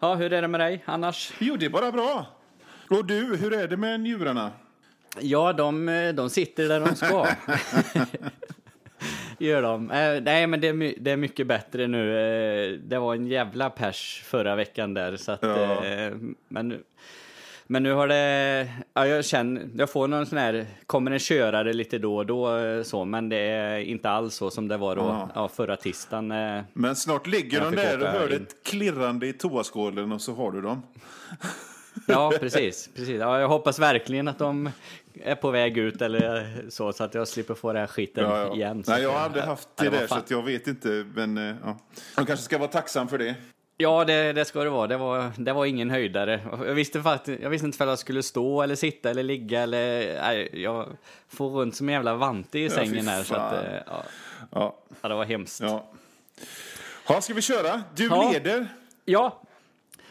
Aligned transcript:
Ja, 0.00 0.14
hur 0.14 0.32
är 0.32 0.42
det 0.42 0.48
med 0.48 0.60
dig 0.60 0.82
annars? 0.84 1.32
Jo, 1.38 1.56
det 1.56 1.66
är 1.66 1.70
bara 1.70 1.92
bra. 1.92 2.26
Och 2.90 3.04
du, 3.04 3.36
hur 3.36 3.52
är 3.52 3.68
det 3.68 3.76
med 3.76 4.00
njurarna? 4.00 4.52
Ja, 5.20 5.52
de, 5.52 6.12
de 6.16 6.30
sitter 6.30 6.68
där 6.68 6.80
de 6.80 6.96
ska. 6.96 7.26
Gör 9.38 9.62
de. 9.62 9.90
Eh, 9.90 10.22
nej, 10.22 10.46
men 10.46 10.60
det 10.60 10.68
är, 10.68 10.94
det 11.00 11.10
är 11.10 11.16
mycket 11.16 11.46
bättre 11.46 11.86
nu. 11.86 12.18
Eh, 12.18 12.78
det 12.78 12.98
var 12.98 13.14
en 13.14 13.26
jävla 13.26 13.70
pers 13.70 14.22
förra 14.26 14.56
veckan 14.56 14.94
där, 14.94 15.16
så 15.16 15.32
att... 15.32 15.42
Ja. 15.42 15.84
Eh, 15.84 16.12
men, 16.48 16.82
men 17.66 17.82
nu 17.82 17.92
har 17.92 18.08
det... 18.08 18.68
Ja, 18.94 19.06
jag 19.06 19.24
känner... 19.24 19.68
Jag 19.76 19.90
får 19.90 20.08
någon 20.08 20.26
sån 20.26 20.38
här... 20.38 20.66
Kommer 20.86 21.10
en 21.10 21.18
körare 21.18 21.72
lite 21.72 21.98
då 21.98 22.16
och 22.16 22.26
då, 22.26 22.56
eh, 22.58 22.82
så, 22.82 23.04
men 23.04 23.28
det 23.28 23.36
är 23.36 23.78
inte 23.78 24.10
alls 24.10 24.34
så 24.34 24.50
som 24.50 24.68
det 24.68 24.76
var 24.76 24.96
då, 24.96 25.02
Ja. 25.02 25.30
ja, 25.34 25.48
förra 25.48 25.76
tisdagen. 25.76 26.30
eh. 26.32 26.62
Men 26.72 26.96
snart 26.96 27.26
ligger 27.26 27.60
de 27.60 27.74
där 27.76 28.02
och 28.02 28.08
hör 28.08 28.32
in. 28.32 28.42
ett 28.42 28.64
klirrande 28.64 29.26
i 29.26 29.32
toaskålen 29.32 30.12
och 30.12 30.20
så 30.20 30.34
har 30.34 30.52
du 30.52 30.60
dem. 30.60 30.82
Ja, 32.06 32.32
precis. 32.40 32.90
precis. 32.96 33.20
Ja, 33.20 33.40
jag 33.40 33.48
hoppas 33.48 33.78
verkligen 33.78 34.28
att 34.28 34.38
de 34.38 34.70
är 35.22 35.34
på 35.34 35.50
väg 35.50 35.78
ut 35.78 36.02
eller 36.02 36.46
så, 36.68 36.92
så 36.92 37.04
att 37.04 37.14
jag 37.14 37.28
slipper 37.28 37.54
få 37.54 37.72
den 37.72 37.80
här 37.80 37.86
skiten 37.86 38.24
Ja, 38.24 38.38
ja. 38.40 38.54
igen. 38.54 38.84
Nej, 38.86 39.02
jag 39.02 39.10
har 39.12 39.18
aldrig 39.20 39.44
haft 39.44 39.68
det 39.76 39.88
var 39.88 39.98
där 39.98 40.06
så 40.06 40.16
jag 40.28 40.42
vet 40.42 40.66
inte. 40.66 41.06
Men 41.14 41.38
eh, 41.38 41.56
ja. 41.64 41.78
Jag 42.16 42.26
kanske 42.26 42.44
ska 42.44 42.58
vara 42.58 42.68
tacksam 42.70 43.08
för 43.08 43.18
det. 43.18 43.34
Ja, 43.76 44.04
det, 44.04 44.32
det 44.32 44.44
ska 44.44 44.64
det 44.64 44.70
vara. 44.70 44.86
Det 44.86 44.96
var, 44.96 45.32
det 45.36 45.52
var 45.52 45.66
ingen 45.66 45.90
höjdare. 45.90 46.40
Jag 46.66 46.74
visste, 46.74 47.02
faktiskt, 47.02 47.42
jag 47.42 47.50
visste 47.50 47.66
inte 47.66 47.82
om 47.84 47.88
jag 47.88 47.98
skulle 47.98 48.22
stå 48.22 48.62
eller 48.62 48.74
sitta 48.74 49.10
eller 49.10 49.22
ligga 49.22 49.60
eller... 49.62 50.20
Nej, 50.22 50.62
jag 50.62 50.88
får 51.28 51.50
runt 51.50 51.76
som 51.76 51.88
en 51.88 51.92
jävla 51.92 52.14
vante 52.14 52.58
i 52.58 52.70
sängen 52.70 53.08
här. 53.08 53.22
Så 53.22 53.34
att, 53.34 53.52
eh, 53.52 53.72
ja, 53.86 54.04
Ja, 54.52 54.76
ja, 55.02 55.08
det 55.08 55.14
var 55.14 55.24
hemskt. 55.24 55.60
Ja. 55.60 55.66
ja. 55.66 56.44
Ha, 57.14 57.20
ska 57.20 57.34
vi 57.34 57.42
köra? 57.42 57.82
Du 57.96 58.04
Ja. 58.04 58.30
leder. 58.32 58.66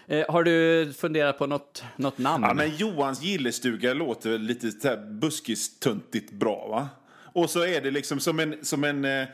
Eh, 0.07 0.25
har 0.29 0.43
du 0.43 0.93
funderat 0.97 1.37
på 1.37 1.47
något, 1.47 1.83
något 1.95 2.17
namn? 2.17 2.43
Ja, 2.47 2.53
men 2.53 2.75
Johans 2.75 3.21
gillestuga 3.21 3.93
låter 3.93 4.37
lite 4.37 4.97
buskistuntigt 4.97 6.31
bra, 6.31 6.67
va? 6.67 6.89
Och 7.33 7.49
så 7.49 7.65
är 7.65 7.81
det 7.81 7.91
liksom 7.91 8.19
som 8.19 8.39
en, 8.39 8.65
som 8.65 8.83
en, 8.83 9.05
eh, 9.05 9.27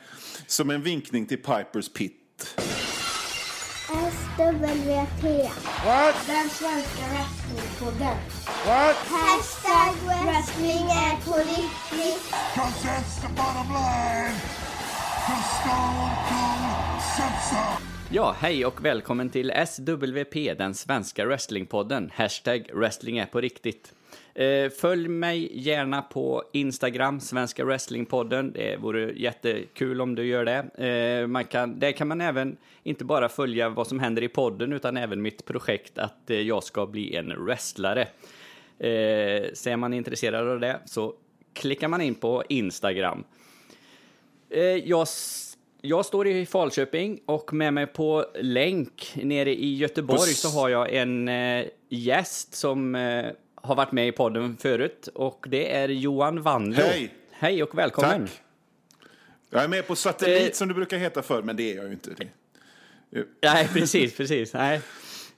som 0.47 0.69
en 0.69 0.81
vinkning 0.81 1.25
till 1.25 1.37
Pipers 1.37 1.89
Pit. 1.93 2.55
SWT. 4.39 4.41
Den 4.41 4.57
svenska 6.49 7.03
wrestlingpodden. 7.11 8.17
Hashtag 8.65 9.93
wrestling 10.25 10.85
är 10.89 11.25
på 11.25 11.33
riktigt. 11.37 12.33
Cause 12.55 12.87
that's 12.87 13.21
the 13.21 13.27
bottom 13.27 13.73
line. 13.73 14.35
From 15.25 15.41
Stone 15.59 16.11
Cold 16.29 17.01
Simpson. 17.15 17.73
Ja, 18.11 18.35
hej 18.39 18.65
och 18.65 18.85
välkommen 18.85 19.29
till 19.29 19.51
SWP, 19.67 20.53
den 20.57 20.73
svenska 20.73 21.25
wrestlingpodden. 21.25 22.11
Hashtag 22.13 22.69
wrestling 22.73 23.17
är 23.17 23.25
på 23.25 23.41
riktigt. 23.41 23.93
Eh, 24.39 24.69
följ 24.69 25.07
mig 25.07 25.49
gärna 25.53 26.01
på 26.01 26.43
Instagram, 26.51 27.19
Svenska 27.19 27.65
Wrestlingpodden. 27.65 28.51
Det 28.51 28.77
vore 28.77 29.11
jättekul 29.13 30.01
om 30.01 30.15
du 30.15 30.25
gör 30.25 30.45
det. 30.45 30.87
Eh, 30.87 31.27
man 31.27 31.45
kan, 31.45 31.79
där 31.79 31.91
kan 31.91 32.07
man 32.07 32.21
även 32.21 32.57
inte 32.83 33.05
bara 33.05 33.29
följa 33.29 33.69
vad 33.69 33.87
som 33.87 33.99
händer 33.99 34.21
i 34.21 34.27
podden 34.27 34.73
utan 34.73 34.97
även 34.97 35.21
mitt 35.21 35.45
projekt 35.45 35.97
att 35.97 36.29
eh, 36.29 36.41
jag 36.41 36.63
ska 36.63 36.85
bli 36.85 37.15
en 37.15 37.45
wrestlare. 37.45 38.07
Så 39.53 39.69
är 39.69 39.77
man 39.77 39.93
intresserad 39.93 40.47
av 40.47 40.59
det 40.59 40.79
så 40.85 41.13
klickar 41.53 41.87
man 41.87 42.01
in 42.01 42.15
på 42.15 42.43
Instagram. 42.49 43.23
Jag, 44.83 45.07
jag 45.81 46.05
står 46.05 46.27
i 46.27 46.45
Falköping 46.45 47.19
och 47.25 47.53
med 47.53 47.73
mig 47.73 47.87
på 47.87 48.25
länk 48.39 49.11
nere 49.23 49.55
i 49.55 49.75
Göteborg 49.75 50.19
Puss. 50.19 50.41
så 50.41 50.49
har 50.49 50.69
jag 50.69 50.93
en 50.93 51.27
eh, 51.27 51.65
gäst 51.89 52.53
som 52.53 52.95
eh, 52.95 53.25
har 53.61 53.75
varit 53.75 53.91
med 53.91 54.07
i 54.07 54.11
podden 54.11 54.57
förut 54.57 55.09
och 55.15 55.45
det 55.49 55.71
är 55.75 55.89
Johan 55.89 56.41
Wandlo. 56.41 56.81
Hej. 56.83 57.13
Hej 57.31 57.63
och 57.63 57.77
välkommen! 57.77 58.25
Tack. 58.27 58.41
Jag 59.49 59.63
är 59.63 59.67
med 59.67 59.87
på 59.87 59.95
satellit 59.95 60.41
Eh. 60.41 60.51
som 60.51 60.67
det 60.67 60.73
brukar 60.73 60.97
heta 60.97 61.21
förr, 61.21 61.41
men 61.41 61.55
det 61.55 61.71
är 61.71 61.75
jag 61.75 61.85
ju 61.85 61.91
inte. 61.91 62.09
Det. 62.17 62.27
Nej, 63.41 63.67
precis, 63.73 64.17
precis. 64.17 64.53
Nej. 64.53 64.81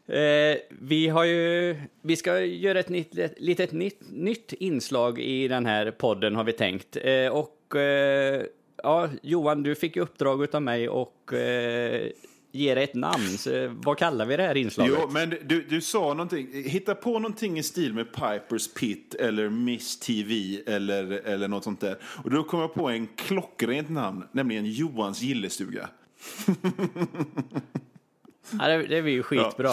Eh, 0.07 0.57
vi 0.69 1.07
har 1.07 1.23
ju, 1.23 1.75
vi 2.01 2.15
ska 2.15 2.39
göra 2.39 2.79
ett 2.79 2.89
nytt, 2.89 3.15
litet 3.37 3.71
nytt, 3.71 3.99
nytt 4.09 4.53
inslag 4.53 5.19
i 5.19 5.47
den 5.47 5.65
här 5.65 5.91
podden 5.91 6.35
har 6.35 6.43
vi 6.43 6.53
tänkt. 6.53 6.97
Eh, 7.01 7.27
och 7.27 7.75
eh, 7.75 8.43
ja, 8.83 9.09
Johan, 9.21 9.63
du 9.63 9.75
fick 9.75 9.95
ju 9.95 10.01
uppdrag 10.01 10.55
av 10.55 10.61
mig 10.61 10.89
och 10.89 11.31
ge 12.51 12.75
det 12.75 12.81
ett 12.81 12.95
namn. 12.95 13.37
Så, 13.37 13.67
vad 13.83 13.97
kallar 13.97 14.25
vi 14.25 14.37
det 14.37 14.43
här 14.43 14.57
inslaget? 14.57 14.95
Jo, 15.01 15.09
men 15.11 15.29
du, 15.29 15.61
du 15.69 15.81
sa 15.81 15.99
någonting. 15.99 16.47
Hitta 16.53 16.95
på 16.95 17.19
någonting 17.19 17.59
i 17.59 17.63
stil 17.63 17.93
med 17.93 18.13
Pipers 18.13 18.73
Pit 18.73 19.15
eller 19.15 19.49
Miss 19.49 19.99
TV 19.99 20.61
eller, 20.65 21.11
eller 21.11 21.47
något 21.47 21.63
sånt 21.63 21.79
där. 21.79 21.97
Och 22.23 22.29
då 22.29 22.43
kom 22.43 22.59
jag 22.59 22.73
på 22.73 22.89
en 22.89 23.07
klockrent 23.07 23.89
namn, 23.89 24.23
nämligen 24.31 24.65
Johans 24.65 25.21
gillestuga. 25.21 25.89
Ja, 28.59 28.67
det, 28.67 28.77
det 28.77 29.01
blir 29.01 29.13
ju 29.13 29.23
skitbra. 29.23 29.71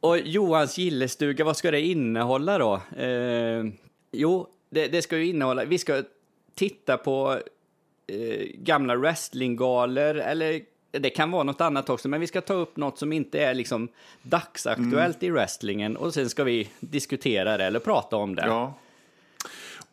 Och 0.00 0.18
Johans 0.18 0.78
gillestuga, 0.78 1.44
vad 1.44 1.56
ska 1.56 1.70
det 1.70 1.80
innehålla 1.80 2.58
då? 2.58 2.74
Eh, 2.96 3.64
jo, 4.12 4.46
det, 4.70 4.86
det 4.88 5.02
ska 5.02 5.18
ju 5.18 5.26
innehålla, 5.26 5.64
vi 5.64 5.78
ska 5.78 6.02
titta 6.54 6.96
på 6.96 7.38
eh, 8.06 8.46
gamla 8.54 8.96
wrestlinggalor, 8.96 10.16
eller 10.16 10.60
det 10.92 11.10
kan 11.10 11.30
vara 11.30 11.42
något 11.42 11.60
annat 11.60 11.90
också, 11.90 12.08
men 12.08 12.20
vi 12.20 12.26
ska 12.26 12.40
ta 12.40 12.54
upp 12.54 12.76
något 12.76 12.98
som 12.98 13.12
inte 13.12 13.40
är 13.44 13.54
liksom 13.54 13.88
dagsaktuellt 14.22 15.22
i 15.22 15.30
wrestlingen 15.30 15.96
och 15.96 16.14
sen 16.14 16.30
ska 16.30 16.44
vi 16.44 16.68
diskutera 16.80 17.56
det 17.56 17.64
eller 17.64 17.80
prata 17.80 18.16
om 18.16 18.34
det. 18.34 18.46
Ja. 18.46 18.74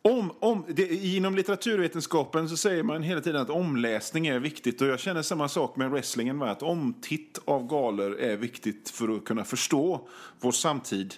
Om, 0.01 0.31
om, 0.39 0.65
det, 0.67 0.89
inom 0.91 1.35
litteraturvetenskapen 1.35 2.49
så 2.49 2.57
säger 2.57 2.83
man 2.83 3.03
hela 3.03 3.21
tiden 3.21 3.41
att 3.41 3.49
omläsning 3.49 4.27
är 4.27 4.39
viktigt. 4.39 4.81
Och 4.81 4.87
jag 4.87 4.99
känner 4.99 5.21
samma 5.21 5.49
sak 5.49 5.75
med 5.75 5.91
wrestlingen. 5.91 6.41
Att 6.41 6.63
omtitt 6.63 7.39
av 7.45 7.67
galor 7.67 8.19
är 8.19 8.37
viktigt 8.37 8.89
för 8.89 9.15
att 9.15 9.25
kunna 9.25 9.43
förstå 9.43 10.07
vår 10.39 10.51
samtid. 10.51 11.13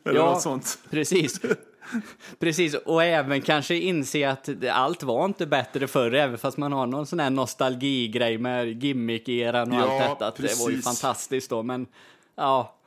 Eller 0.04 0.20
Ja. 0.20 0.32
något 0.32 0.42
sånt. 0.42 0.78
Precis. 0.90 1.40
Precis, 2.38 2.74
och 2.74 3.04
även 3.04 3.40
kanske 3.40 3.74
inse 3.74 4.28
att 4.30 4.48
allt 4.70 5.02
var 5.02 5.24
inte 5.24 5.46
bättre 5.46 5.86
förr, 5.88 6.14
även 6.14 6.38
fast 6.38 6.56
man 6.58 6.72
har 6.72 6.86
någon 6.86 7.06
sån 7.06 7.20
här 7.20 7.30
nostalgigrej 7.30 8.38
med 8.38 8.84
gimmick-eran 8.84 9.72
och 9.72 9.78
Ja, 9.78 10.02
allt 10.02 10.18
detta. 10.18 10.26
Att 10.26 10.36
det 10.36 10.42
var 10.60 10.70
ju 10.70 10.76
precis. 10.76 11.00
fantastiskt 11.00 11.50
då, 11.50 11.62
men 11.62 11.86
ja. 12.36 12.78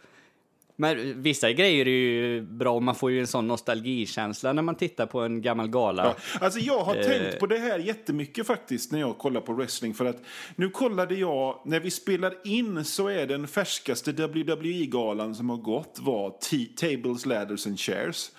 Men 0.78 1.22
vissa 1.22 1.52
grejer 1.52 1.86
är 1.88 1.92
ju 1.92 2.42
bra, 2.42 2.80
man 2.80 2.96
får 2.96 3.12
ju 3.12 3.20
en 3.20 3.28
sån 3.28 3.48
nostalgikänsla 3.48 4.54
när 4.54 4.62
man 4.62 4.76
tittar 4.76 5.06
på 5.06 5.22
en 5.22 5.42
gammal 5.42 5.68
gala. 5.68 6.04
Ja, 6.06 6.16
alltså 6.46 6.60
jag 6.60 6.80
har 6.84 6.96
Eh. 6.96 7.02
tänkt 7.04 7.40
på 7.40 7.46
det 7.48 7.58
här 7.58 7.80
jättemycket 7.80 8.48
faktiskt 8.48 8.92
när 8.92 9.00
jag 9.00 9.18
kollar 9.18 9.42
på 9.42 9.54
wrestling. 9.54 9.94
För 9.94 10.06
att 10.06 10.22
nu 10.56 10.70
kollade 10.70 11.16
jag, 11.16 11.62
när 11.66 11.80
vi 11.80 11.92
spelar 11.92 12.34
in 12.44 12.86
så 12.86 13.08
är 13.08 13.28
den 13.28 13.48
färskaste 13.48 14.12
WWE-galan 14.12 15.36
som 15.36 15.50
har 15.50 15.58
gått 15.58 15.98
var 16.02 16.30
Tables, 16.76 17.26
Ladders 17.26 17.68
and 17.68 17.80
Chairs. 17.80 18.30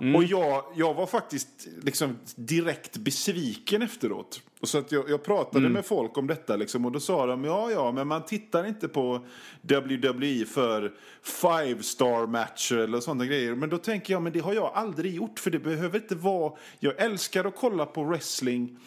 Mm. 0.00 0.16
Och 0.16 0.24
jag, 0.24 0.64
jag 0.74 0.94
var 0.94 1.06
faktiskt 1.06 1.68
liksom 1.82 2.18
direkt 2.36 2.96
besviken 2.96 3.82
efteråt. 3.82 4.42
Och 4.60 4.68
så 4.68 4.78
att 4.78 4.92
jag, 4.92 5.10
jag 5.10 5.24
pratade 5.24 5.58
Mm. 5.58 5.72
med 5.72 5.86
folk 5.86 6.18
om 6.18 6.26
detta 6.26 6.56
liksom, 6.56 6.84
och 6.84 6.92
då 6.92 7.00
sa 7.00 7.26
de 7.26 7.44
ja, 7.44 7.70
ja, 7.70 7.92
men 7.92 8.06
man 8.08 8.24
tittar 8.24 8.66
inte 8.66 8.88
på 8.88 9.26
WWE 9.62 10.44
för 10.46 10.92
five 11.22 11.82
star 11.82 12.26
matcher 12.26 12.76
eller 12.76 13.00
sådana 13.00 13.26
grejer. 13.26 13.54
Men 13.54 13.68
då 13.70 13.78
tänker 13.78 14.12
jag, 14.12 14.22
men 14.22 14.32
det 14.32 14.40
har 14.40 14.52
jag 14.54 14.70
aldrig 14.74 15.14
gjort 15.14 15.38
för 15.38 15.50
det 15.50 15.58
behöver 15.58 15.98
inte 15.98 16.14
vara... 16.14 16.52
Jag 16.78 17.00
älskar 17.00 17.44
att 17.44 17.56
kolla 17.56 17.86
på 17.86 18.04
wrestling 18.04 18.78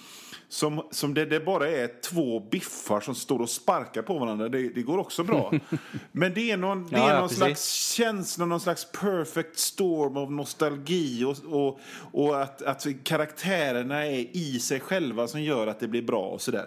som, 0.50 0.82
som 0.92 1.14
det, 1.14 1.26
det 1.26 1.40
bara 1.40 1.68
är 1.70 2.02
två 2.02 2.40
biffar 2.40 3.00
som 3.00 3.16
står 3.16 3.40
och 3.42 3.50
sparkar 3.50 4.02
på 4.02 4.18
varandra. 4.20 4.50
Det, 4.50 4.70
det 4.70 4.82
går 4.82 4.98
också 4.98 5.24
bra. 5.24 5.54
Men 6.12 6.34
det 6.34 6.52
är 6.52 6.58
någon, 6.58 6.84
det 6.88 6.98
Ja, 6.98 7.10
är 7.10 7.14
ja, 7.14 7.20
någon 7.20 7.28
precis. 7.28 7.38
slags 7.38 7.94
känsla, 7.94 8.46
någon 8.46 8.60
slags 8.60 8.92
perfect 8.92 9.58
storm 9.60 10.18
av 10.18 10.32
nostalgi 10.32 11.24
och, 11.24 11.36
och, 11.68 11.80
och 12.12 12.42
att, 12.42 12.62
att 12.62 12.86
karaktärerna 13.04 14.06
är 14.06 14.38
i 14.38 14.60
sig 14.60 14.80
själva 14.80 15.28
som 15.28 15.42
gör 15.42 15.68
att 15.68 15.80
det 15.80 15.88
blir 15.88 16.02
bra 16.02 16.22
och 16.24 16.42
sådär. 16.42 16.66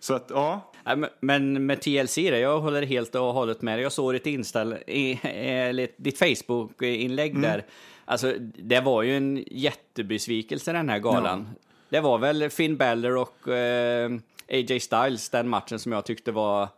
Så 0.00 0.14
att, 0.14 0.26
ja. 0.30 0.72
Men- 1.20 1.66
med 1.66 1.80
TLC, 1.80 2.14
där, 2.14 2.36
jag 2.38 2.60
håller 2.60 2.82
helt 2.82 3.14
och 3.14 3.22
hållet 3.34 3.62
med 3.62 3.74
dig. 3.78 3.82
Jag 3.82 3.92
såg 3.92 4.12
ditt, 4.14 4.26
Insta, 4.26 4.78
i- 4.86 5.20
eller 5.24 5.88
ditt 5.96 6.18
Facebook-inlägg 6.18 7.40
där. 7.42 7.64
Alltså, 8.04 8.34
det 8.58 8.80
var 8.80 9.02
ju 9.02 9.16
en 9.16 9.44
jättebesvikelse 9.50 10.72
den 10.72 10.88
här 10.88 10.98
galan. 10.98 11.48
Det 11.92 12.00
var 12.00 12.18
väl 12.18 12.50
Finn 12.50 12.76
Balor 12.76 13.16
och 13.16 13.48
eh, 13.48 14.10
AJ 14.48 14.80
Styles, 14.80 15.28
den 15.30 15.48
matchen 15.48 15.78
som 15.78 15.92
jag 15.92 16.04
tyckte 16.04 16.32
var 16.32 16.68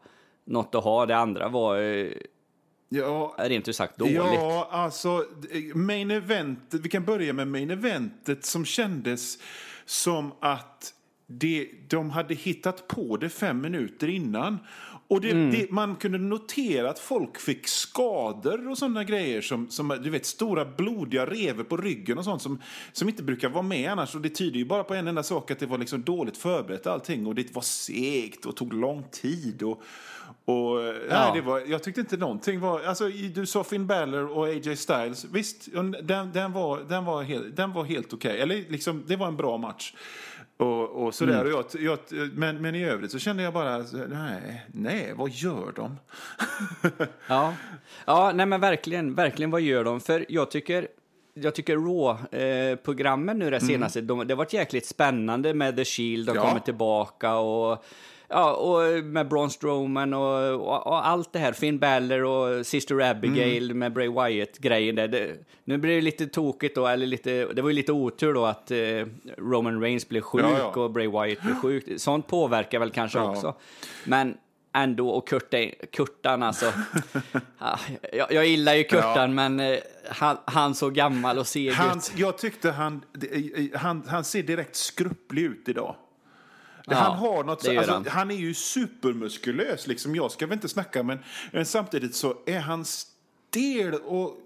något 0.45 0.75
att 0.75 0.85
ha. 0.85 1.07
Det 1.07 1.17
andra 1.17 1.49
var 1.49 1.79
eh, 1.79 2.13
Ja, 2.89 3.35
rent 3.39 3.69
ut 3.69 3.77
sagt 3.77 3.99
dåligt. 3.99 4.15
Ja, 4.15 4.69
alltså 4.71 5.25
main 5.75 6.11
eventet, 6.11 6.81
vi 6.81 6.89
kan 6.89 7.05
börja 7.05 7.33
med 7.33 7.49
main 7.49 7.71
eventet 7.71 8.45
som 8.45 8.65
kändes 8.65 9.39
som 9.85 10.33
att 10.41 10.95
det, 11.27 11.69
de 11.89 12.11
hade 12.11 12.35
hittat 12.35 12.89
på 12.89 13.17
det 13.17 13.29
fem 13.29 13.61
minuter 13.61 14.09
innan. 14.09 14.59
Och 15.09 15.21
det, 15.21 15.31
Mm. 15.31 15.51
det, 15.51 15.71
man 15.71 15.97
kunde 15.97 16.19
notera 16.19 16.91
att 16.91 16.99
folk 16.99 17.41
fick 17.41 17.69
skador 17.69 18.69
och 18.71 18.79
sådana 18.79 19.05
grejer 19.05 19.41
som, 19.41 19.71
som 19.71 19.89
du 20.03 20.11
vet, 20.11 20.27
stora 20.27 20.65
blodiga 20.65 21.27
revor 21.27 21.65
på 21.65 21.77
ryggen 21.77 22.19
och 22.19 22.25
sånt 22.25 22.43
som, 22.43 22.63
som 22.93 23.09
inte 23.09 23.23
brukar 23.23 23.49
vara 23.49 23.63
med 23.63 23.93
annars. 23.93 24.15
Och 24.15 24.21
det 24.21 24.29
tyder 24.29 24.59
ju 24.59 24.65
bara 24.65 24.85
på 24.85 24.95
en 24.95 25.09
enda 25.09 25.23
sak, 25.23 25.51
att 25.51 25.59
det 25.59 25.67
var 25.67 25.79
liksom 25.79 26.03
dåligt 26.03 26.37
förberett 26.37 26.87
allting 26.87 27.27
och 27.27 27.35
det 27.35 27.55
var 27.55 27.63
segt 27.63 28.47
och 28.47 28.57
tog 28.57 28.73
lång 28.75 29.05
tid. 29.11 29.63
Och, 29.63 29.83
och, 30.45 30.81
nej, 31.11 31.31
det 31.35 31.41
var, 31.41 31.61
jag 31.61 31.83
tyckte 31.83 32.01
inte 32.01 32.17
någonting 32.17 32.61
var... 32.61 32.83
Alltså, 32.83 33.09
du 33.35 33.47
sa 33.47 33.65
Finn 33.65 33.87
Balor 33.87 34.39
och 34.39 34.47
AJ 34.47 34.77
Styles. 34.77 35.25
Visst, 35.33 35.69
den, 36.03 36.31
den 36.33 36.53
var, 36.53 36.81
den 36.89 37.05
var 37.05 37.23
helt, 37.23 37.57
den 37.57 37.73
var 37.73 37.85
helt 37.85 38.13
okej. 38.13 38.41
Eller 38.41 38.65
liksom, 38.69 39.03
det 39.07 39.17
var 39.17 39.29
en 39.29 39.37
bra 39.37 39.57
match. 39.57 39.95
Och, 40.65 41.05
och 41.07 41.15
sådär. 41.15 41.41
Mm. 41.45 41.55
Och 41.55 41.67
jag, 41.81 41.99
jag, 42.11 42.29
men, 42.35 42.63
men 42.63 42.75
i 42.75 42.85
övrigt 42.85 43.13
så 43.13 43.19
kände 43.19 43.43
jag 43.43 43.53
bara, 43.53 43.85
nej, 44.09 44.65
nej 44.67 45.13
vad 45.17 45.31
gör 45.31 45.73
de? 45.77 45.97
Ja, 47.29 47.55
ja 48.07 48.33
nej 48.35 48.47
men 48.47 48.61
verkligen, 48.61 49.15
verkligen 49.15 49.51
vad 49.51 49.61
gör 49.61 49.85
de? 49.85 50.01
För 50.01 50.27
jag 50.29 50.51
tycker, 50.51 50.89
jag 51.35 51.55
tycker 51.55 51.77
Raw-programmen 51.77 53.39
nu 53.39 53.51
det 53.51 53.61
senaste, 53.61 54.01
de, 54.01 54.27
det 54.27 54.35
har 54.35 54.39
varit 54.39 54.53
jäkligt 54.53 54.87
spännande 54.87 55.55
med 55.55 55.77
The 55.77 55.85
Shield, 55.85 56.27
de 56.27 56.37
Ja. 56.37 56.43
kommer 56.49 56.61
tillbaka 56.61 57.35
och 57.37 57.85
Ja, 58.35 58.53
och 58.55 59.05
med 59.05 59.29
Braun 59.29 59.51
Strowman 59.51 60.15
och, 60.15 60.55
och, 60.55 60.87
och 60.87 61.07
allt 61.07 61.33
det 61.33 61.39
här. 61.39 61.53
Finn 61.53 61.79
Balor 61.79 62.25
och 62.25 62.67
Sister 62.67 63.01
Abigail 63.01 63.75
med 63.75 63.93
Bray 63.93 64.09
Wyatt-grejen 64.09 64.95
där. 64.95 65.09
Det, 65.09 65.31
nu 65.65 65.79
blir 65.79 65.95
det 65.95 66.01
lite 66.01 66.27
tokigt 66.27 66.75
då, 66.75 66.87
eller 66.87 67.07
lite, 67.07 67.31
det 67.53 67.63
var 67.63 67.69
ju 67.71 67.75
lite 67.77 67.93
otur 67.93 68.35
då 68.35 68.45
att 68.45 68.71
eh, 68.71 68.79
Roman 69.39 69.81
Reigns 69.81 70.09
blev 70.09 70.21
sjuk 70.21 70.43
Ja, 70.45 70.59
ja. 70.75 70.83
och 70.83 70.91
Bray 70.91 71.07
Wyatt 71.09 71.43
blev 71.43 71.55
sjuk. 71.55 71.85
Sånt 72.01 72.27
påverkar 72.27 72.79
väl 72.79 72.91
kanske 72.91 73.19
Ja. 73.19 73.31
också. 73.31 73.55
Men 74.05 74.37
ändå, 74.77 75.09
och 75.11 75.29
Kurt, 75.29 75.55
Kurtan 75.93 76.43
alltså. 76.43 76.67
Ja, 77.59 77.79
jag, 78.13 78.33
jag 78.33 78.47
gillar 78.47 78.75
ju 78.75 78.85
Kurtan, 78.85 79.35
men 79.35 79.61
eh, 79.61 79.79
han, 80.11 80.37
han 80.45 80.75
så 80.75 80.91
gammal 80.91 81.39
och 81.39 81.47
seg 81.47 81.67
ut. 81.67 82.13
jag 82.17 82.39
tyckte 82.39 82.71
han, 82.71 83.03
han, 83.75 84.03
han 84.09 84.25
ser 84.25 84.43
direkt 84.43 84.77
skrupplig 84.77 85.43
ut 85.43 85.69
idag. 85.69 85.95
Ja, 86.87 86.95
han 86.97 87.19
har 87.19 87.45
något, 87.45 87.69
alltså, 87.69 87.93
han. 87.93 88.07
han. 88.09 88.31
är 88.31 88.35
ju 88.35 88.55
supermuskulös, 88.55 89.87
liksom. 89.87 90.15
jag 90.15 90.31
ska 90.33 90.47
väl 90.47 90.53
inte 90.55 90.69
snacka, 90.69 91.03
men, 91.03 91.19
men 91.53 91.67
samtidigt 91.67 92.15
så 92.15 92.37
är 92.47 92.61
han 92.61 92.85
stel 92.85 93.95
och 93.95 94.37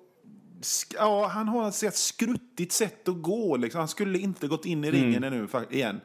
Ja, 0.94 1.26
han 1.26 1.48
har 1.48 1.68
ett 1.86 1.96
skruttigt 1.96 2.72
sätt 2.72 3.08
att 3.08 3.22
gå. 3.22 3.56
Liksom. 3.56 3.78
Han 3.78 3.88
skulle 3.88 4.18
inte 4.18 4.48
gått 4.48 4.64
in 4.64 4.84
i 4.84 4.88
Mm. 4.88 5.00
ringen 5.02 5.24
ännu 5.24 5.46
fa- 5.46 5.72
igen, 5.72 6.00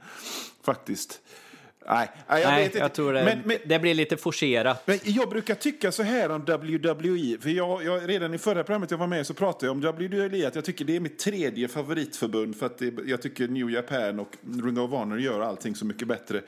faktiskt. 0.63 1.19
Nej, 1.87 2.09
jag 2.27 2.39
Nej, 2.39 2.63
vet 2.63 2.65
inte. 2.65 2.77
jag 2.77 2.93
tror 2.93 3.13
det, 3.13 3.23
Men, 3.23 3.39
men, 3.45 3.57
det 3.65 3.79
blir 3.79 3.93
lite 3.93 4.17
forcerat. 4.17 4.87
men 4.87 4.99
jag 5.03 5.29
brukar 5.29 5.55
tycka 5.55 5.91
så 5.91 6.03
här 6.03 6.29
om 6.31 6.41
WWE, 6.41 7.37
för 7.41 7.49
jag, 7.49 7.83
jag, 7.83 8.09
redan 8.09 8.33
i 8.33 8.37
förra 8.37 8.63
programmet 8.63 8.91
jag 8.91 8.97
var 8.97 9.07
med 9.07 9.27
så 9.27 9.33
pratade 9.33 9.65
jag 9.65 9.71
om 9.71 9.81
WWE, 9.81 10.47
att 10.47 10.55
jag 10.55 10.65
tycker 10.65 10.85
det 10.85 10.95
är 10.95 10.99
mitt 10.99 11.19
tredje 11.19 11.67
favoritförbund 11.67 12.55
för 12.55 12.65
att 12.65 12.77
det, 12.77 12.93
jag 13.05 13.21
tycker 13.21 13.47
New 13.47 13.69
Japan 13.69 14.19
och 14.19 14.37
Ring 14.63 14.79
of 14.79 14.91
Honor 14.91 15.19
gör 15.19 15.41
allting 15.41 15.75
så 15.75 15.85
mycket 15.85 16.07
bättre. 16.07 16.41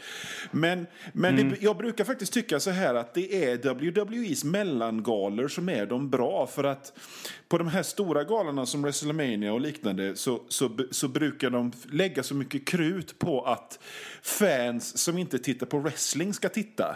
Men, 0.52 0.88
men 1.14 1.36
det, 1.50 1.62
jag 1.62 1.78
brukar 1.78 2.04
faktiskt 2.04 2.34
tycka 2.34 2.60
så 2.60 2.70
här 2.70 2.96
att 2.96 3.14
det 3.14 3.46
är 3.46 3.58
WWEs 3.58 4.44
mellangalor 4.44 5.48
som 5.48 5.70
är 5.70 5.86
de 5.86 6.10
bra, 6.10 6.48
för 6.48 6.64
att 6.64 6.94
på 7.48 7.58
de 7.58 7.68
här 7.68 7.84
stora 7.84 8.24
galorna 8.24 8.66
som 8.66 8.82
WrestleMania 8.82 9.54
och 9.54 9.62
liknande 9.62 10.16
så, 10.16 10.42
så, 10.48 10.78
så 10.92 11.08
brukar 11.08 11.50
de 11.50 11.72
lägga 11.92 12.24
så 12.24 12.36
mycket 12.36 12.68
krut 12.68 13.20
på 13.20 13.42
att 13.42 13.80
fans 14.22 14.98
som 14.98 15.18
inte 15.18 15.25
tittar 15.26 15.66
på 15.66 15.80
wrestling 15.80 16.34
ska 16.34 16.50
titta. 16.50 16.96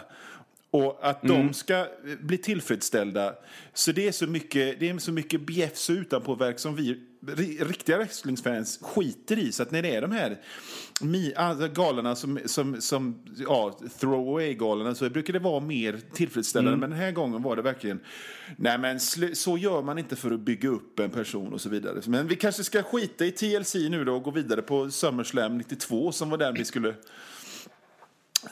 Och 0.70 0.98
att 1.02 1.22
de 1.22 1.52
ska 1.52 1.78
eh, 1.78 1.86
bli 2.20 2.38
tillfredsställda. 2.38 3.34
Så 3.74 3.92
det 3.92 4.08
är 4.08 4.12
så 4.12 4.26
mycket, 4.26 4.80
det 4.80 4.88
är 4.88 4.98
så 4.98 5.12
mycket 5.12 5.40
bjäfs 5.40 5.88
och 5.88 5.94
utanpåverk 5.94 6.58
som 6.58 6.76
vi 6.76 7.00
ri- 7.26 7.64
riktiga 7.64 7.98
wrestlingfans 7.98 8.78
skiter 8.82 9.38
i. 9.38 9.52
Så 9.52 9.62
att 9.62 9.70
när 9.70 9.82
det 9.82 9.94
är 9.94 10.00
de 10.00 10.12
här 10.12 10.38
galorna 11.68 12.16
som, 12.16 12.38
som, 12.46 12.80
som 12.80 13.22
ja, 13.36 13.78
throwaway-galorna 14.00 14.94
så 14.94 15.10
brukar 15.10 15.32
det 15.32 15.38
vara 15.38 15.60
mer 15.60 16.00
tillfredsställande. 16.14 16.76
Men 16.76 16.90
den 16.90 16.98
här 16.98 17.12
gången 17.12 17.42
var 17.42 17.56
det 17.56 17.62
verkligen, 17.62 18.00
nej 18.56 18.78
men 18.78 19.00
så 19.34 19.58
gör 19.58 19.82
man 19.82 19.98
inte 19.98 20.16
för 20.16 20.30
att 20.30 20.40
bygga 20.40 20.68
upp 20.68 20.98
en 20.98 21.10
person 21.10 21.52
och 21.52 21.60
så 21.60 21.68
vidare. 21.68 22.00
Men 22.06 22.28
vi 22.28 22.36
kanske 22.36 22.64
ska 22.64 22.82
skita 22.82 23.26
i 23.26 23.30
TLC 23.30 23.74
nu 23.74 24.04
då 24.04 24.16
och 24.16 24.22
gå 24.22 24.30
vidare 24.30 24.62
på 24.62 24.90
SummerSlam 24.90 25.58
92 25.58 26.12
som 26.12 26.30
var 26.30 26.38
den 26.38 26.54
vi 26.54 26.64
skulle 26.64 26.94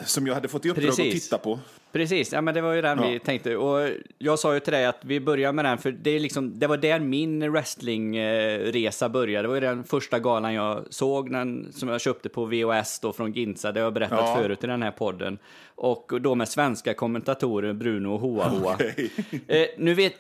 som 0.05 0.27
jag 0.27 0.35
hade 0.35 0.49
fått 0.49 0.65
i 0.67 0.71
uppdrag 0.71 0.85
Precis. 0.87 1.15
att 1.15 1.23
titta 1.23 1.39
på. 1.39 1.59
Precis, 1.93 2.33
ja, 2.33 2.41
men 2.41 2.55
det 2.55 2.61
var 2.61 2.73
ju 2.73 2.83
den 2.83 2.99
Ja. 3.03 3.09
vi 3.09 3.19
tänkte. 3.19 3.57
Och 3.57 3.91
jag 4.19 4.39
sa 4.39 4.55
ju 4.55 4.61
till 4.61 4.73
dig 4.73 4.87
att 4.87 4.99
vi 5.05 5.21
börjar 5.21 5.53
med 5.53 5.65
den, 5.65 5.79
för 5.79 5.93
det, 5.93 6.11
är 6.11 6.21
liksom, 6.21 6.59
det 6.59 6.67
var 6.67 6.77
där 6.77 7.01
min 7.01 7.53
wrestlingresa 7.53 9.09
började. 9.09 9.43
Det 9.45 9.49
var 9.49 9.55
ju 9.55 9.61
den 9.61 9.85
första 9.85 10.19
galan 10.19 10.55
jag 10.55 10.85
såg, 10.91 11.33
den, 11.33 11.73
som 11.73 11.89
jag 11.89 12.01
köpte 12.01 12.29
på 12.29 12.45
VHS 12.45 13.01
då 13.01 13.13
från 13.13 13.33
Ginza, 13.33 13.73
det 13.73 13.81
har 13.81 13.85
jag 13.85 13.93
berättat 13.95 14.19
Ja. 14.21 14.37
förut 14.37 14.65
i 14.65 14.67
den 14.67 14.83
här 14.83 14.91
podden. 14.91 15.39
Och 15.75 16.13
då 16.21 16.35
med 16.35 16.49
svenska 16.49 16.95
kommentatorer, 16.95 17.73
Bruno 17.73 18.09
och 18.09 18.21
Hoa 18.21 18.49
Hoa. 18.49 18.75
Okej. 18.75 19.11
Eh, 19.49 19.67
nu 19.79 19.95
vet... 19.95 20.13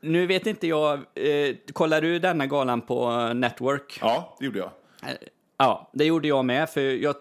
Nu 0.00 0.26
vet 0.26 0.46
inte 0.46 0.66
jag, 0.66 0.94
eh, 1.14 1.54
kollar 1.72 2.00
du 2.00 2.18
denna 2.18 2.46
galan 2.46 2.80
på 2.80 3.10
Network? 3.34 3.98
Ja, 4.00 4.36
det 4.38 4.44
gjorde 4.46 4.58
jag. 4.58 4.70
Ja, 5.58 5.90
det 5.92 6.04
gjorde 6.04 6.28
jag 6.28 6.44
med, 6.44 6.70
för 6.70 6.80
jag 6.80 7.14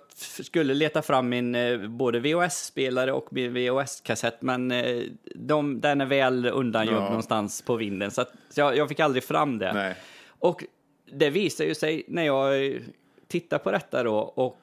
skulle 0.44 0.74
leta 0.74 1.02
fram 1.02 1.30
min 1.30 1.56
eh, 1.56 1.88
både 1.88 2.20
VHS-spelare 2.20 3.12
och 3.12 3.28
min 3.34 3.54
VHS-kassett, 3.54 4.42
men 4.42 4.72
eh, 4.72 5.04
de, 5.36 5.82
den 5.82 6.02
är 6.02 6.06
väl 6.06 6.46
undangömd 6.46 6.98
Ja. 6.98 7.08
någonstans 7.08 7.62
på 7.62 7.76
vinden, 7.76 8.12
så, 8.12 8.22
att, 8.22 8.34
så 8.50 8.60
jag, 8.60 8.78
jag 8.78 8.90
fick 8.90 9.00
aldrig 9.00 9.24
fram 9.24 9.58
det. 9.58 9.74
Nej. 9.74 9.96
Och 10.28 10.64
det 11.12 11.30
visar 11.30 11.66
ju 11.66 11.76
sig 11.76 12.04
när 12.08 12.24
jag 12.24 12.66
eh, 12.66 12.82
tittar 13.28 13.58
på 13.58 13.72
detta 13.72 14.04
då, 14.04 14.18
och 14.18 14.62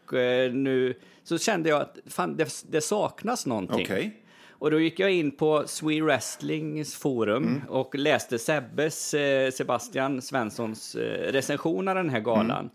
nu 0.53 0.95
så 1.25 1.39
kände 1.39 1.69
jag 1.69 1.81
att 1.81 1.99
fan, 2.07 2.37
det, 2.37 2.65
det 2.71 2.81
saknas 2.81 3.47
någonting. 3.47 3.87
Okej. 3.87 4.19
Och 4.51 4.71
då 4.71 4.81
gick 4.81 4.99
jag 4.99 5.11
in 5.13 5.31
på 5.31 5.65
Swede 5.67 6.05
Wrestlings 6.07 6.95
forum 6.95 7.63
och 7.69 7.95
läste 7.95 8.39
Sebbes, 8.39 9.15
Sebastian 9.55 10.23
Svenssons 10.23 10.95
recension 11.27 11.89
av 11.89 11.95
den 11.95 12.11
här 12.11 12.21
galan. 12.21 12.71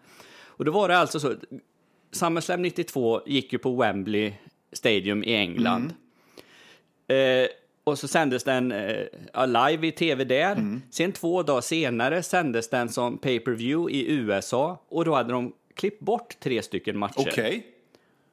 Och 0.45 0.65
då 0.65 0.71
var 0.71 0.87
det 0.87 0.97
alltså 0.97 1.19
så, 1.19 1.35
SummerSlam 2.11 2.61
92 2.61 3.21
gick 3.25 3.53
ju 3.53 3.59
på 3.59 3.71
Wembley 3.75 4.33
Stadium 4.73 5.23
i 5.23 5.35
England. 5.35 5.93
Eh, 7.07 7.47
och 7.83 7.99
så 7.99 8.07
sändes 8.07 8.43
den 8.43 8.71
eh, 8.71 9.47
live 9.47 9.87
i 9.87 9.91
tv 9.91 10.23
där. 10.23 10.79
Sen 10.91 11.11
två 11.11 11.43
dagar 11.43 11.61
senare 11.61 12.23
sändes 12.23 12.69
den 12.69 12.89
som 12.89 13.17
pay-per-view 13.17 13.93
i 13.97 14.11
USA 14.11 14.81
och 14.89 15.05
då 15.05 15.15
hade 15.15 15.31
de 15.33 15.53
klippt 15.73 15.99
bort 15.99 16.39
tre 16.39 16.61
stycken 16.61 16.97
matcher. 16.97 17.27
Okej. 17.31 17.65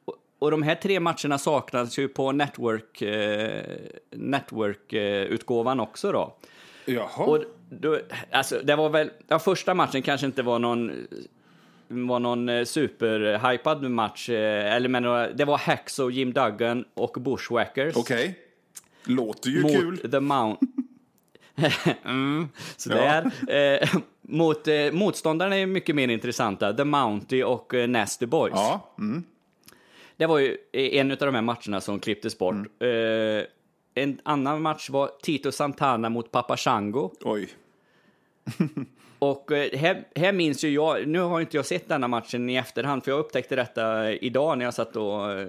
Och- 0.05 0.17
Och 0.39 0.51
de 0.51 0.63
här 0.63 0.75
tre 0.75 1.01
matcherna 1.01 1.39
saknas 1.39 1.99
ju 1.99 2.09
på 2.09 2.33
Network, 2.33 3.03
eh, 3.03 3.63
Network-utgåvan 4.11 5.81
också 5.81 6.13
då. 6.13 6.37
Jaha. 6.87 7.25
Och 7.25 7.45
då, 7.71 7.99
alltså, 8.31 8.61
det 8.65 8.77
var 8.77 8.89
väl, 8.91 9.11
ja, 9.29 9.39
första 9.39 9.75
matchen 9.75 10.03
kanske 10.03 10.27
inte 10.27 10.43
var 10.43 10.59
någon 10.59 11.07
var 11.89 12.19
någon 12.21 12.49
eh, 12.49 12.65
superhypad 12.65 13.91
match, 13.91 14.29
eh, 14.29 14.75
eller 14.75 14.89
men 14.89 15.03
några- 15.03 15.31
det 15.33 15.45
var 15.45 15.59
Hacksaw, 15.59 16.15
Jim 16.19 16.33
Duggan 16.33 16.85
och 16.95 17.17
Bushwhackers 17.21 17.97
Okej. 17.97 18.39
Låter 19.05 19.51
ju 19.51 19.63
mot 19.63 19.73
kul. 19.73 20.11
The 20.11 20.21
Mount. 20.21 20.67
mm, 22.05 22.49
sådär. 22.77 23.31
Eh, 23.49 23.89
mot, 24.23 24.69
eh, 24.69 24.93
motståndarna 24.93 25.57
är 25.57 25.67
mycket 25.67 25.95
mer 25.97 26.09
intressanta, 26.09 26.73
The 26.73 26.85
Mountie 26.85 27.45
och 27.45 27.75
eh, 27.75 27.89
Nasty 27.89 28.27
Boys. 28.27 28.53
Ja. 28.57 28.95
Mm. 28.99 29.25
Det 30.17 30.27
var 30.27 30.39
ju 30.39 30.57
en 30.73 31.11
av 31.11 31.17
de 31.17 31.35
här 31.35 31.43
matcherna 31.43 31.81
som 31.81 32.01
klipptes 32.01 32.39
bort. 32.39 32.55
Mm. 32.55 33.39
Eh, 33.39 33.45
en 33.95 34.21
annan 34.23 34.63
match 34.63 34.91
var 34.91 35.11
Tito 35.23 35.53
Santana 35.53 36.09
mot 36.09 36.31
Papa 36.31 36.57
Shango. 36.57 37.11
Oj. 37.21 37.49
Och 39.31 39.53
eh, 39.53 39.79
här, 39.79 40.05
här 40.17 40.33
minns 40.33 40.65
ju 40.65 40.69
jag, 40.69 41.09
nu 41.09 41.21
har 41.21 41.41
inte 41.41 41.57
jag 41.57 41.67
sett 41.67 41.89
denna 41.89 42.09
matchen 42.09 42.51
i 42.51 42.57
efterhand, 42.57 43.05
för 43.05 43.11
jag 43.11 43.19
upptäckte 43.21 43.57
detta 43.57 44.13
idag 44.13 44.59
när 44.59 44.65
jag 44.65 44.75
satt 44.75 44.97
och 44.97 45.33
eh, 45.33 45.49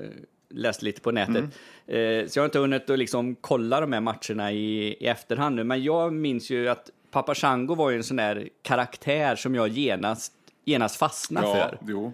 läste 0.50 0.86
lite 0.86 1.01
på 1.01 1.12
nätet. 1.12 1.44
Eh, 1.88 2.27
så 2.27 2.39
jag 2.39 2.41
har 2.41 2.46
inte 2.46 2.60
hunnit 2.60 2.89
att 2.89 3.00
liksom 3.00 3.36
kolla 3.41 3.79
de 3.82 3.94
här 3.94 4.01
matcherna 4.01 4.51
i, 4.51 4.98
i 5.00 5.08
efterhand 5.08 5.55
nu, 5.55 5.63
men 5.63 5.84
jag 5.84 6.13
minns 6.13 6.50
ju 6.50 6.70
att 6.70 6.89
Papa 7.12 7.36
Shango 7.36 7.75
var 7.75 7.89
ju 7.89 7.98
en 7.98 8.03
sån 8.03 8.17
där 8.17 8.50
karaktär 8.62 9.36
som 9.36 9.55
jag 9.55 9.67
genast, 9.67 10.34
genast 10.65 10.96
fastnade 10.96 11.48
Ja, 11.48 11.53
för. 11.53 11.77
jo. 11.88 12.13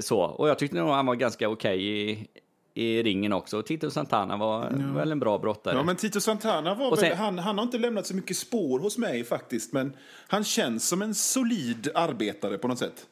Så. 0.00 0.20
Och 0.20 0.48
jag 0.48 0.58
tyckte 0.58 0.76
nog 0.76 0.88
han 0.88 1.06
var 1.06 1.14
ganska 1.14 1.48
okej 1.48 1.86
i, 2.10 2.26
i 2.74 3.02
ringen 3.02 3.32
också. 3.32 3.62
Tito 3.62 3.90
Santana 3.90 4.36
var 4.36 4.70
väl 4.94 5.12
en 5.12 5.18
bra 5.18 5.38
brottare. 5.38 5.76
Ja, 5.76 5.82
men 5.82 5.96
Tito 5.96 6.20
Santana 6.20 6.74
var 6.74 6.96
sen- 6.96 7.08
väl, 7.08 7.18
han, 7.18 7.38
han 7.38 7.58
har 7.58 7.64
inte 7.64 7.78
lämnat 7.78 8.06
så 8.06 8.14
mycket 8.16 8.36
spår 8.36 8.78
hos 8.78 8.98
mig 8.98 9.24
faktiskt, 9.24 9.72
men 9.72 9.96
han 10.28 10.44
känns 10.44 10.88
som 10.88 11.02
en 11.02 11.14
solid 11.14 11.88
arbetare 11.94 12.58
på 12.58 12.68
något 12.68 12.78
sätt. 12.78 13.06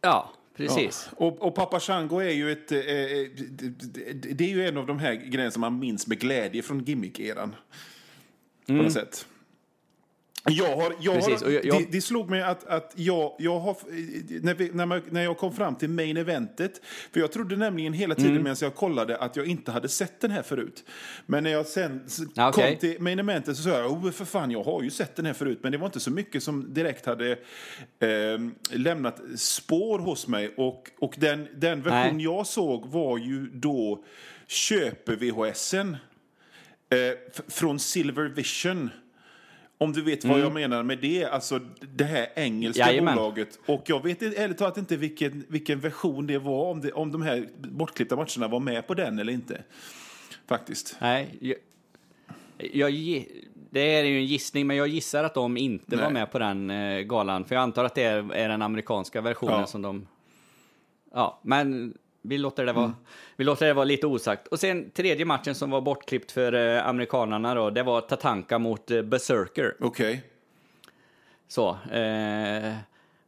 Ja, 0.00 0.32
precis. 0.56 1.08
Ja. 1.10 1.26
Och, 1.26 1.42
och 1.42 1.54
Papa 1.54 1.80
Shango 1.80 2.18
är 2.18 2.30
ju 2.30 2.52
ett... 2.52 2.72
Eh, 2.72 2.78
det, 2.78 4.32
det 4.34 4.44
är 4.44 4.48
ju 4.48 4.68
en 4.68 4.76
av 4.76 4.86
de 4.86 4.98
här 4.98 5.14
grejerna 5.14 5.50
som 5.50 5.60
man 5.60 5.78
minns 5.78 6.06
med 6.06 6.18
glädje 6.18 6.62
från 6.62 6.84
gimmick-eran. 6.84 7.54
På 8.66 8.72
något 8.72 8.92
sätt. 8.92 9.26
Jag 10.50 10.76
har, 10.76 10.94
jag 11.00 11.14
Precis, 11.14 11.42
har, 11.42 11.50
jag- 11.50 11.64
jag- 11.64 11.78
Det, 11.82 11.86
det 11.92 12.00
slog 12.00 12.30
mig 12.30 12.42
att, 12.42 12.64
att 12.66 12.92
jag, 12.96 13.36
jag 13.38 13.58
har, 13.60 13.76
när, 14.42 14.54
vi, 14.54 14.70
när, 14.72 14.86
man, 14.86 15.02
när 15.10 15.22
jag 15.24 15.38
kom 15.38 15.52
fram 15.52 15.74
till 15.74 15.88
main 15.90 16.16
eventet, 16.16 16.80
för 17.12 17.20
jag 17.20 17.32
trodde 17.32 17.56
nämligen 17.56 17.92
hela 17.92 18.14
tiden 18.14 18.30
Mm. 18.30 18.42
medan 18.42 18.56
jag 18.60 18.74
kollade 18.74 19.16
att 19.18 19.36
jag 19.36 19.46
inte 19.46 19.70
hade 19.72 19.88
sett 19.88 20.20
den 20.20 20.30
här 20.30 20.42
förut. 20.42 20.84
Men 21.26 21.44
när 21.44 21.50
jag 21.50 21.66
sen 21.66 22.06
Ja, 22.34 22.48
okej. 22.48 22.70
kom 22.70 22.78
till 22.80 23.00
main 23.02 23.18
eventet 23.18 23.56
så 23.56 23.62
sa 23.62 23.68
jag, 23.70 23.92
oh, 23.92 24.10
för 24.10 24.24
fan, 24.24 24.50
jag 24.50 24.62
har 24.64 24.82
ju 24.82 24.90
sett 24.90 25.16
den 25.16 25.26
här 25.26 25.32
förut, 25.32 25.58
men 25.62 25.72
det 25.72 25.78
var 25.78 25.86
inte 25.86 26.00
så 26.00 26.10
mycket 26.10 26.42
som 26.42 26.74
direkt 26.74 27.06
hade 27.06 27.30
eh, 27.32 28.40
lämnat 28.70 29.20
spår 29.36 29.98
hos 29.98 30.28
mig. 30.28 30.54
Och, 30.56 30.90
och 30.98 31.14
den, 31.18 31.48
den 31.56 31.82
version 31.82 32.16
Nej. 32.16 32.24
jag 32.24 32.46
såg 32.46 32.86
var 32.86 33.18
ju 33.18 33.46
då 33.52 34.04
köpe-VHSen 34.46 35.96
eh, 36.90 36.98
f- 37.34 37.40
från 37.48 37.78
Silver 37.78 38.24
Vision. 38.24 38.90
Om 39.78 39.92
du 39.92 40.02
vet 40.02 40.24
vad 40.24 40.40
jag 40.40 40.52
menar 40.52 40.82
med 40.82 40.98
det, 40.98 41.24
alltså 41.24 41.60
det 41.94 42.04
här 42.04 42.26
engelska 42.34 42.82
Mm. 42.82 42.92
Jajamän. 42.94 43.16
bolaget. 43.16 43.58
Och 43.66 43.82
jag 43.86 44.02
vet 44.02 44.22
ärligt 44.22 44.58
talat 44.58 44.76
inte 44.78 44.96
vilken, 44.96 45.44
vilken 45.48 45.80
version 45.80 46.26
det 46.26 46.38
var, 46.38 46.70
om, 46.70 46.80
det, 46.80 46.92
om 46.92 47.12
de 47.12 47.22
här 47.22 47.48
bortklippta 47.58 48.16
matcherna 48.16 48.48
var 48.48 48.60
med 48.60 48.86
på 48.86 48.94
den 48.94 49.18
eller 49.18 49.32
inte. 49.32 49.62
Faktiskt. 50.46 50.96
Nej, 51.00 51.28
jag, 51.40 51.56
jag, 52.90 53.24
det 53.70 53.80
är 53.80 54.04
ju 54.04 54.16
en 54.18 54.24
gissning, 54.26 54.66
men 54.66 54.76
jag 54.76 54.88
gissar 54.88 55.24
att 55.24 55.34
de 55.34 55.56
inte 55.56 55.96
var 55.96 56.02
Nej. 56.04 56.12
med 56.12 56.32
på 56.32 56.38
den 56.38 56.70
eh, 56.70 57.00
galan. 57.00 57.44
För 57.44 57.54
jag 57.54 57.62
antar 57.62 57.84
att 57.84 57.94
det 57.94 58.02
är, 58.02 58.32
är 58.32 58.48
den 58.48 58.62
amerikanska 58.62 59.20
versionen 59.20 59.60
Ja. 59.60 59.66
som 59.66 59.82
de... 59.82 60.06
Ja, 61.12 61.40
men 61.42 61.94
vi 62.24 62.38
låter, 62.38 62.66
det 62.66 62.72
vara, 62.72 62.84
Mm. 62.84 62.96
vi 63.36 63.44
låter 63.44 63.66
det 63.66 63.72
vara 63.72 63.84
lite 63.84 64.06
osagt. 64.06 64.46
Och 64.46 64.60
sen 64.60 64.90
tredje 64.90 65.24
matchen 65.24 65.54
som 65.54 65.70
var 65.70 65.80
bortklippt 65.80 66.32
för 66.32 66.52
eh, 66.52 66.86
amerikanarna 66.88 67.54
då, 67.54 67.70
det 67.70 67.82
var 67.82 68.00
Tatanka 68.00 68.58
mot 68.58 68.90
eh, 68.90 69.02
Berserker. 69.02 69.74
Okej. 69.80 70.22
Så, 71.48 71.68
eh, 71.70 72.74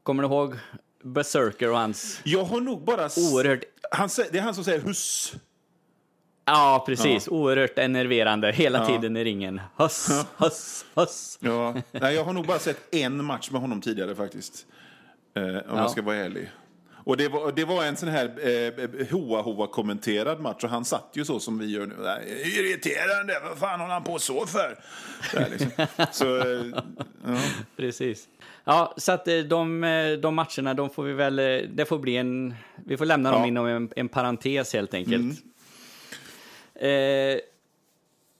kommer 0.03 0.23
du 0.23 0.29
ihåg 0.29 0.55
Berserker 1.03 1.71
och 1.71 1.79
hans 1.79 2.21
Jag 2.25 2.45
har 2.45 2.61
nog 2.61 2.85
bara... 2.85 3.05
oerhört... 3.05 3.65
Han, 3.91 4.09
det 4.33 4.38
är 4.38 4.43
han 4.43 4.55
som 4.55 4.65
säger 4.65 4.81
huss. 4.81 5.35
Ja, 6.45 6.83
precis. 6.87 7.29
Oerhört 7.29 7.79
enerverande 7.79 8.53
hela 8.53 8.79
Ja. 8.79 8.87
tiden 8.87 9.17
i 9.17 9.25
ringen. 9.25 9.61
Huss, 9.76 10.09
huss, 10.37 10.85
huss. 10.95 11.38
Ja. 11.41 11.75
Nej, 11.93 12.15
jag 12.15 12.25
har 12.25 12.33
nog 12.33 12.47
bara 12.47 12.59
sett 12.59 12.95
en 12.95 13.25
match 13.25 13.50
med 13.50 13.61
honom 13.61 13.81
tidigare 13.81 14.15
faktiskt. 14.15 14.67
Eh, 15.35 15.43
om 15.45 15.50
Ja. 15.55 15.62
jag 15.76 15.91
ska 15.91 16.03
vara 16.03 16.17
ärlig. 16.17 16.50
Och 17.07 17.17
det 17.17 17.29
var, 17.29 17.53
det 17.53 17.65
var 17.65 17.85
en 17.85 17.97
sån 17.97 18.09
här 18.09 18.25
eh, 18.25 19.07
hoa-hoa-kommenterad 19.11 20.41
match 20.41 20.65
och 20.65 20.71
han 20.71 20.85
satt 20.85 21.11
ju 21.13 21.25
så 21.25 21.41
som 21.41 21.59
vi 21.59 21.67
gör 21.67 21.87
nu. 21.87 21.95
Irriterande, 22.45 23.41
vad 23.49 23.59
fan 23.59 23.81
håller 23.81 23.93
han 23.95 24.05
på 24.05 24.19
så 24.19 24.47
för? 24.47 24.79
Det 25.33 25.39
här, 25.39 25.51
liksom. 25.51 25.71
Så, 26.13 26.37
eh, 26.39 26.67
ja. 27.27 27.39
Precis. 27.77 28.29
Ja, 28.65 28.95
så 28.97 29.13
att 29.13 29.29
eh, 29.29 29.39
de, 29.39 29.85
eh, 29.85 30.13
de 30.13 30.35
matcherna, 30.35 30.75
de 30.75 30.91
får 30.91 31.03
vi 31.03 31.13
väl, 31.13 31.39
eh, 31.39 31.45
det 31.75 31.85
får 31.85 31.99
bli 31.99 32.17
en, 32.17 32.55
vi 32.87 32.97
får 32.97 33.05
lämna 33.05 33.31
dem 33.33 33.41
Ja. 33.41 33.47
inom 33.49 33.67
en, 33.67 33.91
en 33.97 34.09
parentes 34.09 34.73
helt 34.73 34.95
enkelt. 34.95 35.39
Eh, 36.75 37.39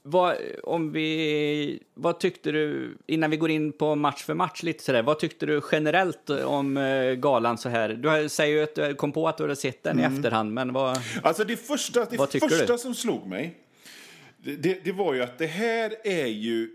vad, 0.09 0.37
om 0.63 0.91
vi, 0.91 1.79
vad 1.93 2.19
tyckte 2.19 2.51
du, 2.51 2.97
innan 3.07 3.31
vi 3.31 3.37
går 3.37 3.49
in 3.49 3.71
på 3.71 3.95
match 3.95 4.23
för 4.23 4.33
match 4.33 4.63
lite 4.63 4.83
sådär, 4.83 5.03
vad 5.03 5.19
tyckte 5.19 5.45
du 5.45 5.61
generellt 5.71 6.29
om 6.29 6.77
eh, 6.77 7.13
galan 7.13 7.57
så 7.57 7.69
här? 7.69 7.89
Du 7.89 8.29
säger 8.29 8.57
ju 8.57 8.63
att 8.63 8.75
du 8.75 8.95
kom 8.95 9.11
på 9.11 9.27
att 9.27 9.37
du 9.37 9.43
hade 9.43 9.55
sett 9.55 9.83
den 9.83 9.99
i 9.99 10.03
efterhand, 10.03 10.53
men 10.53 10.73
vad... 10.73 10.99
Alltså 11.23 11.43
det 11.43 11.57
första, 11.57 12.05
det 12.05 12.17
första 12.39 12.73
du? 12.73 12.77
som 12.77 12.95
slog 12.95 13.27
mig, 13.27 13.57
det, 14.37 14.55
det, 14.55 14.83
det 14.83 14.91
var 14.91 15.13
ju 15.13 15.23
att 15.23 15.37
det 15.37 15.47
här 15.47 15.95
är 16.03 16.27
ju 16.27 16.69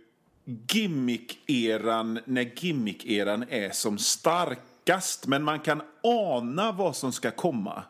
gimmick-eran 0.45 2.21
när 2.25 2.43
gimmick-eran 2.43 3.45
är 3.49 3.71
som 3.71 3.99
starkast. 3.99 5.27
Men 5.27 5.43
man 5.43 5.61
kan 5.61 5.83
ana 6.03 6.73
vad 6.73 6.97
som 6.97 7.13
ska 7.13 7.31
komma. 7.31 7.83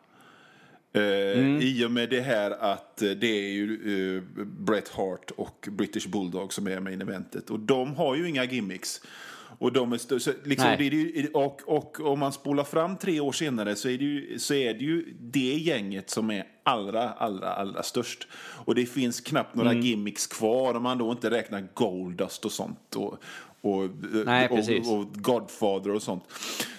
Eh, 0.94 1.58
I 1.58 1.84
och 1.86 1.90
med 1.90 2.10
det 2.10 2.20
här 2.20 2.50
att 2.50 3.02
eh, 3.02 3.10
det 3.10 3.26
är 3.26 3.52
ju 3.52 4.16
eh, 4.16 4.22
Bret 4.44 4.88
Hart 4.88 5.30
och 5.30 5.68
British 5.70 6.08
Bulldog 6.08 6.52
som 6.52 6.66
är 6.66 6.80
med 6.80 6.92
i 6.92 7.02
eventet. 7.02 7.50
Och 7.50 7.60
de 7.60 7.94
har 7.94 8.16
ju 8.16 8.28
inga 8.28 8.44
gimmicks. 8.44 9.00
Och, 9.58 9.72
de 9.72 9.92
är 9.92 10.18
så 10.18 10.32
liksom, 10.44 10.74
det 10.78 10.86
är 10.86 10.90
ju, 10.90 11.28
och, 11.34 11.60
och 11.66 12.00
om 12.00 12.18
man 12.18 12.32
spolar 12.32 12.64
fram 12.64 12.96
tre 12.96 13.20
år 13.20 13.32
senare 13.32 13.76
så 13.76 13.88
är, 13.88 13.98
det 13.98 14.04
ju, 14.04 14.38
så 14.38 14.54
är 14.54 14.74
det 14.74 14.84
ju 14.84 15.14
det 15.20 15.58
gänget 15.58 16.10
som 16.10 16.30
är 16.30 16.44
allra, 16.62 17.10
allra, 17.10 17.52
allra 17.52 17.82
störst. 17.82 18.28
Och 18.64 18.74
det 18.74 18.86
finns 18.86 19.20
knappt 19.20 19.54
några 19.54 19.74
gimmicks 19.74 20.26
kvar 20.26 20.74
om 20.74 20.82
man 20.82 20.98
då 20.98 21.10
inte 21.10 21.30
räknar 21.30 21.68
Goldust 21.74 22.44
och 22.44 22.52
sånt. 22.52 22.96
Och, 22.96 23.18
och, 23.62 23.90
Nej, 24.26 24.48
och, 24.48 24.98
och, 24.98 25.14
Godfather 25.14 25.90
och 25.90 26.02
sånt. 26.02 26.24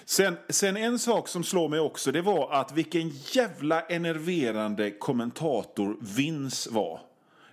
Sen, 0.04 0.36
sen 0.48 0.76
en 0.76 0.98
sak 0.98 1.28
som 1.28 1.44
slår 1.44 1.68
mig 1.68 1.80
också, 1.80 2.12
det 2.12 2.22
var 2.22 2.52
att 2.52 2.72
vilken 2.72 3.08
jävla 3.08 3.80
enerverande 3.80 4.90
kommentator 4.90 5.96
Vince 6.00 6.70
var. 6.70 7.00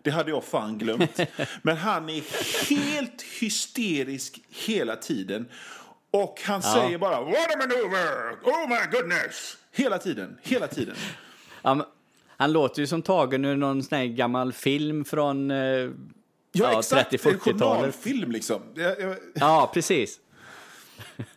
Det 0.02 0.12
hade 0.12 0.30
jag 0.30 0.44
fan 0.44 0.78
glömt. 0.78 1.20
Men 1.62 1.78
han 1.78 2.10
är 2.10 2.24
helt 2.70 3.22
hysterisk 3.42 4.42
hela 4.50 4.96
tiden. 4.96 5.46
Och 6.12 6.42
han 6.46 6.62
säger 6.62 6.98
bara 6.98 7.22
“What 7.22 7.54
a 7.54 7.58
maneuver! 7.58 8.32
Oh 8.44 8.70
my 8.70 8.98
goodness!” 9.00 9.58
Hela 9.72 9.98
tiden, 9.98 10.38
hela 10.42 10.68
tiden. 10.68 10.96
Ja, 11.62 11.88
han 12.38 12.52
låter 12.52 12.82
ju 12.82 12.88
som 12.88 13.02
tagen 13.02 13.46
ur 13.46 13.56
någon 13.56 13.84
sån 13.84 14.16
gammal 14.16 14.54
film 14.54 15.06
från 15.06 15.52
eh, 15.52 15.90
Ja, 16.51 16.72
Ja, 16.72 16.79
exakt. 16.79 17.13
En 17.13 17.20
30-40-talet. 17.20 17.62
journalfilm 17.62 18.31
liksom. 18.31 18.62
Ja, 19.34 19.72
precis. 19.74 20.20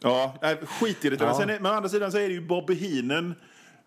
Ja, 0.00 0.34
skitirriterande. 0.80 1.34
Ja. 1.42 1.46
Sen, 1.46 1.62
men 1.62 1.66
å 1.72 1.74
andra 1.74 1.88
sidan 1.88 2.12
så 2.12 2.18
är 2.18 2.28
det 2.28 2.34
ju 2.34 2.40
Bobby 2.40 2.74
Heenan 2.74 3.34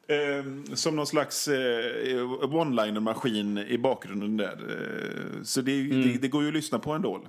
eh, 0.07 0.73
som 0.75 0.95
någon 0.95 1.07
slags 1.07 1.47
eh, 1.47 2.53
one-liner-maskin 2.55 3.57
i 3.57 3.77
bakgrunden 3.77 4.37
där. 4.37 4.51
Eh, 4.69 5.43
så 5.43 5.61
det, 5.61 5.71
Mm. 5.71 6.01
det, 6.01 6.17
det 6.21 6.27
går 6.27 6.41
ju 6.41 6.47
att 6.47 6.53
lyssna 6.53 6.79
på 6.79 6.91
ändå. 6.91 7.21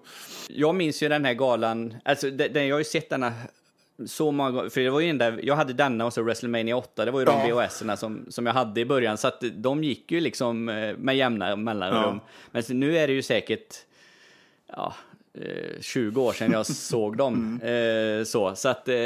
Jag 0.49 0.75
minns 0.75 1.03
ju 1.03 1.09
den 1.09 1.25
här 1.25 1.35
galan, 1.35 1.95
alltså 2.05 2.31
den, 2.31 2.67
jag 2.69 2.75
har 2.75 2.81
ju 2.81 2.85
sett 2.85 3.11
denna 3.11 3.33
så 4.07 4.31
många 4.31 4.51
gånger, 4.51 4.69
för 4.71 4.81
det 4.81 4.91
var 4.91 5.01
ju 5.01 5.07
den 5.07 5.19
där, 5.19 5.41
jag 5.43 5.57
hade 5.57 5.73
denna 5.73 6.07
och 6.07 6.13
så 6.13 6.23
WrestleMania 6.23 6.77
8, 6.77 7.05
det 7.05 7.11
var 7.11 7.21
ju 7.21 7.27
de 7.27 7.49
Ja. 7.49 7.57
VHS-erna 7.61 7.97
som, 7.97 8.27
som 8.29 8.47
jag 8.47 8.53
hade 8.53 8.81
i 8.81 8.85
början, 8.85 9.19
så 9.19 9.29
att 9.29 9.43
de 9.53 9.85
gick 9.85 10.13
ju 10.13 10.21
liksom 10.21 10.69
eh, 10.69 10.97
med 10.97 11.17
jämna 11.17 11.57
mellanrum. 11.57 12.21
Men 12.51 12.63
så 12.63 12.75
nu 12.75 12.99
är 12.99 13.07
det 13.07 13.13
ju 13.13 13.23
säkert, 13.23 13.75
ja, 14.77 14.95
eh, 15.35 15.81
20 15.81 16.23
år 16.23 16.33
sedan 16.33 16.53
jag 16.53 16.67
såg 16.91 17.17
dem. 17.17 17.61
Eh, 17.63 18.25
så, 18.25 18.55
så 18.57 18.69
att 18.69 18.89
eh, 18.89 18.97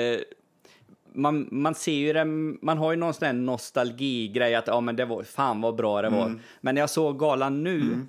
man, 1.14 1.48
man 1.50 1.74
ser 1.74 1.92
ju 1.92 2.12
det, 2.12 2.24
man 2.64 2.78
har 2.78 2.90
ju 2.92 2.96
någon 2.98 3.14
sån 3.14 3.26
här 3.26 3.32
nostalgigrej 3.32 4.54
att 4.54 4.66
ja 4.66 4.80
men 4.80 4.96
det 4.96 5.04
var, 5.04 5.22
fan 5.22 5.60
vad 5.60 5.74
bra 5.76 6.02
det 6.02 6.08
var. 6.08 6.40
Men 6.60 6.74
när 6.74 6.82
jag 6.82 6.90
såg 6.90 7.18
galan 7.18 7.62
nu, 7.62 8.06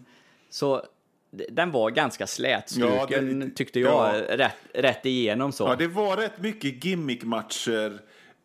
så 0.49 0.85
d- 1.31 1.45
den 1.51 1.71
var 1.71 1.89
ganska 1.91 2.27
slätstruken 2.27 3.39
Ja, 3.39 3.45
det- 3.45 3.51
tyckte 3.55 3.79
jag, 3.79 4.15
ja. 4.15 4.37
rätt, 4.37 4.55
rätt 4.73 5.05
igenom 5.05 5.51
så. 5.51 5.63
Ja, 5.63 5.75
det 5.75 5.87
var 5.87 6.17
rätt 6.17 6.41
mycket 6.41 6.85
gimmickmatcher. 6.85 7.99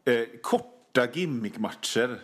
Eh, 0.04 0.22
korta 0.42 1.06
gimmickmatcher 1.12 2.18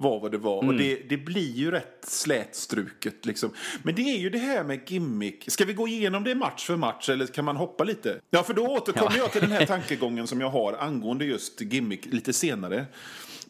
var 0.00 0.20
vad 0.20 0.30
det 0.32 0.38
var. 0.38 0.62
Mm. 0.62 0.68
Och 0.74 0.80
det, 0.80 1.08
det 1.08 1.16
blir 1.16 1.50
ju 1.52 1.70
rätt 1.70 1.98
slätstruket 2.02 3.26
liksom. 3.26 3.50
Men 3.82 3.94
det 3.94 4.02
är 4.02 4.18
ju 4.18 4.30
det 4.30 4.38
här 4.38 4.64
med 4.64 4.90
gimmick. 4.90 5.44
Ska 5.50 5.64
vi 5.64 5.72
gå 5.72 5.88
igenom 5.88 6.24
det 6.24 6.34
match 6.34 6.66
för 6.66 6.76
match 6.76 7.08
eller 7.08 7.26
kan 7.26 7.44
man 7.44 7.56
hoppa 7.56 7.84
lite? 7.84 8.20
Ja, 8.30 8.42
för 8.42 8.54
då 8.54 8.66
återkommer 8.66 9.12
Ja. 9.16 9.22
jag 9.22 9.32
till 9.32 9.40
den 9.40 9.52
här 9.52 9.66
tankegången 9.76 10.26
som 10.26 10.40
jag 10.40 10.50
har 10.50 10.72
angående 10.72 11.24
just 11.24 11.60
gimmick 11.60 12.06
lite 12.06 12.32
senare. 12.32 12.86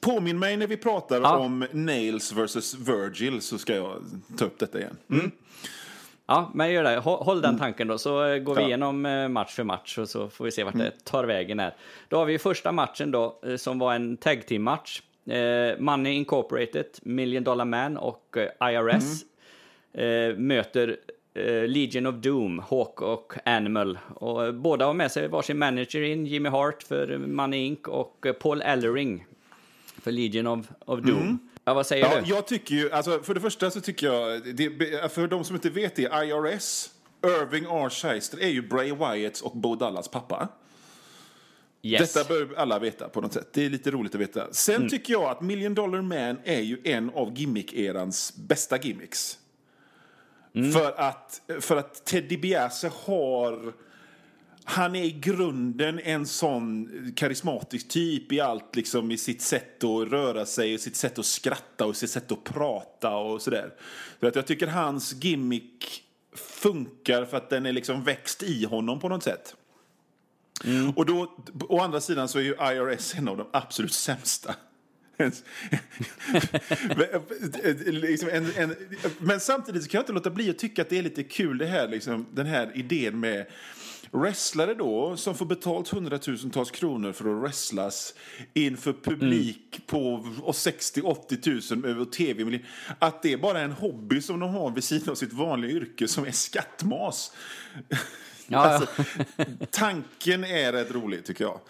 Påminn 0.01 0.39
mig 0.39 0.57
när 0.57 0.67
vi 0.67 0.77
pratar 0.77 1.21
Ja. 1.21 1.37
om 1.37 1.67
Nails 1.73 2.33
vs 2.33 2.75
Virgil 2.75 3.41
så 3.41 3.59
ska 3.59 3.75
jag 3.75 4.03
ta 4.39 4.45
upp 4.45 4.59
detta 4.59 4.79
igen. 4.79 4.97
Mm. 5.11 5.31
Ja, 6.27 6.51
men 6.55 6.73
gör 6.73 6.85
det. 6.85 6.99
Hå- 7.01 7.25
Håll 7.25 7.41
den 7.43 7.59
tanken 7.59 7.89
då, 7.89 7.99
så 7.99 8.25
eh, 8.27 8.39
går 8.39 8.55
vi 8.55 8.63
igenom 8.63 9.07
eh, 9.07 9.29
match 9.29 9.55
för 9.55 9.65
match 9.65 9.99
och 9.99 10.09
så 10.09 10.29
får 10.31 10.45
vi 10.45 10.51
se 10.51 10.65
vart 10.65 10.75
det 10.79 11.05
tar 11.05 11.25
vägen 11.25 11.59
här. 11.59 11.75
Då 12.09 12.17
har 12.17 12.25
vi 12.27 12.39
första 12.39 12.73
matchen 12.73 13.11
då, 13.11 13.41
eh, 13.47 13.57
som 13.57 13.79
var 13.79 13.95
en 13.95 14.17
tag 14.17 14.47
team 14.47 14.63
match. 14.63 15.03
Eh, 15.03 15.10
Money 15.79 16.13
Incorporated, 16.13 16.87
Million 17.03 17.45
Dollar 17.45 17.65
Man 17.65 17.97
och 17.97 18.37
eh, 18.37 18.73
IRS 18.73 19.25
eh, 19.93 20.37
möter 20.37 20.97
eh, 21.35 21.69
Legion 21.69 22.07
of 22.07 22.15
Doom, 22.15 22.59
Hawk 22.59 23.03
och 23.03 23.33
Animal. 23.45 23.99
Och 24.15 24.45
eh, 24.47 24.53
båda 24.53 24.87
har 24.87 24.95
med 24.95 25.13
sig 25.13 25.29
varsin 25.29 25.59
manager 25.59 26.03
in, 26.03 26.27
Jimmy 26.27 26.49
Hart 26.49 26.83
för 26.83 27.19
Money 27.19 27.61
Inc 27.67 27.81
och 27.89 28.27
eh, 28.27 28.33
Paul 28.33 28.63
Ellering 28.63 29.27
för 30.03 30.13
Legion 30.13 30.47
of, 30.47 30.67
of 30.85 31.01
Doom. 31.01 31.39
Ja, 31.65 31.75
vad 31.75 31.87
säger 31.87 32.05
Ja, 32.05 32.21
du? 32.25 32.31
jag 32.31 32.47
tycker 32.47 32.75
ju, 32.75 32.91
alltså 32.93 33.19
för 33.23 33.35
det 33.35 33.41
första 33.41 33.71
så 33.71 33.81
tycker 33.81 34.07
jag, 34.07 34.43
det, 34.57 34.71
för 35.13 35.27
de 35.29 35.45
som 35.45 35.57
inte 35.57 35.71
vet 35.71 35.97
det, 35.97 36.03
IRS, 36.03 36.91
Irving 37.27 37.65
R. 37.65 37.89
Scheister 37.91 38.43
är 38.43 38.49
ju 38.49 38.63
Bray 38.63 38.93
Wyatts 38.93 39.43
och 39.43 39.57
Bo 39.57 39.75
Dallas 39.75 40.09
pappa. 40.09 40.49
Yes. 41.83 42.13
Detta 42.13 42.29
bör 42.29 42.55
alla 42.57 42.79
veta 42.79 43.09
på 43.09 43.21
något 43.21 43.33
sätt. 43.33 43.49
Det 43.53 43.67
är 43.67 43.71
lite 43.71 43.91
roligt 43.91 44.15
att 44.15 44.21
veta. 44.21 44.53
Sen 44.53 44.77
Mm. 44.77 44.89
tycker 44.89 45.13
jag 45.13 45.23
att 45.23 45.41
Million 45.41 45.75
Dollar 45.75 46.03
Man 46.03 46.39
är 46.45 46.61
ju 46.61 46.79
en 46.85 47.11
av 47.11 47.33
gimmick-erans 47.39 48.33
bästa 48.37 48.79
gimmicks. 48.79 49.39
Mm. 50.55 50.73
För, 50.73 50.93
att, 51.01 51.41
för 51.61 51.77
att 51.77 52.05
Ted 52.05 52.25
DiBiase 52.25 52.91
har... 53.05 53.73
Han 54.65 54.97
är 54.97 55.05
i 55.05 55.11
grunden 55.11 55.99
en 55.99 56.27
sån 56.27 56.89
karismatisk 57.17 57.89
typ 57.89 58.33
i 58.33 58.41
allt, 58.41 58.77
liksom 58.77 59.11
i 59.11 59.19
sitt 59.19 59.43
sätt 59.43 59.85
att 59.85 60.09
röra 60.09 60.47
sig, 60.47 60.79
sitt 60.79 60.97
sätt 60.97 61.19
att 61.19 61.27
skratta 61.27 61.87
och 61.87 61.97
sitt 61.97 62.11
sätt 62.11 62.33
att 62.33 62.45
prata 62.45 63.17
och 63.17 63.43
sådär. 63.43 63.75
Så 64.21 64.27
att 64.27 64.37
jag 64.37 64.47
tycker 64.47 64.67
hans 64.67 65.13
gimmick 65.25 66.03
funkar 66.35 67.25
för 67.25 67.37
att 67.37 67.51
den 67.51 67.67
är 67.67 67.73
liksom 67.73 68.05
växt 68.05 68.43
i 68.43 68.65
honom 68.65 69.01
på 69.01 69.09
något 69.09 69.23
sätt. 69.23 69.57
Och 70.95 71.07
då, 71.07 71.37
å 71.69 71.81
andra 71.81 72.01
sidan 72.01 72.29
så 72.29 72.39
är 72.39 72.43
ju 72.43 72.51
IRS 72.51 73.15
en 73.15 73.29
av 73.29 73.37
de 73.37 73.47
absolut 73.53 73.93
sämsta. 73.93 74.55
liksom 77.87 78.29
en, 78.29 78.53
en, 78.57 78.77
men 79.19 79.41
samtidigt 79.41 79.91
kan 79.91 79.99
jag 79.99 80.03
inte 80.03 80.13
låta 80.13 80.31
bli 80.31 80.51
att 80.51 80.59
tycka 80.59 80.83
att 80.83 80.89
det 80.89 80.99
är 80.99 81.03
lite 81.03 81.23
kul 81.23 81.59
det 81.59 81.67
här, 81.67 81.89
liksom, 81.89 82.27
den 82.35 82.47
här 82.47 82.73
idén 82.75 83.21
med 83.21 83.47
wrestlare 84.13 84.75
då 84.75 85.17
som 85.17 85.35
får 85.35 85.47
betalt 85.47 85.89
hundratusentals 85.89 86.71
kronor 86.71 87.13
för 87.13 87.37
att 87.37 87.43
wrestlas 87.43 88.15
inför 88.55 88.93
publik 88.93 89.87
på 89.87 90.25
60-80 90.47 91.75
000 91.75 91.85
över 91.91 92.05
tv 92.05 92.61
Att 92.99 93.23
det 93.23 93.33
är 93.33 93.39
bara 93.39 93.61
en 93.61 93.73
hobby 93.73 94.21
som 94.21 94.41
de 94.41 94.51
har 94.51 94.71
vid 94.71 94.85
sidan 94.85 95.11
av 95.11 95.15
sitt 95.15 95.33
vanliga 95.33 95.71
yrke 95.71 96.09
som 96.09 96.27
är 96.27 96.33
skattmas. 96.33 97.33
Ja, 98.53 98.59
Alltså, 98.59 99.03
tanken 99.71 100.45
är 100.45 100.73
rätt 100.73 100.91
rolig 100.91 101.25
tycker 101.25 101.45
jag. 101.45 101.61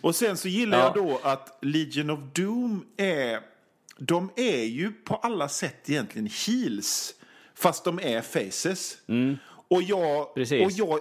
Och 0.00 0.14
sen 0.16 0.36
så 0.36 0.48
gillar 0.48 0.78
Ja. 0.78 0.84
jag 0.84 0.94
då 1.04 1.20
att 1.22 1.58
Legion 1.62 2.10
of 2.10 2.20
Doom 2.32 2.84
är... 2.96 3.40
De 3.98 4.30
är 4.36 4.64
ju 4.64 4.92
på 4.92 5.14
alla 5.16 5.48
sätt 5.48 5.90
egentligen 5.90 6.28
heels. 6.46 7.14
Fast 7.54 7.84
de 7.84 7.98
är 8.02 8.20
faces. 8.22 8.96
Och 9.68 9.82
jag, 9.82 10.34
Precis. 10.34 10.64
och 10.66 10.72
jag, 10.72 11.00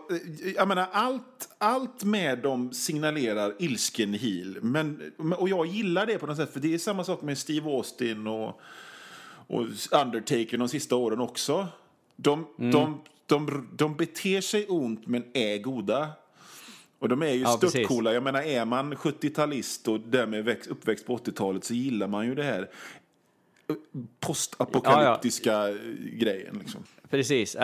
jag 0.56 0.68
menar 0.68 0.88
allt, 0.92 1.50
allt 1.58 2.04
med 2.04 2.40
dem 2.40 2.74
signalerar 2.74 3.54
ilsken 3.60 4.14
heel. 4.14 4.58
Men, 4.62 5.12
och 5.38 5.50
jag 5.50 5.66
gillar 5.66 6.06
det 6.06 6.18
på 6.18 6.26
något 6.28 6.38
sätt. 6.38 6.54
För 6.54 6.60
det 6.60 6.74
är 6.74 6.78
samma 6.78 7.04
sak 7.04 7.22
med 7.22 7.38
Steve 7.38 7.70
Austin 7.70 8.28
och, 8.28 8.62
och 9.48 9.62
Undertaker 9.92 10.58
de 10.58 10.70
sista 10.70 10.96
åren 10.96 11.20
också. 11.20 11.68
De, 12.16 12.46
Mm. 12.60 12.72
de, 12.72 13.02
de, 13.26 13.70
de 13.74 13.96
beter 13.96 14.42
sig 14.42 14.68
ont 14.68 15.08
men 15.08 15.24
är 15.34 15.58
goda. 15.58 16.10
Och 17.00 17.10
de 17.10 17.22
är 17.22 17.30
ju 17.32 17.42
Ja, 17.42 17.58
störtcoola. 17.58 18.14
Jag 18.14 18.24
menar, 18.24 18.42
är 18.42 18.66
man 18.66 18.94
70-talist 18.94 19.88
och 19.88 20.00
därmed 20.00 20.46
växt, 20.46 20.68
uppväxt 20.70 21.06
på 21.06 21.18
80-talet 21.18 21.64
så 21.64 21.74
gillar 21.74 22.08
man 22.08 22.26
ju 22.26 22.36
det 22.36 22.44
här 22.44 22.70
postapokalyptiska 24.20 25.68
grejen. 26.14 26.58
Liksom. 26.60 26.84
Precis. 27.10 27.56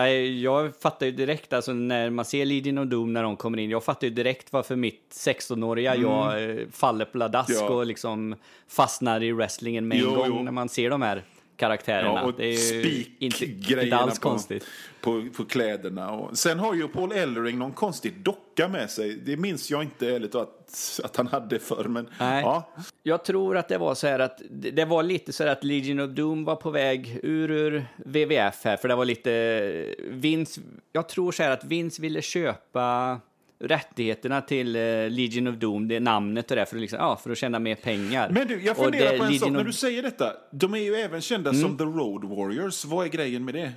Jag 0.42 0.76
fattar 0.80 1.06
ju 1.06 1.12
direkt, 1.12 1.52
alltså 1.52 1.72
när 1.72 2.10
man 2.10 2.24
ser 2.24 2.44
Legion 2.46 2.78
of 2.78 2.88
Doom 2.88 3.12
när 3.12 3.22
de 3.22 3.36
kommer 3.36 3.58
in, 3.58 3.70
jag 3.70 3.84
fattar 3.84 4.06
ju 4.06 4.12
direkt 4.14 4.52
varför 4.52 4.76
mitt 4.76 5.10
16-åriga 5.26 5.96
jag 5.96 6.50
eh, 6.50 6.66
faller 6.72 7.04
pladask 7.04 7.50
Mm. 7.50 7.62
Ja. 7.64 7.70
och 7.70 7.86
liksom 7.86 8.34
fastnar 8.68 9.22
i 9.22 9.32
wrestlingen 9.32 9.88
med 9.88 9.98
en 9.98 10.04
Jo, 10.04 10.14
gång 10.14 10.26
jo. 10.28 10.42
när 10.42 10.52
man 10.52 10.68
ser 10.68 10.90
de 10.90 11.02
här 11.02 11.22
karaktärerna. 11.62 12.20
Ja, 12.20 12.22
och 12.22 12.34
det 12.34 12.44
är 12.44 12.84
ju 12.84 13.04
inte, 13.18 13.44
inte 13.44 13.96
alls 13.96 14.18
på, 14.18 14.28
konstigt. 14.28 14.66
På, 15.00 15.26
på 15.36 15.44
kläderna. 15.44 16.10
Och 16.10 16.38
sen 16.38 16.58
har 16.58 16.74
ju 16.74 16.88
Paul 16.88 17.12
Ellering 17.12 17.58
någon 17.58 17.72
konstig 17.72 18.20
docka 18.20 18.68
med 18.68 18.90
sig. 18.90 19.14
Det 19.14 19.36
minns 19.36 19.70
jag 19.70 19.82
inte 19.82 20.08
ärligt 20.08 20.34
att, 20.34 21.00
att 21.04 21.16
han 21.16 21.26
hade 21.26 21.58
förr. 21.58 21.84
Men, 21.84 22.08
Nej. 22.18 22.42
ja. 22.42 22.72
Jag 23.02 23.24
tror 23.24 23.56
att 23.56 23.68
det 23.68 23.78
var 23.78 23.94
så 23.94 24.06
här 24.06 24.18
att 24.18 24.42
det 24.50 24.70
det 24.70 24.84
var 24.84 25.02
lite 25.02 25.32
så 25.32 25.44
här 25.44 25.50
att 25.50 25.64
Legion 25.64 26.00
of 26.00 26.10
Doom 26.10 26.44
var 26.44 26.56
på 26.56 26.70
väg 26.70 27.20
ur, 27.22 27.50
ur 27.50 27.86
WWF 27.96 28.64
här, 28.64 28.76
för 28.76 28.88
det 28.88 28.94
var 28.94 29.04
lite 29.04 29.94
Vince. 30.10 30.60
Jag 30.92 31.08
tror 31.08 31.32
så 31.32 31.42
här 31.42 31.50
att 31.50 31.64
Vince 31.64 32.02
ville 32.02 32.22
köpa 32.22 33.20
rättigheterna 33.62 34.40
till 34.40 34.76
eh, 34.76 34.82
Legion 35.10 35.46
of 35.46 35.54
Doom, 35.56 35.88
det 35.88 36.00
namnet 36.00 36.50
och 36.50 36.56
det, 36.56 36.66
för 36.66 36.76
att, 36.76 36.80
liksom, 36.80 36.98
ja, 36.98 37.16
för 37.16 37.30
att 37.30 37.38
tjäna 37.38 37.58
mer 37.58 37.74
pengar. 37.74 38.30
Men 38.30 38.48
du, 38.48 38.62
jag 38.62 38.76
funderar 38.76 39.12
det 39.12 39.18
på 39.18 39.24
en 39.24 39.30
sak. 39.32 39.40
Legion 39.40 39.52
När 39.52 39.60
of- 39.60 39.66
du 39.66 39.72
säger 39.72 40.02
detta, 40.02 40.32
de 40.50 40.74
är 40.74 40.78
ju 40.78 40.94
även 40.94 41.20
kända 41.20 41.50
Mm. 41.50 41.62
som 41.62 41.78
The 41.78 41.84
Road 41.84 42.24
Warriors. 42.24 42.84
Vad 42.84 43.06
är 43.06 43.10
grejen 43.10 43.44
med 43.44 43.54
det? 43.54 43.72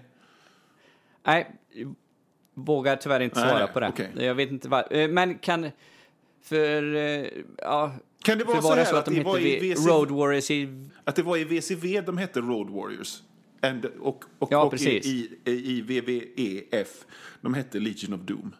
Nej, 1.26 1.52
vågar 2.54 2.96
tyvärr 2.96 3.20
inte 3.20 3.36
svara 3.40 3.60
nej, 3.60 3.68
på 3.74 3.80
det. 3.80 3.88
okej. 3.88 4.10
Jag 4.16 4.36
vet 4.36 4.52
inte 4.52 4.70
vad. 4.70 4.92
eh, 4.92 5.08
Men 5.08 5.38
kan... 5.38 5.72
För... 6.44 6.96
eh, 6.96 7.26
Ja, 7.58 7.96
Kan 8.24 8.38
det 8.38 8.44
vara 8.44 8.62
så 8.62 8.74
här 8.74 8.86
så 8.86 8.96
att 8.96 9.00
att 9.00 9.06
de 9.06 9.12
det 9.12 9.18
hette 9.18 9.30
var 9.30 9.40
i 9.40 9.60
vi- 9.60 9.74
WC 9.74 9.88
Road 9.88 10.12
Warriors 10.12 10.52
i... 10.52 10.88
Att 11.04 11.16
det 11.16 11.24
var 11.24 11.38
i 11.38 11.44
VCV 11.44 12.02
de 12.02 12.18
hette 12.18 12.40
Road 12.40 12.70
Warriors. 12.70 13.22
And, 13.62 13.86
och 13.86 14.24
och, 14.40 14.52
Ja, 14.52 14.64
och 14.64 14.72
precis. 14.72 15.06
i, 15.06 15.30
i, 15.46 15.52
i 15.52 15.82
VVEF, 15.82 17.06
de 17.42 17.54
hette 17.54 17.80
Legion 17.80 18.14
of 18.14 18.22
Doom. 18.22 18.56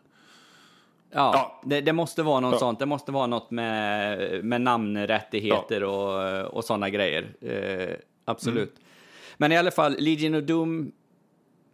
Ja, 1.16 1.32
Ja. 1.34 1.62
Det, 1.66 1.82
det 1.82 1.94
måste 1.94 2.24
vara 2.24 2.40
något 2.40 2.52
Ja. 2.54 2.60
sånt. 2.60 2.80
Det 2.80 2.86
måste 2.86 3.12
vara 3.12 3.28
något 3.28 3.52
med, 3.52 4.46
med 4.46 4.62
namnrättigheter 4.62 5.84
och, 5.84 6.46
och 6.54 6.64
sådana 6.66 6.90
grejer. 6.90 7.26
Eh, 7.42 7.96
absolut. 8.26 8.70
Mm. 8.70 8.82
Men 9.38 9.52
i 9.52 9.58
alla 9.58 9.72
fall, 9.72 9.96
Legion 10.00 10.36
of 10.36 10.44
Doom 10.44 10.92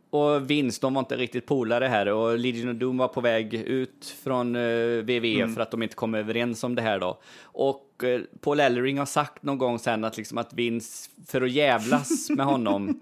och 0.10 0.50
Vince, 0.50 0.80
de 0.82 0.94
var 0.94 1.00
inte 1.00 1.16
riktigt 1.18 1.46
polare 1.46 1.86
här. 1.86 2.06
Och 2.08 2.40
Legion 2.40 2.70
of 2.72 2.76
Doom 2.78 2.98
var 2.98 3.08
på 3.08 3.22
väg 3.22 3.54
ut 3.54 4.16
från 4.24 4.56
eh, 4.56 4.62
WWE 5.02 5.36
Mm. 5.42 5.56
för 5.56 5.62
att 5.62 5.72
de 5.72 5.84
inte 5.84 5.96
kom 5.96 6.16
överens 6.16 6.64
om 6.64 6.76
det 6.76 6.82
här 6.82 7.00
då. 7.00 7.20
Och 7.44 8.04
eh, 8.04 8.22
Paul 8.42 8.60
Ellering 8.60 8.98
har 9.00 9.06
sagt 9.06 9.44
någon 9.44 9.58
gång 9.58 9.80
sen 9.80 10.04
att, 10.04 10.18
liksom, 10.18 10.38
att 10.38 10.54
Vince, 10.54 11.10
för 11.28 11.42
att 11.42 11.52
jävlas 11.52 12.30
med 12.36 12.46
honom, 12.46 13.00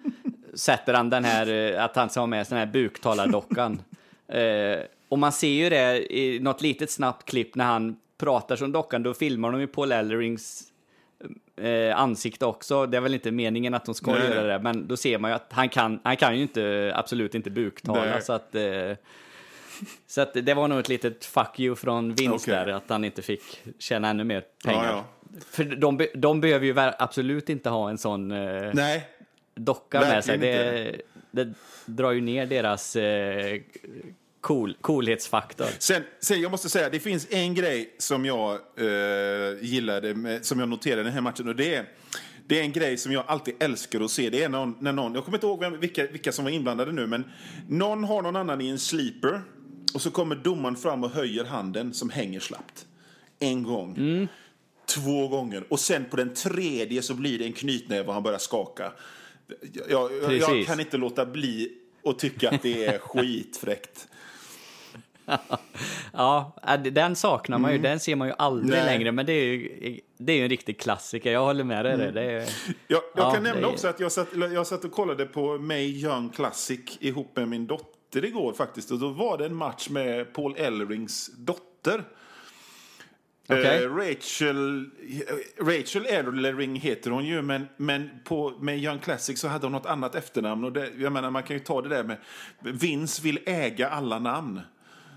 sätter 0.54 0.94
han 0.94 1.10
den 1.10 1.24
här, 1.26 1.74
eh, 1.74 1.84
att 1.84 1.96
han 1.96 2.10
ska 2.10 2.20
ha 2.20 2.28
med 2.28 2.46
den 2.50 2.58
här 2.60 2.66
buktalardockan. 2.66 3.82
Eh, 4.32 4.80
och 5.10 5.20
man 5.20 5.32
ser 5.32 5.48
ju 5.48 5.70
det 5.70 6.16
i 6.18 6.40
något 6.40 6.62
litet 6.62 6.92
snabbt 6.92 7.30
klipp 7.30 7.56
när 7.56 7.66
han 7.66 7.98
pratar 8.18 8.56
som 8.56 8.72
dockan, 8.72 9.04
då 9.04 9.14
filmar 9.14 9.52
de 9.52 9.62
ju 9.62 9.68
Paul 9.68 9.92
Ellerings 9.92 10.64
eh, 11.62 12.00
ansikte 12.00 12.46
också. 12.46 12.86
Det 12.86 12.98
är 12.98 13.02
väl 13.02 13.14
inte 13.14 13.32
meningen 13.32 13.74
att 13.74 13.86
de 13.86 13.96
ska 13.96 14.12
Nej, 14.12 14.22
göra 14.22 14.42
nej. 14.42 14.48
det, 14.50 14.60
men 14.60 14.88
då 14.88 14.98
ser 14.98 15.18
man 15.20 15.32
ju 15.32 15.36
att 15.36 15.54
han 15.54 15.70
kan, 15.70 16.00
han 16.04 16.18
kan 16.18 16.36
ju 16.36 16.42
inte, 16.42 16.92
absolut 16.96 17.36
inte 17.36 17.50
buktala. 17.50 18.06
Nej. 18.06 18.22
Så 18.22 18.34
att, 18.34 18.56
eh, 18.56 18.92
så 20.08 20.22
att 20.22 20.34
det 20.34 20.54
var 20.54 20.68
nog 20.68 20.80
ett 20.80 20.90
litet 20.90 21.26
fuck 21.26 21.60
you 21.60 21.76
från 21.76 22.14
Vince 22.14 22.52
Okej. 22.52 22.54
där, 22.54 22.68
att 22.68 22.90
han 22.90 23.06
inte 23.06 23.22
fick 23.22 23.64
tjäna 23.80 24.10
ännu 24.10 24.24
mer 24.24 24.44
pengar. 24.66 24.86
Ja, 24.86 25.06
För 25.52 25.64
de, 25.64 26.08
de 26.14 26.42
behöver 26.42 26.66
ju 26.66 26.74
absolut 26.78 27.50
inte 27.50 27.70
ha 27.70 27.90
en 27.90 27.98
sån 27.98 28.32
eh, 28.32 28.72
Nej, 28.74 29.08
docka 29.56 30.00
med 30.00 30.24
sig. 30.24 30.38
verkligen 30.38 31.02
Det, 31.32 31.46
det 31.46 31.54
drar 31.86 32.12
ju 32.12 32.22
ner 32.22 32.46
deras 32.46 32.96
eh, 32.96 33.60
cool, 34.42 34.78
coolhetsfaktor. 34.82 35.68
Sen, 35.80 36.04
sen, 36.20 36.42
jag 36.42 36.52
måste 36.52 36.70
säga, 36.70 36.90
det 36.90 37.00
finns 37.00 37.28
en 37.30 37.56
grej 37.56 37.96
som 37.98 38.26
jag 38.26 38.52
eh, 38.78 38.88
gillade, 39.62 40.16
med, 40.16 40.46
som 40.46 40.60
jag 40.60 40.70
noterade 40.70 41.02
i 41.02 41.04
den 41.04 41.14
här 41.14 41.22
matchen. 41.22 41.48
Och 41.48 41.56
det 41.56 41.76
är, 41.76 41.86
det 42.48 42.60
är 42.60 42.64
en 42.64 42.72
grej 42.72 42.98
som 42.98 43.12
jag 43.12 43.24
alltid 43.28 43.56
älskar 43.60 44.02
att 44.02 44.12
se. 44.12 44.30
Det 44.30 44.44
är 44.44 44.50
någon, 44.50 44.76
när 44.80 44.94
någon, 44.94 45.14
jag 45.14 45.26
kommer 45.26 45.38
inte 45.38 45.48
ihåg 45.48 45.60
vem, 45.60 45.80
vilka, 45.80 46.08
vilka 46.08 46.32
som 46.32 46.46
var 46.46 46.52
inblandade 46.52 46.92
nu, 46.92 47.08
men 47.08 47.24
någon 47.70 48.04
har 48.04 48.22
någon 48.22 48.36
annan 48.36 48.62
i 48.62 48.68
en 48.68 48.80
sleeper. 48.80 49.42
Och 49.94 50.02
så 50.02 50.12
kommer 50.12 50.36
domaren 50.36 50.76
fram 50.76 51.04
och 51.04 51.10
höjer 51.10 51.46
handen 51.46 51.94
som 51.94 52.10
hänger 52.10 52.40
slappt. 52.40 52.86
En 53.40 53.64
gång. 53.64 54.28
Två 54.96 55.28
gånger. 55.28 55.64
Och 55.70 55.80
sen 55.80 56.06
på 56.06 56.16
den 56.16 56.34
tredje 56.34 57.02
så 57.02 57.14
blir 57.14 57.40
det 57.40 57.46
en 57.46 57.54
knytnäve 57.54 58.08
och 58.08 58.14
han 58.14 58.24
börjar 58.24 58.40
skaka. 58.40 58.92
Jag, 59.90 60.12
jag, 60.22 60.34
jag 60.34 60.66
kan 60.66 60.80
inte 60.80 60.98
låta 60.98 61.26
bli 61.26 61.72
att 62.04 62.20
tycka 62.20 62.50
att 62.50 62.62
det 62.62 62.86
är 62.86 62.98
skitfräckt. 63.00 64.08
Ja, 66.14 66.56
äh, 66.68 66.82
den 66.82 67.16
saknar 67.16 67.58
man 67.58 67.72
ju. 67.72 67.78
Den 67.78 68.00
ser 68.00 68.16
man 68.16 68.28
ju 68.28 68.34
aldrig 68.38 68.74
Mm. 68.74 68.86
Nej. 68.86 68.98
längre. 68.98 69.12
Men 69.12 69.26
det 69.26 69.34
är 69.34 69.46
ju, 69.46 70.00
det 70.18 70.34
är 70.34 70.38
ju 70.38 70.44
en 70.44 70.50
riktig 70.50 70.80
klassiker. 70.80 71.32
Jag 71.32 71.46
håller 71.46 71.64
med 71.64 71.86
dig 71.86 71.98
där. 71.98 72.12
Det 72.12 72.22
är, 72.24 72.40
Jag, 72.88 73.02
jag 73.16 73.26
Ja, 73.26 73.32
kan 73.34 73.44
nämna 73.44 73.68
är- 73.68 73.72
också 73.72 73.88
att 73.88 74.00
jag 74.00 74.12
satt, 74.12 74.28
jag 74.54 74.68
satt 74.68 74.86
och 74.86 74.92
kollade 74.92 75.26
på 75.26 75.58
May 75.58 75.86
Young 75.86 76.30
Classic 76.30 76.98
ihop 77.00 77.36
med 77.36 77.48
min 77.48 77.68
dotter 77.68 78.26
igår 78.26 78.54
faktiskt. 78.54 78.92
Och 78.92 79.00
då 79.00 79.10
var 79.10 79.38
det 79.38 79.46
en 79.46 79.56
match 79.56 79.90
med 79.90 80.34
Paul 80.34 80.56
Ellerings 80.58 81.30
dotter. 81.38 82.04
Okej. 83.52 83.84
Eh, 83.84 83.96
Rachel, 83.96 84.90
Rachel 85.62 86.06
Ellering 86.06 86.76
heter 86.76 87.12
hon 87.12 87.26
ju, 87.26 87.42
men, 87.42 87.68
men 87.78 88.10
på 88.24 88.54
May 88.60 88.78
Young 88.86 89.00
Classic 89.00 89.40
så 89.40 89.48
hade 89.48 89.66
hon 89.66 89.72
något 89.72 89.86
annat 89.86 90.16
efternamn. 90.16 90.64
Och 90.64 90.72
det, 90.72 90.90
jag 90.98 91.12
menar, 91.14 91.32
man 91.32 91.44
kan 91.44 91.56
ju 91.56 91.60
ta 91.64 91.82
det 91.82 91.90
där 91.90 92.04
med 92.04 92.18
Vince 92.60 93.22
vill 93.24 93.40
äga 93.46 93.90
alla 93.90 94.20
namn. 94.20 94.62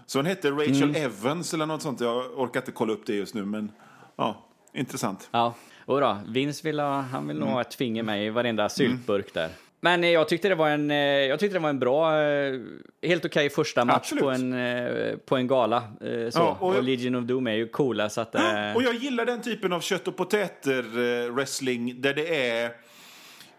Så 0.07 0.19
hon 0.19 0.27
hette 0.27 0.51
Rachel 0.51 0.83
Mm. 0.83 0.95
Evans 1.05 1.55
eller 1.55 1.67
något 1.67 1.83
sånt. 1.83 2.01
Jag 2.01 2.39
orkar 2.41 2.61
inte 2.61 2.73
kolla 2.73 2.93
upp 2.93 3.07
det 3.07 3.15
just 3.15 3.35
nu, 3.35 3.45
men 3.45 3.73
ja, 4.17 4.49
intressant. 4.75 5.29
ja. 5.33 5.55
Och 5.85 6.01
då, 6.01 6.19
Vince 6.27 6.61
vill 6.69 6.81
ha, 6.81 7.01
han 7.01 7.29
vill 7.29 7.37
nog 7.37 7.43
Mm. 7.49 7.55
ha 7.55 7.61
ett 7.61 7.75
finger 7.75 8.03
med 8.03 8.27
i 8.27 8.31
varenda 8.31 8.69
syltburk 8.69 9.35
där. 9.35 9.49
Men 9.85 10.13
jag 10.13 10.29
tyckte 10.29 10.49
det 10.49 10.55
var 10.55 10.69
en, 10.69 10.91
eh, 10.91 10.97
jag 10.97 11.39
tyckte 11.41 11.57
det 11.57 11.63
var 11.63 11.69
en 11.71 11.79
bra, 11.79 12.21
eh, 12.23 12.61
helt 13.03 13.25
okej 13.25 13.51
första 13.51 13.85
match 13.85 13.97
Absolut. 13.97 14.23
på 14.25 14.31
en, 14.31 14.53
eh, 14.53 15.17
på 15.17 15.37
en 15.37 15.47
gala. 15.47 15.77
eh, 15.77 16.31
Så. 16.31 16.39
Ja, 16.39 16.57
och 16.61 16.77
och, 16.77 16.83
Legion 16.83 17.15
of 17.15 17.25
Doom 17.25 17.47
är 17.47 17.53
ju 17.55 17.69
coola 17.69 18.09
så 18.11 18.21
att... 18.21 18.35
eh, 18.35 18.73
Och 18.77 18.83
jag 18.83 18.95
gillar 18.95 19.27
den 19.27 19.43
typen 19.43 19.73
av 19.73 19.81
kött 19.81 20.09
och 20.09 20.17
potäter-wrestling 20.17 22.01
där 22.01 22.15
det 22.15 22.51
är 22.51 22.65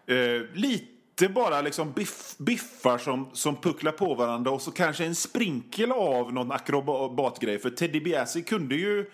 eh, 0.07 0.41
lite 0.53 0.92
bara 1.29 1.61
liksom 1.61 1.91
biff, 1.91 2.37
biffar 2.37 2.97
som, 2.97 3.29
som 3.33 3.55
pucklar 3.55 3.91
på 3.91 4.13
varandra 4.13 4.51
och 4.51 4.61
så 4.61 4.71
kanske 4.71 5.05
en 5.05 5.15
sprinkel 5.15 5.91
av 5.91 6.33
någon 6.33 6.51
akrobatgrej. 6.51 7.59
För 7.59 7.69
Teddy 7.69 7.99
Biasi 7.99 8.41
kunde 8.41 8.75
ju, 8.75 9.05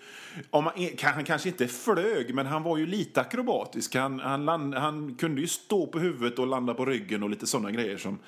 om 0.50 0.64
man, 0.64 0.72
han 1.02 1.24
kanske 1.24 1.48
inte 1.48 1.68
flög, 1.68 2.34
men 2.34 2.46
han 2.46 2.62
var 2.62 2.76
ju 2.76 2.86
lite 2.86 3.20
akrobatisk. 3.20 3.94
Han, 3.94 4.20
han, 4.20 4.44
land, 4.44 4.74
han 4.74 5.14
kunde 5.14 5.40
ju 5.40 5.46
stå 5.46 5.86
på 5.86 5.98
huvudet 5.98 6.38
och 6.38 6.46
landa 6.46 6.74
på 6.74 6.84
ryggen 6.84 7.22
och 7.22 7.30
lite 7.30 7.46
sådana 7.46 7.70
grejer 7.70 7.96
som 7.96 8.18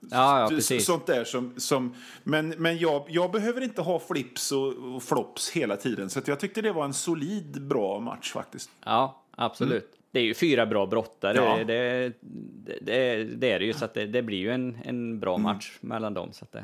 Ja, 0.00 0.40
ja, 0.40 0.48
precis. 0.48 0.86
Sånt 0.86 1.06
där 1.06 1.24
som... 1.24 1.52
som 1.56 1.94
men 2.24 2.48
men 2.48 2.78
jag, 2.78 3.04
jag 3.08 3.32
behöver 3.32 3.60
inte 3.60 3.82
ha 3.82 3.98
flips 3.98 4.52
och, 4.52 4.94
och 4.94 5.02
flops 5.02 5.50
hela 5.50 5.76
tiden. 5.76 6.10
Så 6.10 6.20
jag 6.24 6.40
tyckte 6.40 6.62
det 6.62 6.72
var 6.72 6.84
en 6.84 6.94
solid, 6.94 7.66
bra 7.66 8.00
match 8.00 8.32
faktiskt. 8.32 8.70
Ja, 8.84 9.22
absolut. 9.30 9.95
Det 10.16 10.20
är 10.20 10.24
ju 10.24 10.34
fyra 10.34 10.66
bra 10.66 10.86
brottare, 10.86 11.38
Mm. 11.38 11.58
Ja. 11.58 11.64
det, 11.64 12.12
det, 12.20 12.78
det, 12.80 13.24
det 13.24 13.52
är 13.52 13.58
det 13.58 13.64
ju, 13.64 13.72
så 13.72 13.84
att 13.84 13.94
det, 13.94 14.06
det 14.06 14.22
blir 14.22 14.38
ju 14.38 14.50
en, 14.50 14.78
en 14.84 15.20
bra 15.20 15.38
match 15.38 15.78
mellan 15.80 16.14
dem. 16.14 16.32
Så 16.32 16.44
att. 16.44 16.56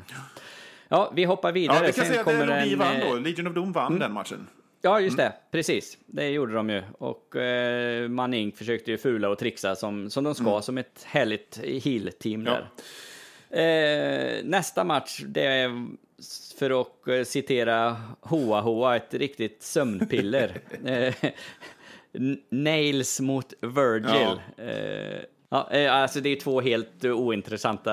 Ja, 0.87 1.11
vi 1.15 1.23
hoppar 1.23 1.51
vidare. 1.51 1.77
Mm. 1.77 1.85
Ja, 1.85 1.91
vi 1.95 1.99
kan 1.99 2.05
Sen 2.05 2.11
säga 2.13 2.19
att 2.19 2.25
kommer 2.25 2.47
en, 2.47 2.79
vann 2.79 2.95
eh, 2.95 3.09
då. 3.09 3.15
Legion 3.15 3.47
of 3.47 3.53
Doom 3.53 3.71
vann 3.71 3.99
den 3.99 4.13
matchen. 4.13 4.47
Ja, 4.81 4.99
just 4.99 5.17
det. 5.17 5.33
Precis. 5.51 5.97
Det 6.05 6.29
gjorde 6.29 6.53
de 6.53 6.69
ju. 6.69 6.83
Och 6.97 7.35
eh, 7.35 8.07
Manning 8.09 8.51
försökte 8.51 8.91
ju 8.91 8.97
fula 8.97 9.29
och 9.29 9.37
trixa 9.37 9.75
som, 9.75 10.09
som 10.09 10.23
de 10.23 10.35
ska, 10.35 10.61
som 10.61 10.77
ett 10.77 11.03
härligt 11.05 11.59
heel-team 11.83 12.41
Mm. 12.41 12.53
Ja. 12.53 12.59
där. 13.49 14.37
Eh, 14.39 14.43
nästa 14.43 14.83
match, 14.83 15.21
det 15.27 15.45
är 15.45 15.87
för 16.59 16.81
att 16.81 17.07
eh, 17.07 17.23
citera 17.23 17.97
Hoa 18.21 18.61
Hoa, 18.61 18.95
ett 18.95 19.13
riktigt 19.13 19.63
sömnpiller. 19.63 20.57
eh, 22.13 22.21
Nails 22.49 23.19
mot 23.19 23.53
Virgil. 23.61 24.39
Eh, 24.57 25.21
ja, 25.49 25.71
eh, 25.71 25.93
alltså 25.93 26.21
det 26.21 26.29
är 26.29 26.35
två 26.39 26.61
helt 26.61 27.03
eh, 27.03 27.11
ointressanta 27.11 27.91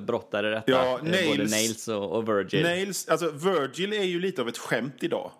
brottare 0.00 0.50
detta. 0.50 0.72
Ja, 0.72 0.98
Eh, 0.98 1.04
Både 1.04 1.16
Nails- 1.16 1.50
Nails 1.50 1.88
och, 1.88 2.12
och 2.16 2.28
Virgil. 2.28 2.62
Nails, 2.62 3.08
alltså 3.08 3.30
Virgil 3.30 3.92
är 3.92 4.04
ju 4.04 4.20
lite 4.20 4.42
av 4.42 4.48
ett 4.48 4.58
skämt 4.58 4.96
idag. 5.00 5.30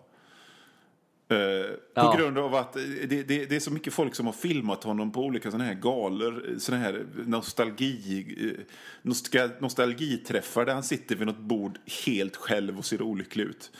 Eh, 1.29 1.37
på 1.71 1.77
Ja. 1.93 2.15
grund 2.17 2.37
av 2.37 2.55
att 2.55 2.73
det, 2.73 3.23
det, 3.27 3.45
det 3.45 3.55
är 3.55 3.59
så 3.59 3.71
mycket 3.71 3.93
folk 3.93 4.15
som 4.15 4.25
har 4.25 4.33
filmat 4.33 4.83
honom 4.83 5.11
på 5.11 5.21
olika 5.21 5.51
såna 5.51 5.63
här 5.63 5.73
galor, 5.73 6.55
såna 6.59 6.77
här 6.77 7.05
nostalgi, 7.25 8.35
eh, 8.41 8.65
nostal, 9.01 9.49
nostalgiträffar 9.59 10.65
där 10.65 10.73
han 10.73 10.83
sitter 10.83 11.15
vid 11.15 11.27
något 11.27 11.37
bord 11.39 11.79
helt 12.05 12.35
själv 12.35 12.77
och 12.77 12.85
ser 12.85 13.01
olycklig 13.01 13.43
ut. 13.43 13.71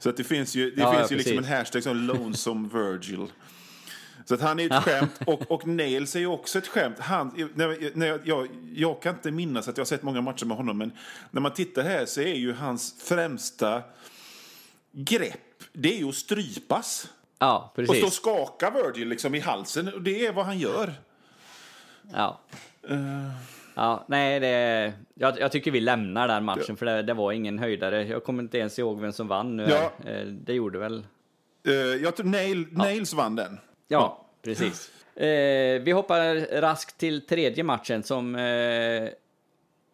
Så 0.00 0.08
att 0.08 0.16
det 0.16 0.24
finns 0.24 0.54
ju, 0.54 0.70
det 0.70 0.80
Ja, 0.80 0.98
finns 0.98 1.12
ju 1.12 1.16
liksom 1.16 1.38
en 1.38 1.44
hashtag 1.44 1.82
som 1.82 1.96
Lonesome 2.06 2.68
Virgil. 2.72 3.26
Så 4.24 4.34
att 4.34 4.40
han 4.40 4.60
är 4.60 4.66
ett 4.76 4.82
skämt 4.84 5.20
och, 5.26 5.42
och 5.50 5.66
Nails 5.66 6.16
är 6.16 6.20
ju 6.20 6.26
också 6.26 6.58
ett 6.58 6.66
skämt. 6.66 6.98
Han, 6.98 7.50
när, 7.54 7.96
när 7.98 8.06
jag, 8.06 8.20
jag, 8.24 8.48
jag 8.74 9.02
kan 9.02 9.14
inte 9.14 9.30
minnas 9.30 9.68
att 9.68 9.76
jag 9.76 9.82
har 9.82 9.86
sett 9.86 10.02
många 10.02 10.20
matcher 10.20 10.46
med 10.46 10.56
honom 10.56 10.78
men 10.78 10.92
när 11.30 11.40
man 11.40 11.52
tittar 11.52 11.82
här 11.82 12.06
så 12.06 12.20
är 12.20 12.34
ju 12.34 12.52
hans 12.52 13.02
främsta 13.02 13.82
grepp 14.92 15.38
det 15.72 15.94
är 15.94 15.98
ju 15.98 16.08
att 16.08 16.14
strypas. 16.14 17.08
Ja, 17.38 17.72
Och 17.76 17.84
stå 17.84 17.92
och 17.92 18.00
precis. 18.00 18.14
skaka 18.14 18.70
Virgil 18.70 19.08
liksom 19.08 19.34
i 19.34 19.40
halsen. 19.40 19.94
Och 19.94 20.02
det 20.02 20.26
är 20.26 20.32
vad 20.32 20.44
han 20.46 20.58
gör. 20.58 20.92
Ja. 22.12 22.40
Ja, 23.74 24.04
nej, 24.08 24.40
det, 24.40 24.92
jag, 25.14 25.40
jag 25.40 25.52
tycker 25.52 25.70
vi 25.70 25.80
lämnar 25.80 26.28
den 26.28 26.44
matchen 26.44 26.76
för 26.76 26.86
det, 26.86 27.02
det 27.02 27.14
var 27.14 27.32
ingen 27.32 27.58
höjdare. 27.58 28.06
Jag 28.06 28.24
kommer 28.24 28.42
inte 28.42 28.58
ens 28.58 28.78
ihåg 28.78 29.00
vem 29.00 29.12
som 29.12 29.28
vann 29.28 29.56
nu. 29.56 29.66
Ja. 29.70 30.10
Eh, 30.10 30.26
Det 30.26 30.52
gjorde 30.52 30.78
väl... 30.78 31.06
Uh, 31.68 31.74
jag 31.74 32.16
tror 32.16 32.26
Nail, 32.26 32.66
Nails 32.70 33.12
vann 33.14 33.36
den. 33.36 33.58
Ja, 33.92 34.26
precis. 34.42 34.90
Eh, 35.16 35.82
vi 35.82 35.92
hoppar 35.92 36.60
raskt 36.60 36.98
till 36.98 37.26
tredje 37.26 37.64
matchen 37.64 38.02
som 38.02 38.34
eh, 38.34 39.08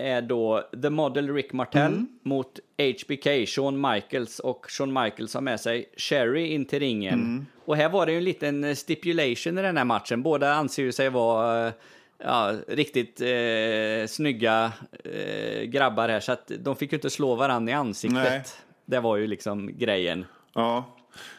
är 0.00 0.22
då 0.22 0.68
The 0.82 0.90
Model 0.90 1.34
Rick 1.34 1.52
Martel 1.52 1.92
Mm. 1.92 2.08
mot 2.22 2.58
HBK, 2.78 3.46
Shawn 3.46 3.80
Michaels. 3.80 4.38
Och 4.38 4.66
Shawn 4.68 4.92
Michaels 4.92 5.34
har 5.34 5.40
med 5.40 5.60
sig 5.60 5.92
Sherry 5.96 6.46
in 6.46 6.64
till 6.64 6.78
ringen. 6.80 7.14
Mm. 7.14 7.46
Och 7.64 7.76
här 7.76 7.88
var 7.88 8.06
det 8.06 8.12
ju 8.12 8.18
en 8.18 8.24
liten 8.24 8.76
stipulation 8.76 9.58
i 9.58 9.62
den 9.62 9.76
här 9.76 9.84
matchen. 9.84 10.22
Båda 10.22 10.52
anser 10.54 10.82
ju 10.82 10.92
sig 10.92 11.10
vara 11.10 11.66
eh, 11.66 11.72
ja, 12.18 12.52
riktigt 12.68 13.20
eh, 13.20 14.06
snygga 14.08 14.72
eh, 15.04 15.62
grabbar 15.62 16.08
här, 16.08 16.20
så 16.20 16.32
att 16.32 16.52
de 16.58 16.76
fick 16.76 16.92
ju 16.92 16.96
inte 16.96 17.10
slå 17.10 17.34
varandra 17.34 17.72
i 17.72 17.74
ansiktet. 17.74 18.22
Nej. 18.24 18.42
Det 18.84 19.00
var 19.00 19.16
ju 19.16 19.26
liksom 19.26 19.78
grejen. 19.78 20.24
Ja. 20.54 20.84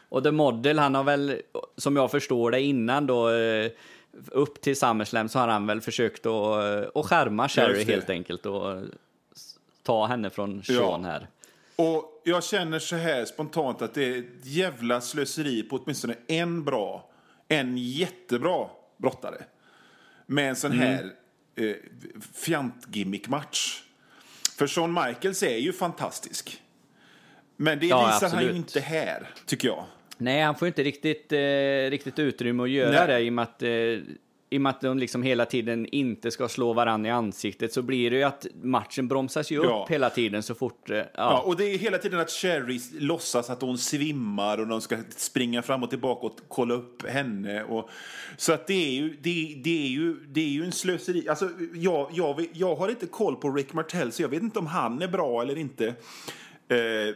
Och 0.09 0.23
The 0.23 0.31
Model, 0.31 0.79
han 0.79 0.95
har 0.95 1.03
väl, 1.03 1.41
som 1.77 1.95
jag 1.95 2.11
förstår 2.11 2.51
det 2.51 2.61
innan 2.61 3.07
då, 3.07 3.29
eh, 3.29 3.71
upp 4.31 4.61
till 4.61 4.75
SummerSlam 4.79 5.29
så 5.29 5.39
har 5.39 5.47
han 5.47 5.67
väl 5.67 5.81
försökt 5.81 6.25
att, 6.25 6.63
eh, 6.63 6.89
att 7.01 7.05
skärma 7.05 7.49
Sherry 7.49 7.83
helt 7.83 8.09
enkelt 8.09 8.45
och 8.45 8.81
ta 9.83 10.05
henne 10.05 10.29
från 10.29 10.61
Ja. 10.67 10.75
Sean 10.79 11.05
här. 11.05 11.27
Och 11.75 12.21
jag 12.23 12.43
känner 12.43 12.79
så 12.79 12.95
här 12.95 13.25
spontant 13.25 13.81
att 13.81 13.93
det 13.93 14.03
är 14.15 14.19
ett 14.19 14.25
jävla 14.45 15.01
slöseri 15.01 15.63
på 15.63 15.75
åtminstone 15.77 16.15
en 16.27 16.63
bra, 16.63 17.09
en 17.47 17.77
jättebra 17.77 18.67
brottare. 18.97 19.43
Med 20.25 20.49
en 20.49 20.55
sån 20.55 20.71
Mm. 20.71 20.83
här 20.87 21.11
eh, 21.55 21.75
fjant-gimmick-match. 22.33 23.83
För 24.57 24.67
Shawn 24.67 24.93
Michaels 24.93 25.43
är 25.43 25.57
ju 25.57 25.73
fantastisk. 25.73 26.61
Men 27.55 27.79
det 27.79 27.87
Ja, 27.87 28.07
visar 28.07 28.29
han 28.29 28.39
ju 28.43 28.47
absolut. 28.49 28.55
inte 28.55 28.79
här, 28.79 29.27
tycker 29.45 29.67
jag. 29.67 29.85
Nej, 30.19 30.41
han 30.41 30.55
får 30.55 30.67
inte 30.67 30.83
riktigt, 30.83 31.31
eh, 31.31 31.89
riktigt 31.89 32.19
utrymme 32.19 32.63
att 32.63 32.69
göra 32.69 32.91
Nej. 32.91 33.07
det 33.07 33.19
i 33.19 33.29
och 33.29 33.33
med 33.33 33.43
att 33.43 33.63
eh, 33.63 33.69
i 34.51 34.57
och 34.57 34.61
med 34.61 34.69
att 34.69 34.81
de 34.81 34.97
liksom 34.99 35.23
hela 35.23 35.45
tiden 35.45 35.85
inte 35.85 36.31
ska 36.31 36.47
slå 36.47 36.73
varandra 36.73 37.09
i 37.09 37.11
ansiktet 37.11 37.73
så 37.73 37.81
blir 37.81 38.11
det 38.11 38.17
ju 38.17 38.23
att 38.23 38.47
matchen 38.61 39.07
bromsas 39.07 39.51
ju 39.51 39.57
upp 39.57 39.65
Ja. 39.65 39.87
hela 39.89 40.09
tiden 40.09 40.43
så 40.43 40.55
fort... 40.55 40.89
eh, 40.89 40.97
Ja, 40.97 41.05
Ja, 41.15 41.39
och 41.45 41.57
det 41.57 41.63
är 41.65 41.77
hela 41.77 41.97
tiden 41.97 42.19
att 42.19 42.29
Sherry 42.31 42.79
låtsas 42.99 43.49
att 43.49 43.61
hon 43.61 43.77
svimmar 43.77 44.57
och 44.57 44.67
de 44.67 44.81
ska 44.81 44.97
springa 45.09 45.61
fram 45.61 45.83
och 45.83 45.89
tillbaka 45.89 46.25
och 46.25 46.35
kolla 46.47 46.73
upp 46.73 47.07
henne. 47.09 47.63
Och, 47.63 47.89
så 48.37 48.53
att 48.53 48.67
det 48.67 48.73
är 48.87 48.91
ju, 48.91 49.09
det, 49.21 49.61
det 49.63 49.83
är 49.85 49.89
ju, 49.89 50.15
det 50.27 50.41
är 50.41 50.49
ju 50.49 50.63
en 50.65 50.71
slöseri. 50.71 51.29
Alltså, 51.29 51.49
jag, 51.73 52.09
jag, 52.13 52.45
jag 52.53 52.75
har 52.75 52.89
inte 52.89 53.05
koll 53.05 53.35
på 53.35 53.51
Rick 53.51 53.73
Martell 53.73 54.11
så 54.11 54.21
jag 54.21 54.29
vet 54.29 54.41
inte 54.43 54.59
om 54.59 54.67
han 54.67 55.01
är 55.01 55.07
bra 55.07 55.41
eller 55.41 55.57
inte. 55.57 55.93
Eh, 56.69 57.15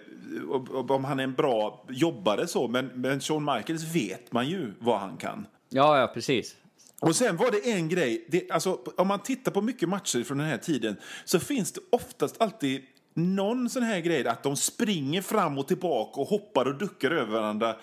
om 0.89 1.03
han 1.05 1.19
är 1.19 1.23
en 1.23 1.33
bra 1.33 1.85
jobbare 1.89 2.47
så, 2.47 2.67
men, 2.67 2.85
men 2.95 3.19
Shawn 3.19 3.45
Michaels 3.45 3.83
vet 3.95 4.31
man 4.31 4.49
ju 4.49 4.73
vad 4.79 4.99
han 4.99 5.17
kan. 5.17 5.45
ja, 5.69 5.99
ja, 5.99 6.07
precis. 6.13 6.55
Och 6.99 7.15
sen 7.15 7.37
var 7.37 7.51
det 7.51 7.71
en 7.71 7.89
grej, 7.89 8.25
det, 8.29 8.51
alltså, 8.51 8.79
om 8.97 9.07
man 9.07 9.19
tittar 9.19 9.51
på 9.51 9.61
mycket 9.61 9.89
matcher 9.89 10.23
från 10.23 10.37
den 10.37 10.47
här 10.47 10.57
tiden 10.57 10.95
så 11.25 11.39
finns 11.39 11.71
det 11.71 11.81
oftast 11.91 12.41
alltid 12.41 12.81
någon 13.15 13.69
sån 13.69 13.83
här 13.83 13.99
grej 13.99 14.27
att 14.27 14.43
de 14.43 14.55
springer 14.55 15.21
fram 15.21 15.57
och 15.57 15.67
tillbaka 15.67 16.21
och 16.21 16.27
hoppar 16.27 16.65
och 16.65 16.77
duckar 16.77 17.11
över 17.11 17.31
varandra 17.31 17.75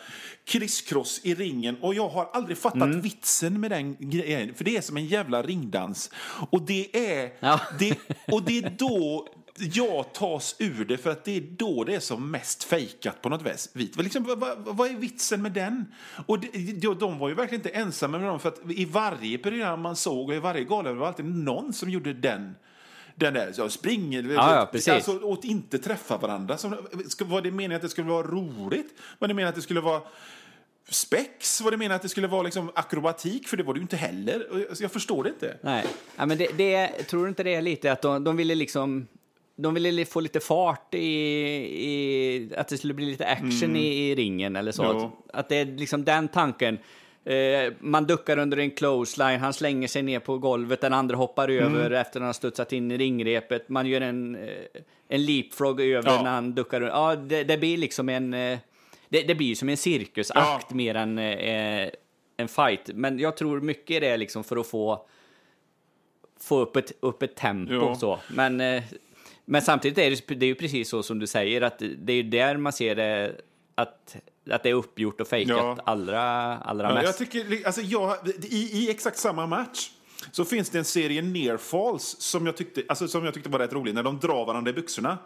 crisscross 0.45 1.21
i 1.25 1.35
ringen 1.35 1.77
och 1.81 1.95
jag 1.95 2.09
har 2.09 2.31
aldrig 2.33 2.59
fattat 2.59 2.95
vitsen 2.95 3.61
med 3.61 3.71
den 3.71 3.97
grejen 3.99 4.55
för 4.55 4.65
det 4.65 4.77
är 4.77 4.81
som 4.81 4.97
en 4.97 5.07
jävla 5.07 5.43
ringdans 5.43 6.11
och 6.51 6.63
det 6.63 6.97
är, 7.21 7.33
Ja. 7.41 7.61
det, 7.79 7.97
och 8.33 8.43
det 8.43 8.59
är 8.59 8.71
då 8.79 9.29
jag 9.61 10.12
tas 10.14 10.57
ur 10.59 10.85
det 10.85 10.99
för 10.99 11.11
att 11.11 11.25
det 11.25 11.37
är 11.37 11.40
då 11.40 11.85
det 11.85 11.94
är 11.94 12.01
som 12.01 12.31
mest 12.31 12.64
fejkat 12.64 13.23
på 13.23 13.29
något 13.29 13.42
vis. 13.42 13.70
Vad, 13.96 14.05
liksom, 14.05 14.25
vad, 14.25 14.38
vad, 14.40 14.59
vad 14.77 14.90
är 14.90 14.94
vitsen 14.94 15.42
med 15.42 15.53
den? 15.53 15.85
Och 16.27 16.38
de, 16.40 16.94
de 17.01 17.18
var 17.18 17.29
ju 17.29 17.35
verkligen 17.35 17.59
inte 17.66 17.68
ensamma 17.79 18.18
med 18.18 18.27
dem 18.29 18.40
för 18.40 18.49
att 18.49 18.61
i 18.70 18.85
varje 18.85 19.38
program 19.38 19.81
man 19.81 19.96
såg 19.96 20.29
och 20.29 20.35
i 20.35 20.38
varje 20.38 20.64
gala 20.64 20.92
var 20.92 21.01
det 21.01 21.07
alltid 21.09 21.25
någon 21.25 21.73
som 21.73 21.90
gjorde 21.90 22.12
den. 22.12 22.55
Den 23.14 23.35
där, 23.35 23.53
så 23.53 23.68
springer, 23.68 24.23
Ja, 24.23 24.55
ja, 24.57 24.68
precis. 24.73 24.88
alltså 24.88 25.18
åt 25.20 25.44
inte 25.44 25.79
träffa 25.79 26.16
varandra. 26.16 26.59
Ska, 27.09 27.25
var 27.25 27.40
det 27.42 27.51
meningen 27.51 27.77
att 27.77 27.83
det 27.83 27.88
skulle 27.88 28.09
vara 28.09 28.27
roligt? 28.27 28.94
Var 29.18 29.29
det 29.29 29.35
meningen 29.35 29.49
att 29.49 29.55
det 29.55 29.62
skulle 29.62 29.81
vara 29.81 30.01
spex? 30.88 31.61
Var 31.61 31.70
det 31.70 31.77
meningen 31.77 31.96
att 31.96 32.03
det 32.03 32.09
skulle 32.09 32.27
vara 32.27 32.42
liksom 32.42 32.70
akrobatik? 32.75 33.49
För 33.49 33.57
det 33.57 33.62
var 33.62 33.75
det 33.75 33.79
ju 33.79 33.83
inte 33.83 33.96
heller. 33.96 34.46
Jag- 34.53 34.77
Jag 34.81 34.92
förstår 34.92 35.25
det 35.25 35.31
inte. 35.31 35.57
Nej, 35.62 35.87
ja, 36.16 36.27
men 36.27 36.38
det, 36.38 36.49
det, 36.57 36.88
tror 36.88 37.23
du 37.23 37.29
inte 37.29 37.42
det 37.42 37.55
är 37.55 37.62
lite 37.62 37.92
att 37.92 38.03
de, 38.03 38.25
de 38.25 38.37
ville 38.37 38.55
liksom... 38.55 39.07
De 39.57 39.75
ville 39.75 40.05
få 40.05 40.21
lite 40.21 40.41
fart 40.41 40.95
i, 40.95 40.99
i... 41.91 42.51
Att 42.57 42.69
det 42.69 42.79
skulle 42.79 42.95
bli 42.95 43.07
lite 43.07 43.27
action 43.27 43.77
i, 43.77 43.87
i 44.11 44.15
ringen 44.15 44.57
eller 44.57 44.73
så. 44.73 44.85
Mm. 44.85 44.97
Jo. 44.97 45.05
Att, 45.29 45.35
att 45.41 45.49
det 45.49 45.57
är 45.57 45.65
liksom 45.65 46.05
den 46.05 46.29
tanken. 46.29 46.79
Eh, 47.25 47.73
man 47.81 48.05
duckar 48.07 48.39
under 48.39 48.57
en 48.57 48.71
clothesline, 48.71 49.41
han 49.41 49.53
slänger 49.53 49.89
sig 49.89 50.03
ner 50.03 50.19
på 50.21 50.39
golvet, 50.39 50.81
den 50.81 50.93
andra 50.93 51.17
hoppar 51.17 51.49
Mm. 51.49 51.75
över 51.77 51.91
efter 51.91 52.01
att 52.19 52.23
han 52.23 52.27
har 52.27 52.33
studsat 52.33 52.73
in 52.73 52.91
i 52.91 52.97
ringrepet. 52.99 53.69
Man 53.69 53.87
gör 53.87 54.01
en, 54.01 54.35
eh, 54.35 54.51
en 55.09 55.25
leapfrog 55.25 55.81
över 55.81 56.11
Ja. 56.11 56.23
när 56.23 56.31
han 56.31 56.55
duckar. 56.55 56.81
Ja, 56.81 57.17
det, 57.17 57.45
det 57.45 57.59
blir 57.59 57.77
liksom 57.77 58.09
en... 58.09 58.35
eh, 58.35 58.59
Det, 59.09 59.23
det 59.23 59.35
blir 59.35 59.55
som 59.55 59.69
en 59.69 59.77
cirkusakt 59.77 60.67
Ja. 60.71 60.75
mer 60.77 60.95
än 60.95 61.19
eh, 61.19 61.89
en 62.37 62.49
fight. 62.49 62.91
Men 62.95 63.19
jag 63.19 63.37
tror 63.37 63.61
mycket 63.61 63.97
är 63.97 64.01
det 64.01 64.17
liksom 64.17 64.45
för 64.45 64.57
att 64.57 64.67
få 64.67 65.07
få 66.41 66.61
upp 66.61 66.77
ett, 66.77 66.93
upp 67.01 67.23
ett 67.23 67.35
tempo 67.37 67.73
Ja. 67.75 67.95
så. 67.95 68.19
Men, 68.35 68.61
eh, 68.61 68.83
men 69.51 69.63
samtidigt 69.63 69.99
är 69.99 70.11
det, 70.11 70.35
det 70.35 70.47
är 70.47 70.49
ju 70.49 70.55
precis 70.55 70.89
så 70.89 71.03
som 71.03 71.19
du 71.19 71.27
säger, 71.27 71.61
att 71.61 71.79
det 71.79 72.13
är 72.13 72.17
ju 72.17 72.23
där 72.23 72.57
man 72.57 72.73
ser 72.73 72.95
det, 72.97 73.35
att, 73.75 74.17
att 74.51 74.63
det 74.63 74.71
är 74.71 74.75
uppgjort 74.75 75.21
och 75.21 75.29
fejkat 75.29 75.57
Ja. 75.57 75.79
allra, 75.85 76.23
allra 76.59 76.89
Ja, 76.89 76.95
mest. 76.95 77.07
jag 77.21 77.31
tycker, 77.31 77.67
alltså, 77.67 77.81
jag, 77.81 78.17
i, 78.43 78.57
I 78.57 78.91
exakt 78.91 79.19
samma 79.19 79.47
match 79.47 79.91
så 80.33 80.45
finns 80.45 80.71
det 80.71 80.79
en 80.79 80.85
serie 80.85 81.23
near 81.23 81.57
falls 81.57 82.17
som 82.21 82.47
jag 82.47 82.57
tyckte, 82.57 82.83
alltså, 82.89 83.09
som 83.09 83.25
jag 83.25 83.35
tyckte 83.35 83.49
var 83.51 83.59
rätt 83.59 83.73
rolig, 83.73 83.95
när 83.95 84.03
de 84.03 84.19
drar 84.19 84.47
varandra 84.47 84.71
i 84.71 84.75
byxorna. 84.75 85.19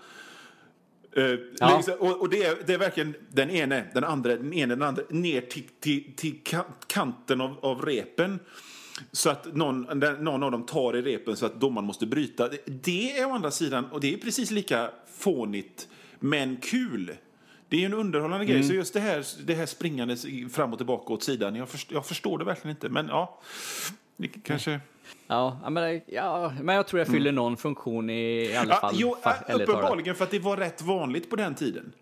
Eh, 1.17 1.25
Ja. 1.59 1.77
liksom, 1.77 1.95
och 1.99 2.21
och 2.21 2.29
det, 2.29 2.43
är, 2.45 2.57
det 2.67 2.75
är 2.75 2.79
verkligen 2.79 3.15
den 3.31 3.51
ene, 3.51 3.85
den 3.95 4.05
andra, 4.05 4.37
den 4.37 4.53
ene, 4.53 4.75
den 4.75 4.83
andra, 4.89 5.03
ner 5.11 5.41
till, 5.41 5.65
till, 5.81 6.13
till 6.17 6.41
ka- 6.45 6.65
kanten 6.87 7.41
av, 7.41 7.59
av 7.63 7.83
repen. 7.83 8.39
Så 9.13 9.31
att 9.31 9.55
någon, 9.55 9.83
någon 10.21 10.43
av 10.43 10.51
dem 10.51 10.67
tar 10.67 10.97
i 10.97 11.03
repen 11.03 11.37
så 11.37 11.47
att 11.47 11.61
domaren 11.61 11.87
måste 11.87 12.07
bryta. 12.07 12.49
Det, 12.67 13.19
är 13.19 13.27
å 13.27 13.33
andra 13.33 13.51
sidan, 13.51 13.85
och 13.85 14.01
det 14.01 14.15
är 14.15 14.19
precis 14.19 14.51
lika 14.51 14.91
fånigt, 15.19 15.89
men 16.21 16.57
kul. 16.57 17.13
Det 17.69 17.77
är 17.77 17.81
ju 17.81 17.87
en 17.87 17.95
underhållande 17.95 18.47
grej. 18.47 18.63
Så 18.65 18.75
just 18.75 18.95
det 18.95 19.01
här, 19.01 19.25
det 19.47 19.55
här 19.55 19.67
springandes 19.67 20.27
fram 20.53 20.73
och 20.73 20.79
tillbaka 20.79 21.13
åt 21.13 21.23
sidan, 21.23 21.55
jag, 21.55 21.69
först, 21.69 21.93
jag 21.93 22.07
förstår 22.07 22.39
det 22.39 22.45
verkligen 22.45 22.77
inte. 22.77 22.89
Men 22.89 23.09
ja, 23.09 23.41
kanske... 24.43 24.81
Ja, 25.27 25.71
men, 25.71 26.01
ja, 26.07 26.53
men 26.63 26.75
jag 26.77 26.87
tror 26.87 27.01
jag 27.01 27.09
fyller 27.09 27.33
någon 27.33 27.57
funktion 27.57 28.11
i, 28.11 28.51
i 28.51 28.57
alla 28.57 28.63
Mm. 28.63 28.69
Ja, 28.71 28.81
fall. 28.81 28.95
jo, 28.99 29.17
uppenbarligen 29.63 30.15
för 30.15 30.25
att 30.25 30.31
det 30.31 30.39
var 30.39 30.57
rätt 30.57 30.83
vanligt 30.83 31.31
på 31.31 31.37
den 31.37 31.55
tiden. 31.55 31.93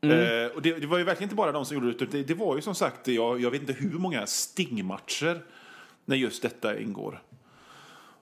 Mm. 0.00 0.44
Eh, 0.44 0.50
och 0.50 0.62
det, 0.62 0.72
det 0.78 0.86
var 0.86 0.98
ju 0.98 1.04
verkligen 1.04 1.26
inte 1.26 1.34
bara 1.34 1.52
de 1.52 1.64
som 1.64 1.74
gjorde 1.76 1.92
det, 1.92 2.06
det, 2.06 2.22
det 2.22 2.34
var 2.34 2.56
ju 2.56 2.62
som 2.62 2.74
sagt, 2.74 3.08
jag, 3.08 3.40
jag 3.40 3.50
vet 3.50 3.60
inte 3.60 3.72
hur 3.72 3.98
många 3.98 4.26
stingmatcher 4.26 5.42
när 6.10 6.16
just 6.16 6.42
detta 6.42 6.78
ingår. 6.80 7.22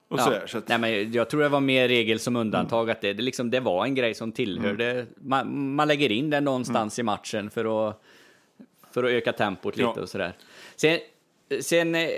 Och 0.08 0.18
Ja. 0.18 0.24
sådär, 0.24 0.42
så 0.46 0.58
att, 0.58 0.68
Nej, 0.68 0.78
men 0.78 1.12
jag 1.12 1.30
tror 1.30 1.40
det 1.42 1.48
var 1.48 1.60
mer 1.60 1.88
regel 1.88 2.18
som 2.18 2.36
undantag, 2.36 2.90
att 2.90 3.00
det, 3.00 3.12
det, 3.12 3.22
liksom, 3.22 3.50
det 3.50 3.60
var 3.60 3.84
en 3.84 3.94
grej 3.94 4.14
som 4.14 4.32
tillhörde... 4.32 4.90
Mm. 4.90 5.06
Man, 5.20 5.74
man 5.74 5.88
lägger 5.88 6.12
in 6.12 6.30
den 6.30 6.44
någonstans 6.44 6.98
i 6.98 7.02
matchen 7.02 7.50
för 7.50 7.88
att, 7.88 8.02
för 8.94 9.04
att 9.04 9.10
öka 9.10 9.32
tempot 9.32 9.76
lite 9.76 9.90
Ja. 9.96 10.02
och 10.02 10.08
sådär. 10.08 10.32
Sen, 10.76 10.98
sen 11.60 11.94
eh, 11.94 12.08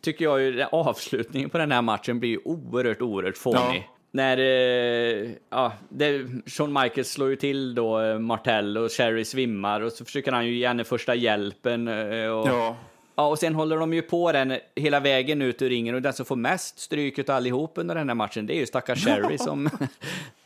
tycker 0.00 0.24
jag 0.24 0.40
ju 0.42 0.62
avslutningen 0.62 1.50
på 1.50 1.58
den 1.58 1.72
här 1.72 1.82
matchen 1.82 2.20
blir 2.20 2.30
ju 2.30 2.38
oerhört, 2.44 3.02
oerhört 3.02 3.36
fånig. 3.36 3.58
Ja. 3.86 3.92
När 4.10 4.38
eh, 4.38 5.30
ja, 5.50 5.72
det, 5.88 6.26
Shawn 6.46 6.72
Michaels 6.72 7.10
slår 7.10 7.28
ju 7.30 7.36
till 7.36 7.74
då 7.74 8.00
eh, 8.00 8.18
Martell 8.18 8.78
och 8.78 8.92
Sherry 8.92 9.24
svimmar 9.24 9.80
och 9.80 9.92
så 9.92 10.04
försöker 10.04 10.32
han 10.32 10.46
ju 10.46 10.54
ge 10.56 10.66
henne 10.68 10.84
första 10.84 11.14
hjälpen. 11.14 11.88
eh, 11.88 12.28
Och, 12.28 12.48
ja. 12.48 12.76
Ja, 13.18 13.26
och 13.26 13.38
sen 13.38 13.54
håller 13.54 13.76
de 13.76 13.94
ju 13.94 14.02
på 14.02 14.32
den 14.32 14.58
hela 14.74 15.00
vägen 15.00 15.42
ut 15.42 15.62
ur 15.62 15.68
ringen 15.68 15.94
och 15.94 16.02
den 16.02 16.12
som 16.12 16.26
får 16.26 16.36
mest 16.36 16.78
stryk 16.78 17.18
utav 17.18 17.36
allihop 17.36 17.72
under 17.78 17.94
den 17.94 18.08
här 18.08 18.14
matchen, 18.14 18.46
det 18.46 18.54
är 18.54 18.58
ju 18.58 18.66
stackars 18.66 19.04
Sherry 19.04 19.38
som, 19.38 19.70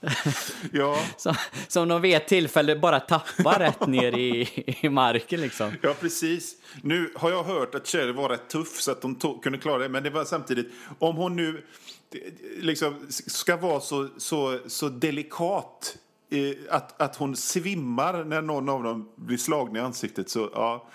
Ja, 0.73 0.99
som, 1.17 1.35
som 1.69 1.89
de 1.89 2.03
vid 2.03 2.15
ett 2.17 2.29
tillfälle 2.29 2.77
bara 2.77 3.01
tappar 3.01 3.59
rätt 3.59 3.87
ner 3.87 4.19
i, 4.19 4.49
i 4.83 4.89
marken 4.89 5.41
liksom. 5.41 5.73
ja, 5.83 5.95
precis. 6.01 6.55
Nu 6.83 7.13
har 7.17 7.31
jag 7.31 7.45
hört 7.45 7.75
att 7.75 7.87
Cherry 7.89 8.13
var 8.13 8.29
rätt 8.29 8.49
tuff 8.49 8.81
så 8.81 8.91
att 8.93 9.03
de 9.03 9.17
to- 9.17 9.41
kunde 9.43 9.59
klara 9.59 9.79
det, 9.79 9.89
men 9.89 10.03
det 10.03 10.11
var 10.11 10.25
samtidigt, 10.25 10.67
om 10.99 11.17
hon 11.17 11.37
nu 11.37 11.65
liksom 12.61 13.07
ska 13.09 13.57
vara 13.57 13.81
så, 13.81 14.09
så, 14.19 14.59
så 14.67 14.89
delikat 14.89 15.97
att, 16.71 17.03
att 17.03 17.17
hon 17.17 17.37
svimmar 17.37 18.25
när 18.25 18.43
någon 18.43 18.69
av 18.69 18.83
dem 18.83 19.09
blir 19.17 19.37
slagna 19.37 19.79
i 19.79 19.83
ansiktet 19.83 20.29
så 20.29 20.51
ja, 20.55 20.87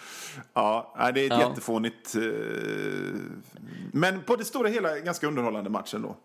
ja 0.54 1.12
det 1.16 1.22
är 1.22 1.26
ett 1.26 1.32
Ja. 1.42 1.50
jättefånigt. 1.50 2.16
Eh, 2.16 2.22
men 3.92 4.22
på 4.22 4.36
det 4.36 4.46
stora 4.46 4.68
hela 4.70 5.00
ganska 5.00 5.28
underhållande 5.28 5.70
matchen 5.70 6.02
då. 6.02 6.16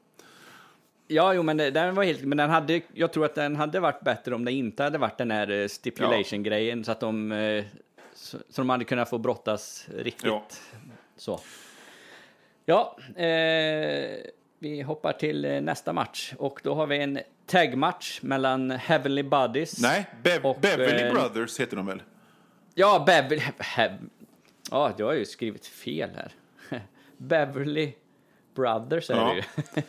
Ja, 1.07 1.35
jo, 1.35 1.43
men 1.43 1.57
den 1.57 1.95
var 1.95 2.05
helt, 2.05 2.23
men 2.23 2.39
den 2.39 2.51
hade, 2.51 2.81
jag 2.95 3.13
tror 3.13 3.25
att 3.25 3.35
den 3.35 3.57
hade 3.57 3.81
varit 3.81 4.01
bättre 4.01 4.35
om 4.35 4.45
det 4.45 4.53
inte 4.53 4.83
hade 4.83 4.99
varit 4.99 5.19
den 5.19 5.31
här 5.31 5.51
eh, 5.51 5.69
stipulation-grejen 5.69 6.85
så 6.85 6.93
att 6.93 7.01
de, 7.01 7.33
eh, 7.33 7.65
så, 8.15 8.39
så 8.49 8.61
de 8.61 8.71
hade 8.71 8.85
kunnat 8.85 9.11
få 9.11 9.19
brottas 9.19 9.87
riktigt. 9.97 10.25
Ja. 10.27 10.47
Så. 11.17 11.41
Ja, 12.65 12.97
eh, 13.17 14.17
vi 14.59 14.83
hoppar 14.83 15.13
till 15.13 15.43
nästa 15.63 15.93
match 15.93 16.35
och 16.39 16.61
då 16.65 16.75
har 16.75 16.87
vi 16.87 16.99
en 17.03 17.19
tag-match 17.51 18.19
mellan 18.23 18.71
Heavenly 18.71 19.23
Buddies. 19.23 19.83
Nej, 19.83 20.07
Bev- 20.23 20.43
och, 20.43 20.61
Beverly 20.61 21.03
eh, 21.03 21.13
Brothers 21.13 21.61
heter 21.61 21.77
de 21.77 21.87
väl? 21.87 22.03
Ja, 22.75 23.05
Beverly... 23.07 23.43
Ja, 24.71 24.93
du 24.97 25.05
har 25.05 25.13
ju 25.13 25.25
skrivit 25.25 25.67
fel 25.67 26.11
här. 26.17 26.33
Beverly 27.17 27.93
Brothers 28.55 29.11
är 29.11 29.15
Ja. 29.15 29.35
det 29.35 29.37
ju. 29.77 29.83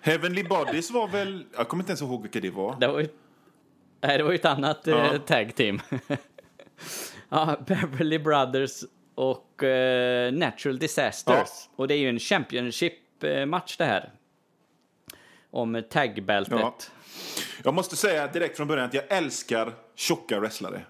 Heavenly 0.00 0.42
Bodies 0.44 0.90
var 0.90 1.08
väl, 1.08 1.44
jag 1.56 1.68
kommer 1.68 1.82
inte 1.82 1.90
ens 1.90 2.02
ihåg 2.02 2.22
vilka 2.22 2.40
det 2.40 2.50
var. 2.50 2.76
Det 2.80 2.86
var 2.88 3.00
ju, 3.00 3.08
nej, 4.00 4.18
det 4.18 4.24
var 4.24 4.30
ju 4.30 4.36
ett 4.36 4.44
annat 4.44 4.80
Ja. 4.84 5.14
eh, 5.14 5.20
tag 5.20 5.54
team. 5.54 5.80
ja, 7.28 7.56
Beverly 7.66 8.18
Brothers 8.18 8.84
och 9.14 9.62
eh, 9.64 10.32
Natural 10.32 10.78
Disasters. 10.78 11.34
Ja. 11.36 11.46
Och 11.76 11.88
det 11.88 11.94
är 11.94 11.98
ju 11.98 12.08
en 12.08 12.18
Championship-match 12.18 13.76
det 13.76 13.84
här. 13.84 14.10
Om 15.50 15.82
tagbältet. 15.90 16.60
Ja. 16.60 16.74
Jag 17.64 17.74
måste 17.74 17.96
säga 17.96 18.26
direkt 18.26 18.56
från 18.56 18.68
början 18.68 18.86
att 18.86 18.94
jag 18.94 19.04
älskar 19.08 19.72
tjocka 19.94 20.40
wrestlare. 20.40 20.82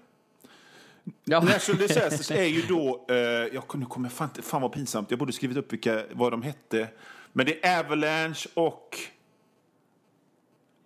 Ja. 1.23 1.39
National 1.39 1.87
Disasters 1.87 2.31
är 2.37 2.45
ju 2.45 2.61
då, 2.61 3.05
eh, 3.09 3.15
jag, 3.15 3.63
nu 3.73 3.85
kommer 3.85 4.09
fan, 4.09 4.29
fan 4.43 4.61
vad 4.61 4.71
pinsamt, 4.71 5.11
jag 5.11 5.19
borde 5.19 5.33
skrivit 5.33 5.57
upp 5.57 5.73
vilka, 5.73 6.03
vad 6.11 6.31
de 6.31 6.41
hette. 6.41 6.87
Men 7.33 7.45
det 7.45 7.65
är 7.65 7.79
Avalanche 7.79 8.47
och 8.53 8.97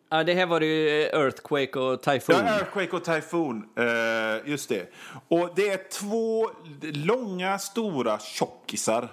ja, 0.09 0.23
det 0.23 0.33
här 0.33 0.45
var 0.45 0.59
det 0.59 0.65
ju 0.65 1.01
eh, 1.01 1.19
Earthquake 1.19 1.79
och 1.79 2.03
Typhoon. 2.03 2.35
ja, 2.45 2.57
Earthquake 2.57 2.95
och 2.95 3.05
Typhoon. 3.05 3.69
Eh, 3.77 4.49
just 4.49 4.69
det. 4.69 4.93
Och 5.27 5.49
det 5.55 5.69
är 5.69 5.89
två 5.89 6.51
långa, 6.81 7.59
stora 7.59 8.19
tjockisar. 8.19 9.07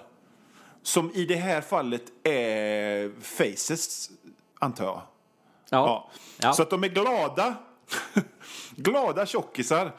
Som 0.83 1.11
i 1.15 1.25
det 1.25 1.35
här 1.35 1.61
fallet 1.61 2.03
är 2.23 3.11
faces, 3.21 4.09
antar 4.63 4.85
jag. 4.85 5.01
Ja. 5.69 6.09
Ja. 6.41 6.53
Så 6.53 6.61
att 6.61 6.69
de 6.69 6.83
är 6.83 6.87
glada. 6.87 7.55
glada 8.75 9.25
tjockisar. 9.25 9.91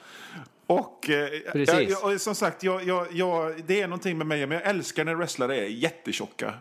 Och, 0.67 1.11
eh, 1.11 1.29
jag, 1.55 1.83
jag, 1.83 2.21
som 2.21 2.35
sagt, 2.35 2.63
jag, 2.63 2.85
jag, 3.13 3.65
det 3.67 3.81
är 3.81 3.89
någonting 3.89 4.19
med 4.19 4.27
mig, 4.27 4.47
men 4.47 4.59
jag 4.59 4.69
älskar 4.69 5.05
när 5.05 5.15
wrestlare 5.15 5.57
är 5.57 5.67
jättetjocka. 5.67 6.55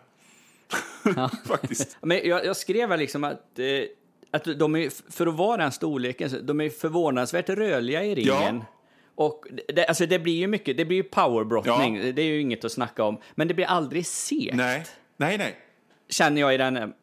Faktiskt. 1.45 1.97
Men 2.01 2.27
jag, 2.27 2.57
skrev 2.57 2.89
väl 2.89 2.99
liksom 2.99 3.23
att, 3.23 3.59
eh, 3.59 3.65
att 4.31 4.59
de 4.59 4.75
är, 4.75 5.11
för 5.11 5.27
att 5.27 5.33
vara 5.33 5.57
den 5.57 5.71
storleken, 5.71 6.45
de 6.45 6.61
är 6.61 6.69
förvånansvärt 6.69 7.49
rörliga 7.49 8.03
i 8.03 8.15
ringen. 8.15 8.55
Ja. 8.57 8.65
Och 9.15 9.45
det, 9.67 9.85
alltså 9.85 10.05
det 10.05 10.19
blir 10.19 10.35
ju 10.35 10.47
mycket, 10.47 10.77
det 10.77 10.85
blir 10.85 10.97
ju 10.97 11.03
powerbrottning, 11.03 11.95
Ja. 11.95 12.11
det 12.11 12.21
är 12.21 12.25
ju 12.25 12.41
inget 12.41 12.65
att 12.65 12.71
snacka 12.71 13.03
om. 13.03 13.17
Men 13.35 13.47
det 13.47 13.53
blir 13.53 13.65
aldrig 13.65 14.07
segt, 14.07 14.55
Nej, 14.55 14.85
nej, 15.17 15.37
nej. 15.37 15.57
Känner 16.13 16.41
jag 16.41 16.53
i 16.53 16.57
den. 16.57 16.93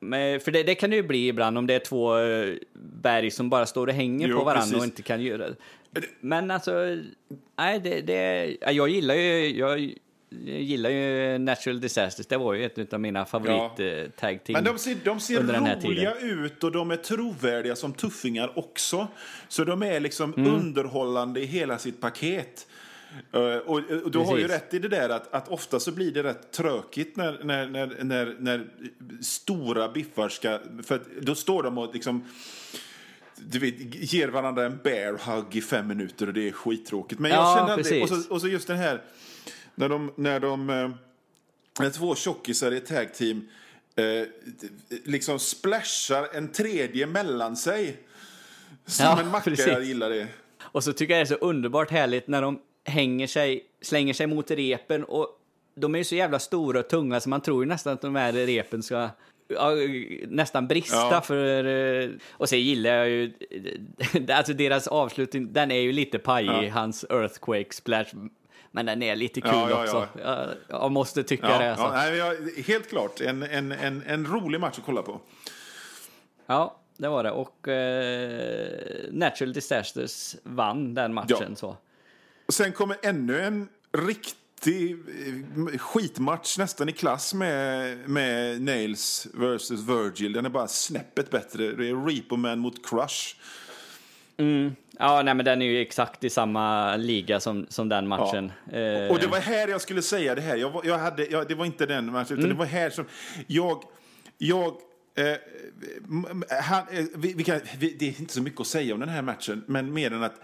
För 0.41 0.51
det, 0.51 0.63
det 0.63 0.75
kan 0.75 0.91
det 0.91 0.97
ju 0.97 1.03
bli 1.03 1.29
ibland 1.29 1.59
om 1.59 1.67
det 1.67 1.75
är 1.75 1.79
två 1.79 2.19
eh, 2.19 2.55
berg 3.03 3.31
som 3.31 3.51
bara 3.51 3.67
står 3.67 3.87
och 3.87 3.93
hänger 3.93 4.29
Jo, 4.29 4.39
på 4.39 4.45
varandra 4.45 4.61
precis. 4.63 4.79
och 4.79 4.85
inte 4.85 5.03
kan 5.03 5.23
göra 5.23 5.49
det. 5.49 5.57
Men 6.21 6.51
alltså, 6.51 6.73
nej, 7.59 7.81
det, 7.81 8.01
det, 8.01 8.57
ja, 8.61 8.71
jag 8.73 8.89
gillar 8.89 9.15
ju, 9.15 9.59
jag, 9.59 9.95
gillar 10.45 10.91
ju 10.91 11.39
Natural 11.39 11.81
Disasters, 11.81 12.27
det 12.27 12.37
var 12.37 12.55
ju 12.55 12.65
ett 12.65 12.93
av 12.93 13.01
mina 13.01 13.25
favorit 13.25 13.81
eh, 13.81 14.11
tag 14.21 14.45
team 14.45 14.53
Men 14.53 14.65
de 14.65 14.79
ser, 14.79 14.97
de 15.05 15.21
ser 15.21 15.43
roliga 15.85 16.15
ut 16.21 16.65
och 16.65 16.73
de 16.73 16.91
är 16.91 16.97
trovärdiga 16.97 17.77
som 17.77 17.93
tuffingar 17.93 18.59
också. 18.59 19.09
Så 19.49 19.65
de 19.65 19.83
är 19.83 20.01
liksom 20.01 20.35
Mm. 20.35 20.55
underhållande 20.55 21.41
i 21.41 21.47
hela 21.47 21.79
sitt 21.79 22.01
paket. 22.01 22.67
Eh, 23.33 23.41
och, 23.41 23.77
och 24.05 24.11
du 24.11 24.19
har 24.19 24.39
ju 24.39 24.43
Precis. 24.47 24.63
rätt 24.63 24.75
i 24.75 24.79
det 24.79 24.89
där 24.89 25.09
att, 25.09 25.35
att 25.35 25.49
ofta 25.49 25.81
så 25.81 25.93
blir 25.93 26.13
det 26.13 26.23
rätt 26.23 26.53
tråkigt 26.53 27.17
när, 27.17 27.45
när, 27.45 27.67
när, 27.67 28.05
när, 28.05 28.37
när 28.39 28.67
stora 29.23 29.89
biffar 29.89 30.29
ska... 30.29 30.59
För 30.83 31.01
då 31.21 31.35
står 31.35 31.63
de 31.63 31.79
och 31.79 31.95
liksom 31.95 32.25
du 33.37 33.59
vet, 33.59 33.75
ger 34.13 34.29
varandra 34.29 34.67
en 34.67 34.79
bear 34.85 35.35
hug 35.37 35.57
i 35.57 35.61
fem 35.61 35.87
minuter 35.89 36.27
och 36.27 36.33
det 36.33 36.49
är 36.49 36.53
skittråkigt. 36.53 37.21
Men 37.21 37.31
jag 37.31 37.41
Ja, 37.41 37.57
känner 37.59 37.73
aldrig, 37.73 38.03
och, 38.03 38.09
precis. 38.09 38.27
så, 38.27 38.35
och 38.35 38.41
så 38.41 38.49
just 38.49 38.67
den 38.67 38.77
här, 38.77 39.03
när 39.75 39.89
de, 39.89 40.13
när 40.17 40.41
de, 40.41 40.71
eh, 40.71 40.91
när 41.81 41.91
två 41.91 42.15
tjockisar 42.15 42.73
i 42.73 42.77
ett 42.77 42.87
tag 42.87 43.15
team 43.15 43.49
eh, 43.97 44.27
liksom 45.05 45.39
splashar 45.39 46.29
en 46.33 46.49
tredje 46.49 47.07
mellan 47.07 47.57
sig. 47.57 47.97
Som 48.87 49.07
Ja, 49.07 49.21
en 49.21 49.29
macka, 49.29 49.51
precis. 49.51 49.67
jag 49.67 49.85
gillar 49.85 50.11
det. 50.11 50.27
Och 50.63 50.85
så 50.85 50.93
tycker 50.93 51.15
jag 51.15 51.27
det 51.27 51.35
är 51.35 51.39
så 51.39 51.45
underbart 51.47 51.91
härligt 51.91 52.29
när 52.29 52.43
de 52.43 52.61
hänger 52.91 53.27
sig, 53.27 53.65
slänger 53.83 54.15
sig 54.15 54.27
mot 54.27 54.51
repen 54.51 55.05
och 55.05 55.29
de 55.75 55.95
är 55.95 55.99
ju 55.99 56.05
så 56.05 56.15
jävla 56.15 56.39
stora 56.39 56.79
och 56.81 56.89
tunga 56.89 57.21
så 57.21 57.29
man 57.29 57.41
tror 57.41 57.63
ju 57.65 57.69
nästan 57.69 57.93
att 57.93 58.01
de 58.01 58.17
här 58.17 58.33
repen 58.33 58.83
ska 58.83 59.09
ja, 59.49 59.71
nästan 60.29 60.67
brista 60.69 60.97
Ja. 61.11 61.21
för... 61.21 61.65
eh, 62.03 62.11
Och 62.31 62.49
så 62.49 62.57
gillar 62.57 62.91
jag 62.91 63.09
ju... 63.09 63.33
Alltså 64.29 64.53
deras 64.53 64.87
avslutning, 64.89 65.53
den 65.53 65.71
är 65.71 65.81
ju 65.81 65.93
lite 65.93 66.19
pajig, 66.19 66.51
Ja. 66.69 66.71
hans 66.73 67.05
earthquake 67.11 67.73
splash. 67.75 68.09
Men 68.73 68.87
den 68.87 69.03
är 69.03 69.17
lite 69.17 69.41
kul 69.41 69.51
Ja, 69.53 69.83
också. 69.83 70.09
Jag, 70.69 70.93
måste 70.93 71.23
tycka 71.23 71.59
det. 71.59 71.71
Alltså. 71.71 71.91
nej, 71.93 72.63
helt 72.67 72.89
klart. 72.89 73.21
En, 73.21 73.43
en, 73.43 73.73
en, 73.73 74.03
en 74.07 74.27
rolig 74.27 74.61
match 74.61 74.79
att 74.79 74.85
kolla 74.85 75.03
på. 75.03 75.21
Ja, 76.47 76.77
det 76.97 77.09
var 77.09 77.25
det. 77.25 77.31
Och 77.31 77.69
eh, 77.69 78.71
Natural 79.11 79.53
Disasters 79.53 80.37
vann 80.43 80.95
den 80.95 81.15
matchen. 81.15 81.57
Så. 81.57 81.77
Och 82.51 82.55
sen 82.55 82.73
kommer 82.73 82.97
ännu 83.03 83.41
en 83.41 83.69
riktig 83.93 84.93
eh, 84.93 85.79
skitmatch 85.79 86.59
nästan 86.59 86.89
i 86.89 86.93
klass 86.93 87.35
med, 87.35 87.99
med 88.09 88.63
Nails 88.63 89.29
versus 89.35 89.81
Virgil. 89.81 90.33
Den 90.33 90.47
är 90.47 90.51
bara 90.51 90.69
snäppet 90.69 91.31
bättre. 91.31 91.73
Det 91.73 91.89
är 91.89 92.07
Reaper 92.07 92.37
Man 92.37 92.59
mot 92.59 92.87
Crush. 92.87 93.37
Ja, 94.99 95.23
nej, 95.23 95.35
men 95.35 95.45
den 95.45 95.63
är 95.63 95.67
ju 95.67 95.81
exakt 95.81 96.25
i 96.25 96.31
samma 96.31 96.97
liga 96.97 97.41
som, 97.41 97.67
som 97.69 97.89
den 97.89 98.09
matchen. 98.09 98.53
Eh, 98.73 99.11
Och 99.11 99.19
det 99.19 99.27
var 99.27 99.41
här 99.41 99.69
jag 99.69 99.81
skulle 99.81 100.03
säga 100.03 100.35
det 100.35 100.41
här. 100.41 100.57
Jag, 100.57 100.81
jag 100.85 100.99
hade, 100.99 101.27
jag, 101.27 101.49
det 101.49 101.55
var 101.55 101.65
inte 101.67 101.87
den 101.87 102.13
matchen, 102.13 102.39
utan 102.39 102.49
det 102.49 102.57
var 102.57 102.67
här 102.67 102.91
som... 102.91 103.05
Jag... 103.47 103.83
jag 104.39 104.67
eh, 105.15 105.37
han, 106.63 106.83
eh, 106.91 107.05
vi, 107.15 107.33
vi 107.33 107.45
kan, 107.45 107.61
vi, 107.79 107.97
det 107.99 108.09
är 108.09 108.21
inte 108.21 108.35
så 108.35 108.43
mycket 108.43 108.61
att 108.61 108.67
säga 108.67 108.95
om 108.95 109.01
den 109.01 109.09
här 109.09 109.23
matchen, 109.23 109.65
men 109.67 109.93
mer 109.93 110.13
än 110.13 110.23
att 110.23 110.41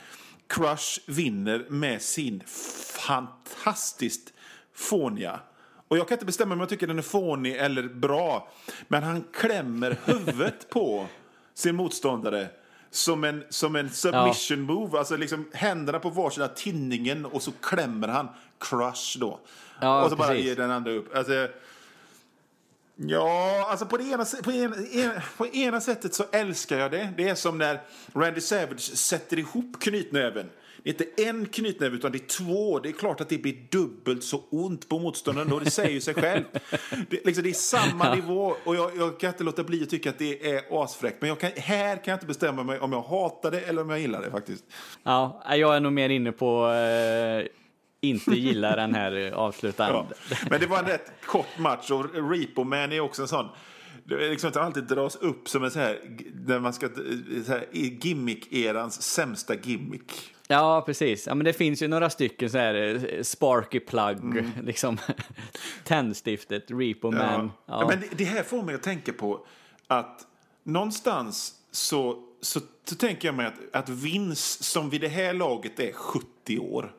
Crush 0.48 1.00
vinner 1.06 1.66
med 1.68 2.02
sin 2.02 2.42
fantastiskt 3.06 4.32
fåniga 4.74 5.40
och 5.88 5.98
jag 5.98 6.08
kan 6.08 6.14
inte 6.14 6.26
bestämma 6.26 6.54
om 6.54 6.60
jag 6.60 6.68
tycker 6.68 6.86
den 6.86 6.98
är 6.98 7.02
fånig 7.02 7.56
eller 7.56 7.82
bra. 7.82 8.48
Men 8.88 9.02
han 9.02 9.24
klämmer 9.32 9.96
huvudet 10.04 10.70
på 10.70 11.06
sin 11.54 11.76
motståndare 11.76 12.48
som 12.90 13.24
en, 13.24 13.44
som 13.48 13.76
en 13.76 13.90
submission 13.90 14.60
move. 14.60 14.98
Alltså 14.98 15.16
liksom 15.16 15.50
händerna 15.52 15.98
på 15.98 16.10
varsina 16.10 16.48
tinningen 16.48 17.24
och 17.26 17.42
så 17.42 17.52
klämmer 17.62 18.08
han 18.08 18.28
crush 18.60 19.18
då. 19.18 19.40
Ja, 19.80 20.04
och 20.04 20.10
så 20.10 20.16
bara 20.16 20.28
precis. 20.28 20.46
ger 20.46 20.56
den 20.56 20.70
andra 20.70 20.92
upp. 20.92 21.16
Alltså, 21.16 21.48
Ja, 22.96 23.66
alltså 23.70 23.86
på 23.86 23.96
det 23.96 24.04
ena, 24.04 24.24
på, 24.44 24.52
ena, 24.52 25.22
på 25.36 25.46
ena 25.46 25.80
sättet 25.80 26.14
så 26.14 26.24
älskar 26.32 26.78
jag 26.78 26.90
det. 26.90 27.12
Det 27.16 27.28
är 27.28 27.34
som 27.34 27.58
när 27.58 27.80
Randy 28.14 28.40
Savage 28.40 28.80
sätter 28.80 29.38
ihop 29.38 29.80
knytnäven. 29.80 30.50
Det 30.82 30.90
är 30.90 30.92
inte 30.92 31.22
en 31.22 31.46
knytnäve 31.46 31.96
utan 31.96 32.12
det 32.12 32.18
är 32.18 32.26
två. 32.26 32.78
Det 32.78 32.88
är 32.88 32.92
klart 32.92 33.20
att 33.20 33.28
det 33.28 33.38
blir 33.38 33.56
dubbelt 33.70 34.24
så 34.24 34.42
ont 34.50 34.88
på 34.88 34.98
motståndaren. 34.98 35.64
Det 35.64 35.70
säger 35.70 35.90
ju 35.90 36.00
sig 36.00 36.14
själv. 36.14 36.44
Det, 37.10 37.24
liksom, 37.24 37.44
det 37.44 37.50
är 37.50 37.54
samma 37.54 38.14
nivå 38.14 38.56
och 38.64 38.76
jag, 38.76 38.96
jag 38.96 39.20
kan 39.20 39.30
inte 39.30 39.44
låta 39.44 39.64
bli 39.64 39.82
att 39.82 39.90
tycka 39.90 40.10
att 40.10 40.18
det 40.18 40.52
är 40.52 40.82
asfräckt. 40.82 41.16
Men 41.20 41.28
jag 41.28 41.40
kan, 41.40 41.50
här 41.56 41.96
kan 41.96 42.12
jag 42.12 42.16
inte 42.16 42.26
bestämma 42.26 42.62
mig 42.62 42.80
om 42.80 42.92
jag 42.92 43.02
hatar 43.02 43.50
det 43.50 43.60
eller 43.60 43.82
om 43.82 43.90
jag 43.90 44.00
gillar 44.00 44.22
det 44.22 44.30
faktiskt. 44.30 44.64
Ja, 45.02 45.42
jag 45.56 45.76
är 45.76 45.80
nog 45.80 45.92
mer 45.92 46.08
inne 46.08 46.32
på 46.32 46.72
eh, 46.72 47.46
inte 48.08 48.30
gilla 48.30 48.76
den 48.76 48.94
här 48.94 49.26
eh, 49.26 49.38
avslutande. 49.38 50.14
Ja. 50.30 50.36
Men 50.50 50.60
det 50.60 50.66
var 50.66 50.78
en 50.78 50.86
rätt 50.86 51.12
kort 51.26 51.58
match 51.58 51.90
och 51.90 52.30
Repo 52.30 52.64
Man 52.64 52.92
är 52.92 53.00
också 53.00 53.22
en 53.22 53.28
sån 53.28 53.48
det 54.08 54.14
är 54.26 54.30
liksom 54.30 54.48
att 54.48 54.54
det 54.54 54.62
alltid 54.62 54.84
dras 54.84 55.16
upp 55.16 55.48
som 55.48 55.64
en 55.64 55.70
så 55.70 55.78
här, 55.78 55.98
när 56.46 56.60
man 56.60 56.72
ska, 56.72 56.88
så 57.46 57.52
här, 57.52 57.66
gimmick-erans 57.72 59.02
sämsta 59.02 59.54
gimmick. 59.54 60.12
Ja, 60.48 60.82
precis. 60.86 61.26
Ja, 61.26 61.34
men 61.34 61.44
det 61.44 61.52
finns 61.52 61.82
ju 61.82 61.88
några 61.88 62.10
stycken 62.10 62.50
så 62.50 62.58
här 62.58 62.74
eh, 62.74 63.22
Sparky 63.22 63.80
Plug, 63.80 64.16
Mm. 64.18 64.50
liksom 64.62 64.98
Tändstiftet, 65.84 66.64
Repo 66.68 67.10
Man. 67.10 67.50
Ja. 67.66 67.80
Ja. 67.80 67.88
Men 67.88 68.00
det, 68.00 68.06
det 68.16 68.24
här 68.24 68.42
får 68.42 68.62
mig 68.62 68.74
att 68.74 68.82
tänka 68.82 69.12
på 69.12 69.46
att 69.86 70.26
någonstans 70.62 71.54
så, 71.70 72.22
så, 72.40 72.60
så 72.84 72.94
tänker 72.94 73.28
jag 73.28 73.34
mig 73.34 73.46
att, 73.46 73.54
att 73.72 73.88
Vince, 73.88 74.64
som 74.64 74.90
vid 74.90 75.00
det 75.00 75.08
här 75.08 75.34
laget 75.34 75.80
är 75.80 75.92
70 75.92 76.58
år, 76.58 76.92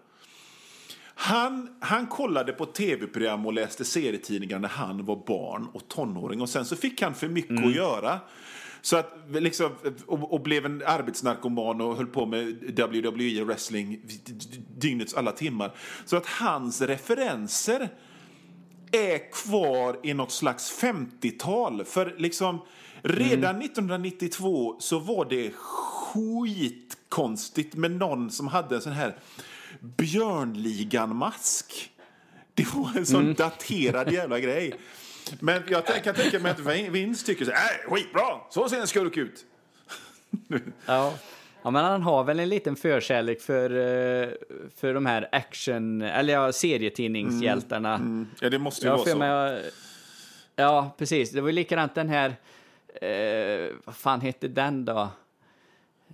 han, 1.20 1.70
han 1.80 2.08
kollade 2.08 2.54
på 2.54 2.66
tv-program 2.66 3.46
och 3.46 3.54
läste 3.54 3.86
serietidningar 3.86 4.60
när 4.60 4.70
han 4.70 5.06
var 5.06 5.24
barn 5.28 5.68
och 5.74 5.88
tonåring. 5.88 6.42
Och 6.42 6.50
sen 6.50 6.66
så 6.66 6.76
fick 6.76 7.02
han 7.02 7.16
för 7.16 7.28
mycket 7.28 7.66
att 7.66 7.76
göra. 7.76 8.20
Så 8.82 8.98
att, 8.98 9.14
liksom, 9.30 9.72
och, 10.06 10.34
och 10.34 10.42
blev 10.42 10.66
en 10.66 10.84
arbetsnarkoman 10.86 11.82
och 11.82 11.96
höll 11.96 12.06
på 12.06 12.26
med 12.26 12.46
WWE 12.46 13.42
och 13.42 13.48
wrestling 13.48 14.02
dygnets 14.78 15.14
alla 15.14 15.32
timmar. 15.32 15.76
Så 16.06 16.18
att 16.18 16.26
hans 16.26 16.82
referenser 16.82 17.90
är 18.92 19.32
kvar 19.32 20.00
i 20.04 20.14
något 20.14 20.32
slags 20.32 20.82
50-tal. 20.82 21.86
För 21.86 22.16
liksom 22.18 22.60
redan 23.02 23.62
1992 23.62 24.76
så 24.80 25.00
var 25.00 25.26
det 25.30 25.52
skitkonstigt 25.54 27.76
med 27.76 27.92
någon 27.92 28.32
som 28.32 28.48
hade 28.48 28.76
en 28.76 28.82
sån 28.82 28.94
här 28.94 29.16
Björnligan-mask. 29.82 31.92
Det 32.54 32.74
var 32.74 32.98
en 32.98 33.06
sån 33.06 33.34
daterad 33.34 34.12
jävla 34.14 34.40
grej. 34.40 34.74
Men 35.40 35.64
jag 35.70 35.86
kan 36.04 36.16
tänka 36.16 36.40
mig 36.40 36.52
att 36.52 36.60
Vin- 36.60 36.92
Vince 36.92 37.26
tycker 37.26 37.46
så 37.46 37.52
här, 37.52 37.86
"Äh, 37.86 37.92
skitbra, 37.94 38.24
så 38.50 38.70
ser 38.70 38.80
en 38.82 38.88
skurk 38.88 39.18
ut. 39.18 39.46
Ja. 40.86 41.14
ja, 41.64 41.72
men 41.72 41.86
han 41.86 42.02
har 42.02 42.24
väl 42.24 42.40
en 42.40 42.50
liten 42.50 42.76
förkärlek 42.76 43.42
för, 43.42 43.70
eh, 43.70 44.30
för 44.76 44.94
de 44.94 45.06
här 45.06 45.30
action, 45.32 46.02
eller 46.02 46.34
ja, 46.34 46.52
serietidningshjältarna. 46.52 48.26
Ja, 48.42 48.50
det 48.50 48.60
måste 48.60 48.86
ju 48.86 48.90
Jag 48.92 48.98
vara 48.98 49.10
så. 49.10 49.18
mig, 49.18 49.72
ja, 50.56 50.96
precis. 50.98 51.32
Det 51.32 51.42
var 51.42 51.48
ju 51.50 51.54
likadant 51.54 51.96
den 51.96 52.10
här, 52.10 52.36
eh, 53.02 53.72
vad 53.86 53.96
fan 53.96 54.22
hette 54.22 54.48
den 54.48 54.86
då? 54.86 55.10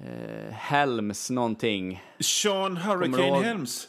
Eh, 0.01 0.53
Helms 0.53 1.29
någonting. 1.29 2.03
Sean 2.19 2.77
Hurricane 2.77 3.27
ihåg? 3.27 3.43
Helms. 3.43 3.88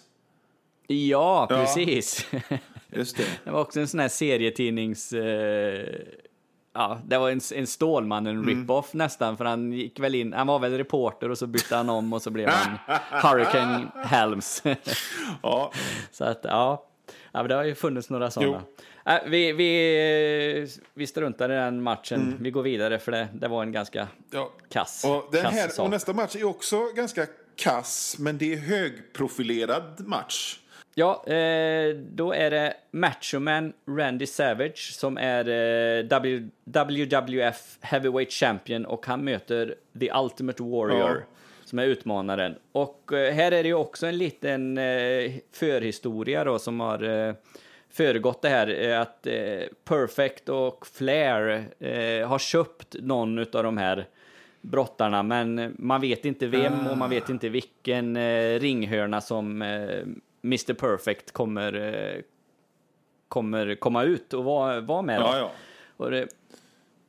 Ja, 0.86 1.46
precis. 1.50 2.26
Just 2.92 3.16
det. 3.16 3.26
det 3.44 3.50
var 3.50 3.60
också 3.60 3.80
en 3.80 3.88
sån 3.88 4.00
här 4.00 4.08
serietidnings... 4.08 5.12
Eh, 5.12 5.86
ja, 6.74 7.00
det 7.06 7.18
var 7.18 7.30
en, 7.30 7.40
en 7.54 7.66
Stålmannen 7.66 8.36
Mm. 8.36 8.48
rip-off 8.48 8.94
nästan, 8.94 9.36
för 9.36 9.44
han 9.44 9.72
gick 9.72 10.00
väl 10.00 10.14
in, 10.14 10.32
han 10.32 10.46
var 10.46 10.58
väl 10.58 10.76
reporter 10.76 11.30
och 11.30 11.38
så 11.38 11.46
bytte 11.46 11.76
han 11.76 11.90
om 11.90 12.12
och 12.12 12.22
så 12.22 12.30
blev 12.30 12.48
han 12.48 12.78
Hurricane 13.22 13.86
Helms. 14.04 14.62
Ja, 15.42 15.72
så 16.12 16.24
att, 16.24 16.40
ja. 16.42 16.84
Ja 17.34 17.42
men 17.42 17.48
det 17.48 17.54
har 17.54 17.64
ju 17.64 17.74
funnits 17.74 18.10
några 18.10 18.30
sådana. 18.30 18.62
Äh, 19.06 19.14
vi, 19.26 19.52
vi, 19.52 20.68
vi 20.94 21.06
struntar 21.06 21.50
i 21.50 21.54
den 21.54 21.82
matchen. 21.82 22.22
Mm. 22.22 22.42
Vi 22.42 22.50
går 22.50 22.62
vidare 22.62 22.98
för 22.98 23.12
det, 23.12 23.28
det 23.34 23.48
var 23.48 23.62
en 23.62 23.72
ganska 23.72 24.08
ja. 24.30 24.52
kass, 24.68 25.04
Och, 25.04 25.28
den 25.32 25.42
kass 25.42 25.54
här, 25.54 25.68
sak. 25.68 25.84
och 25.84 25.90
nästa 25.90 26.12
match 26.12 26.36
är 26.36 26.44
också 26.44 26.76
ganska 26.96 27.26
kass, 27.56 28.16
men 28.18 28.38
det 28.38 28.52
är 28.52 28.56
högprofilerad 28.56 30.06
match. 30.06 30.58
Ja, 30.94 31.24
eh, 31.26 31.94
då 31.96 32.32
är 32.32 32.50
det 32.50 32.74
Machoman 32.90 33.72
Randy 33.88 34.26
Savage 34.26 34.92
som 34.92 35.18
är 35.18 35.48
eh, 35.48 36.20
w, 36.20 36.48
WWF 36.64 37.78
Heavyweight 37.80 38.32
Champion 38.32 38.86
och 38.86 39.06
han 39.06 39.24
möter 39.24 39.74
The 40.00 40.12
Ultimate 40.12 40.62
Warrior 40.62 41.10
Ja. 41.10 41.33
Som 41.64 41.79
är 41.79 41.87
utmanaren. 41.87 42.55
Och 42.72 43.12
eh, 43.12 43.35
här 43.35 43.53
är 43.53 43.62
det 43.62 43.68
ju 43.68 43.74
också 43.74 44.07
en 44.07 44.18
liten 44.18 44.79
eh, 44.79 45.33
förhistoria 45.53 46.44
då 46.44 46.59
som 46.59 46.81
har 46.81 47.03
eh, 47.03 47.35
föregått 47.90 48.42
det 48.42 48.48
här 48.48 48.90
att 48.90 49.27
Perfect 49.85 50.48
och 50.48 50.87
Flair 50.87 52.24
har 52.24 52.38
köpt 52.38 52.96
någon 53.00 53.38
av 53.38 53.62
de 53.62 53.79
här 53.79 54.07
brottarna, 54.61 55.22
men 55.22 55.74
man 55.79 56.00
vet 56.00 56.24
inte 56.24 56.46
vem 56.46 56.87
och 56.87 56.98
man 56.98 57.11
vet 57.11 57.29
inte 57.29 57.48
vilken 57.48 58.16
ringhörna 58.59 59.20
som 59.20 59.62
Mr 60.42 60.74
Perfect 60.74 61.33
kommer, 61.33 62.22
kommer 63.29 63.74
komma 63.74 64.03
ut 64.03 64.35
och 64.35 64.44
vara, 64.44 64.81
vara 64.81 65.03
med. 65.03 65.20
Ja, 65.20 65.38
ja. 65.38 65.50
Och 65.96 66.11
det, 66.11 66.29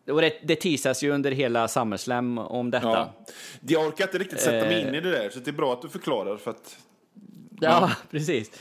och 0.09 0.21
det, 0.21 0.33
det 0.43 0.55
teasas 0.55 1.03
ju 1.03 1.11
under 1.11 1.31
hela 1.31 1.67
SummerSlam 1.67 2.37
om 2.37 2.71
detta. 2.71 2.87
ja. 2.87 3.13
Jag 3.67 3.87
orkar 3.87 4.03
inte 4.05 4.17
riktigt 4.17 4.39
sätta 4.39 4.65
mig 4.65 4.81
Eh. 4.81 4.87
in 4.87 4.95
i 4.95 5.01
det 5.01 5.11
där, 5.11 5.29
så 5.29 5.39
det 5.39 5.49
är 5.51 5.53
bra 5.53 5.73
att 5.73 5.81
du 5.81 5.89
förklarar. 5.89 6.37
För 6.37 6.51
att, 6.51 6.77
Ja, 7.61 7.91
precis. 8.11 8.51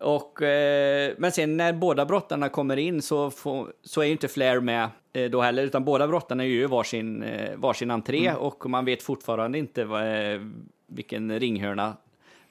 Och, 0.00 0.42
eh, 0.42 1.14
men 1.18 1.32
sen 1.32 1.56
när 1.56 1.72
båda 1.72 2.04
brottarna 2.06 2.48
kommer 2.48 2.76
in 2.76 3.02
så, 3.02 3.30
får, 3.30 3.72
så 3.82 4.00
är 4.00 4.04
ju 4.04 4.12
inte 4.12 4.28
Flair 4.28 4.60
med 4.60 4.88
eh, 5.12 5.30
då 5.30 5.40
heller, 5.40 5.62
utan 5.62 5.84
båda 5.84 6.08
brottarna 6.08 6.44
gör 6.44 6.52
ju 6.52 6.66
varsin, 6.66 7.22
eh, 7.22 7.56
varsin 7.56 7.90
entré 7.90 8.26
Mm. 8.26 8.40
och 8.40 8.70
man 8.70 8.84
vet 8.84 9.02
fortfarande 9.02 9.58
inte 9.58 9.84
vad, 9.84 10.32
eh, 10.34 10.40
vilken 10.86 11.40
ringhörna 11.40 11.96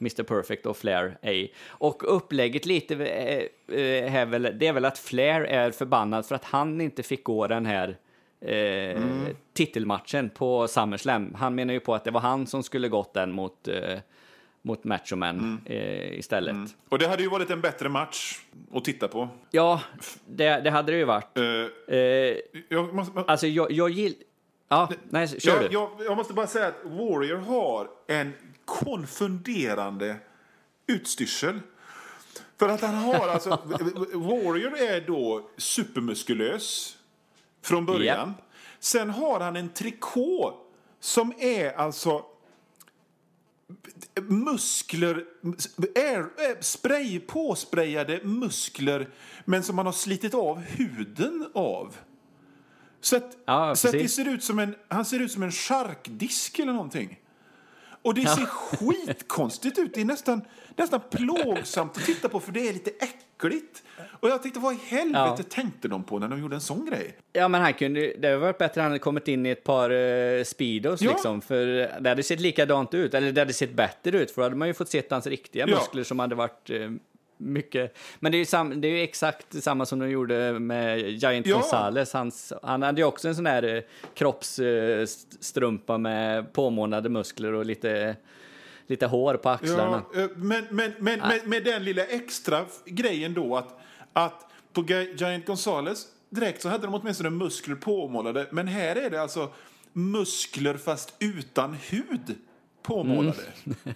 Mr 0.02 0.24
Perfect 0.24 0.66
och 0.66 0.78
Flair 0.78 1.18
är 1.22 1.34
i. 1.34 1.54
Och 1.68 2.16
upplägget 2.16 2.66
lite 2.66 2.96
eh, 2.96 3.44
eh, 3.78 4.16
är 4.16 4.26
väl, 4.26 4.56
det 4.60 4.68
är 4.68 4.74
väl 4.74 4.86
att 4.86 4.98
Flair 4.98 5.42
är 5.42 5.72
förbannad 5.72 6.26
för 6.26 6.36
att 6.36 6.46
han 6.46 6.82
inte 6.82 7.04
fick 7.04 7.24
gå 7.24 7.48
den 7.48 7.66
här 7.66 7.98
eh, 8.42 9.02
titelmatchen 9.54 10.30
på 10.30 10.68
SummerSlam. 10.68 11.34
Han 11.36 11.56
menar 11.56 11.74
ju 11.74 11.80
på 11.80 11.96
att 11.96 12.04
det 12.04 12.12
var 12.12 12.22
han 12.22 12.48
som 12.48 12.64
skulle 12.64 12.90
gått 12.90 13.14
den 13.14 13.32
mot, 13.32 13.68
eh, 13.68 14.00
mot 14.62 14.84
Machoman 14.84 15.62
eh, 15.66 16.20
istället. 16.20 16.76
och 16.90 17.00
det 17.00 17.08
hade 17.08 17.24
ju 17.24 17.30
varit 17.30 17.50
en 17.50 17.62
bättre 17.62 17.90
match 17.90 18.40
att 18.74 18.86
titta 18.86 19.08
på. 19.08 19.30
Ja, 19.52 19.82
det, 20.26 20.60
det 20.62 20.70
hade 20.70 20.92
det 20.92 20.98
ju 20.98 21.06
varit. 21.06 21.38
Eh, 21.38 21.44
Eh, 21.96 22.38
jag, 22.70 22.94
måste, 22.94 23.20
alltså, 23.28 23.48
jag, 23.48 23.72
jag 23.72 23.90
gillar... 23.90 24.18
Ja, 24.68 24.90
nej, 25.10 25.28
kör 25.28 25.52
jag, 25.52 25.72
du. 25.72 25.74
jag, 25.74 25.90
jag 26.06 26.18
måste 26.18 26.34
bara 26.34 26.48
säga 26.48 26.68
att 26.68 26.80
Warrior 26.84 27.38
har 27.38 27.88
en 28.08 28.34
konfunderande 28.66 30.16
utstyrsel. 30.88 31.60
För 32.60 32.70
att 32.70 32.82
han 32.82 32.96
har 32.96 33.28
alltså... 33.28 33.50
Warrior 34.14 34.78
är 34.78 35.08
då 35.08 35.50
supermuskulös 35.58 36.98
från 37.62 37.86
början. 37.86 38.34
Sen 38.80 39.10
har 39.10 39.40
han 39.40 39.56
en 39.56 39.70
trikå 39.70 40.54
som 41.00 41.34
är 41.38 41.74
alltså 41.74 42.26
muskler, 44.16 45.26
air, 45.96 46.62
spray, 46.62 47.20
påsprayade 47.20 48.20
muskler 48.24 49.10
men 49.46 49.64
som 49.64 49.76
man 49.76 49.86
har 49.86 49.94
slitit 49.94 50.34
av 50.34 50.60
huden 50.60 51.48
av. 51.54 51.96
Så 53.02 53.16
att, 53.18 53.38
Ja, 53.46 53.76
så 53.76 53.88
att 53.88 53.94
det 53.94 54.08
ser 54.10 54.28
ut 54.28 54.44
som 54.44 54.60
en, 54.60 54.76
han 54.88 55.06
ser 55.06 55.20
ut 55.20 55.32
som 55.32 55.44
en 55.44 55.52
charkdisk 55.52 56.60
eller 56.60 56.74
någonting. 56.74 57.20
Och 58.02 58.14
det 58.14 58.28
ser 58.28 58.46
skitkonstigt 58.46 59.80
ut. 59.80 59.94
Det 59.94 60.02
är 60.02 60.06
nästan, 60.06 60.42
nästan 60.76 61.02
plågsamt 61.12 61.98
att 61.98 62.06
titta 62.06 62.30
på 62.30 62.40
för 62.40 62.52
det 62.52 62.70
är 62.70 62.74
lite 62.74 62.90
äckligt. 62.90 63.26
Och 64.20 64.30
jag 64.30 64.42
tänkte, 64.42 64.60
vad 64.60 64.74
i 64.74 64.78
helvete 64.86 65.36
Ja. 65.38 65.44
tänkte 65.50 65.88
de 65.88 66.04
på 66.04 66.20
när 66.20 66.28
de 66.28 66.42
gjorde 66.42 66.56
en 66.56 66.62
sån 66.62 66.86
grej? 66.86 67.18
Ja, 67.34 67.48
men 67.48 67.62
han 67.62 67.74
kunde, 67.74 68.14
det 68.20 68.28
hade 68.28 68.38
varit 68.40 68.58
bättre 68.58 68.82
om 68.82 68.84
han 68.84 68.92
hade 68.92 69.00
kommit 69.00 69.28
in 69.28 69.46
i 69.46 69.50
ett 69.50 69.64
par 69.64 69.92
uh, 69.92 70.44
Speedos 70.44 71.02
Ja. 71.02 71.10
liksom, 71.12 71.42
för 71.42 71.66
det 72.02 72.10
hade 72.10 72.24
sett 72.24 72.40
likadant 72.40 72.94
ut, 72.94 73.14
eller 73.14 73.32
det 73.32 73.42
hade 73.42 73.54
sett 73.54 73.74
bättre 73.74 74.18
ut, 74.18 74.32
för 74.32 74.42
då 74.42 74.46
hade 74.46 74.56
man 74.56 74.68
ju 74.68 74.74
fått 74.74 74.90
se 74.90 75.04
hans 75.10 75.28
riktiga 75.28 75.66
Ja. 75.68 75.76
muskler 75.76 76.04
som 76.04 76.20
hade 76.20 76.36
varit 76.36 76.70
eh, 76.70 76.90
mycket... 77.38 77.98
Men 78.20 78.32
det 78.32 78.36
är 78.38 78.40
ju 78.40 78.46
sam, 78.46 78.82
det 78.82 78.88
är 78.88 78.92
ju 78.92 79.02
exakt 79.04 79.64
samma 79.64 79.86
som 79.86 80.00
de 80.00 80.10
gjorde 80.10 80.60
med 80.60 81.00
Giant 81.10 81.46
Ja. 81.48 81.56
Gonzales. 81.56 82.14
Hans, 82.14 82.54
han 82.64 82.82
hade 82.82 83.02
ju 83.02 83.08
också 83.08 83.28
en 83.28 83.36
sån 83.36 83.46
här 83.46 83.64
uh, 83.76 83.82
kroppsstrumpa 84.16 85.98
med 85.98 86.54
påmånade 86.54 87.10
muskler 87.10 87.54
och 87.54 87.66
lite, 87.66 88.16
lite 88.88 89.06
hår 89.08 89.34
på 89.36 89.50
axlarna. 89.50 90.04
Ja, 90.14 90.22
eh, 90.22 90.30
men 90.36 90.66
men, 90.72 90.94
men 91.00 91.20
med, 91.20 91.48
med 91.48 91.64
den 91.64 91.84
lilla 91.84 92.06
extra 92.06 92.66
grejen 92.86 93.34
då 93.34 93.58
att, 93.58 93.80
att 94.14 94.46
på 94.74 94.84
Gi- 94.84 95.16
Giant 95.18 95.46
Gonzales 95.46 96.08
direkt 96.30 96.62
så 96.62 96.70
hade 96.70 96.86
de 96.88 96.94
åtminstone 96.96 97.30
muskler 97.30 97.76
påmålade. 97.76 98.48
Men 98.52 98.68
här 98.68 98.96
är 98.96 99.10
det 99.10 99.22
alltså 99.22 99.54
muskler 99.94 100.78
fast 100.78 101.14
utan 101.20 101.74
hud 101.74 102.36
påmålade. 102.84 103.38
Mm. 103.66 103.96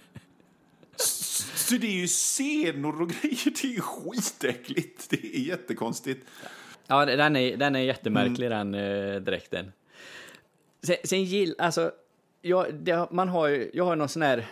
Så 0.96 1.74
det 1.74 1.86
är 1.86 1.92
ju 2.00 2.08
senor 2.08 3.02
och 3.02 3.10
grejer. 3.22 3.44
Det 3.62 3.64
är 3.64 3.72
ju 3.72 3.80
skitäckligt. 3.80 5.10
Det 5.10 5.36
är 5.36 5.40
jättekonstigt. 5.40 6.26
Ja, 6.86 7.04
den 7.06 7.36
är, 7.36 7.56
den 7.56 7.76
är 7.76 7.80
jättemärklig 7.80 8.46
Mm. 8.46 8.72
den 8.72 9.14
eh, 9.14 9.20
dräkten. 9.20 9.72
Sen, 10.82 10.96
sen 11.04 11.24
gill, 11.24 11.54
alltså, 11.58 11.90
jag, 12.48 12.74
det, 12.74 13.08
man 13.10 13.28
har 13.28 13.48
ju, 13.48 13.70
jag 13.74 13.84
har 13.84 13.96
någon 13.96 14.08
sån 14.08 14.22
här, 14.22 14.46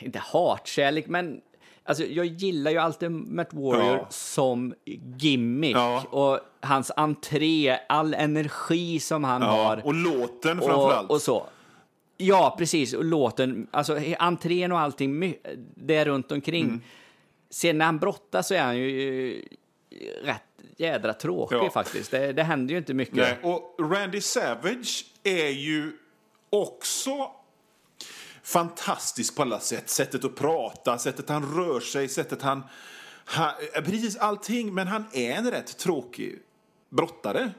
inte 0.00 0.18
hatkärlek, 0.18 1.06
men 1.08 1.40
alltså, 1.84 2.04
jag 2.04 2.26
gillar 2.26 2.70
ju 2.70 2.86
Ultimate 2.86 3.56
Warrior 3.56 3.96
Ja. 3.96 4.06
som 4.10 4.74
gimmick. 5.18 5.76
Ja. 5.76 6.04
Och 6.10 6.40
hans 6.60 6.92
entré, 6.96 7.78
all 7.88 8.14
energi 8.14 9.00
som 9.00 9.24
han 9.24 9.42
har. 9.42 9.86
och 9.86 9.94
låten 9.94 10.58
framförallt. 10.58 11.08
Och, 11.10 11.14
och 11.14 11.22
så. 11.22 11.46
Ja, 12.16 12.54
precis. 12.58 12.94
Och 12.94 13.04
låten, 13.04 13.66
alltså 13.70 13.98
entrén 14.18 14.72
och 14.72 14.80
allting, 14.80 15.34
det 15.74 16.04
runt 16.04 16.32
omkring. 16.32 16.64
Mm. 16.64 16.80
Sen 17.50 17.78
när 17.78 17.84
han 17.84 17.98
brottas 17.98 18.48
så 18.48 18.54
är 18.54 18.62
han 18.62 18.78
ju 18.78 19.32
eh, 19.90 20.24
rätt 20.26 20.42
jädra 20.76 21.12
tråkig 21.12 21.56
Ja. 21.56 21.70
faktiskt. 21.70 22.10
Det, 22.10 22.32
det 22.32 22.42
händer 22.42 22.72
ju 22.72 22.78
inte 22.78 22.94
mycket. 22.94 23.16
Nej, 23.16 23.38
och 23.42 23.76
Randy 23.92 24.20
Savage 24.20 25.04
är 25.24 25.48
ju 25.48 25.92
också 26.50 27.30
fantastisk 28.42 29.36
på 29.36 29.42
alla 29.42 29.60
sätt. 29.60 29.88
Sättet 29.88 30.24
att 30.24 30.36
prata, 30.36 30.98
sättet 30.98 31.28
han 31.28 31.54
rör 31.54 31.80
sig, 31.80 32.08
sättet 32.08 32.42
han... 32.42 32.62
han 33.24 33.52
eh, 33.74 33.82
precis 33.82 34.16
allting, 34.16 34.74
men 34.74 34.86
han 34.86 35.04
är 35.12 35.32
en 35.32 35.50
rätt 35.50 35.78
tråkig 35.78 36.38
brottare. 36.88 37.50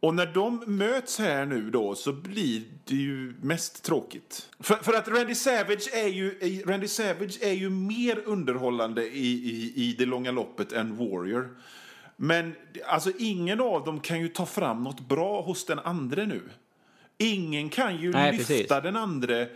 Och 0.00 0.14
när 0.14 0.26
de 0.26 0.62
möts 0.66 1.18
här 1.18 1.46
nu 1.46 1.70
då 1.70 1.94
så 1.94 2.12
blir 2.12 2.62
det 2.84 2.94
ju 2.94 3.34
mest 3.42 3.82
tråkigt. 3.82 4.48
För, 4.60 4.74
för 4.74 4.92
att 4.92 5.08
Randy 5.08 5.34
Savage 5.34 5.88
är 5.92 6.08
ju, 6.08 6.38
eh, 6.40 6.68
Randy 6.68 6.88
Savage 6.88 7.38
är 7.42 7.52
ju 7.52 7.70
mer 7.70 8.22
underhållande 8.26 9.08
i, 9.08 9.26
i, 9.26 9.72
i 9.74 9.92
det 9.98 10.06
långa 10.06 10.30
loppet 10.30 10.72
än 10.72 10.96
Warrior. 10.96 11.56
Men 12.16 12.54
alltså 12.86 13.12
ingen 13.18 13.60
av 13.60 13.84
dem 13.84 14.00
kan 14.00 14.20
ju 14.20 14.28
ta 14.28 14.46
fram 14.46 14.84
något 14.84 15.00
bra 15.00 15.42
hos 15.42 15.64
den 15.64 15.78
andra 15.78 16.24
nu. 16.24 16.42
Ingen 17.24 17.68
kan 17.68 17.96
ju 17.96 18.10
Nej, 18.12 18.32
lyfta 18.32 18.46
precis. 18.54 18.68
den 18.68 18.96
andra 18.96 19.40
eh, 19.40 19.46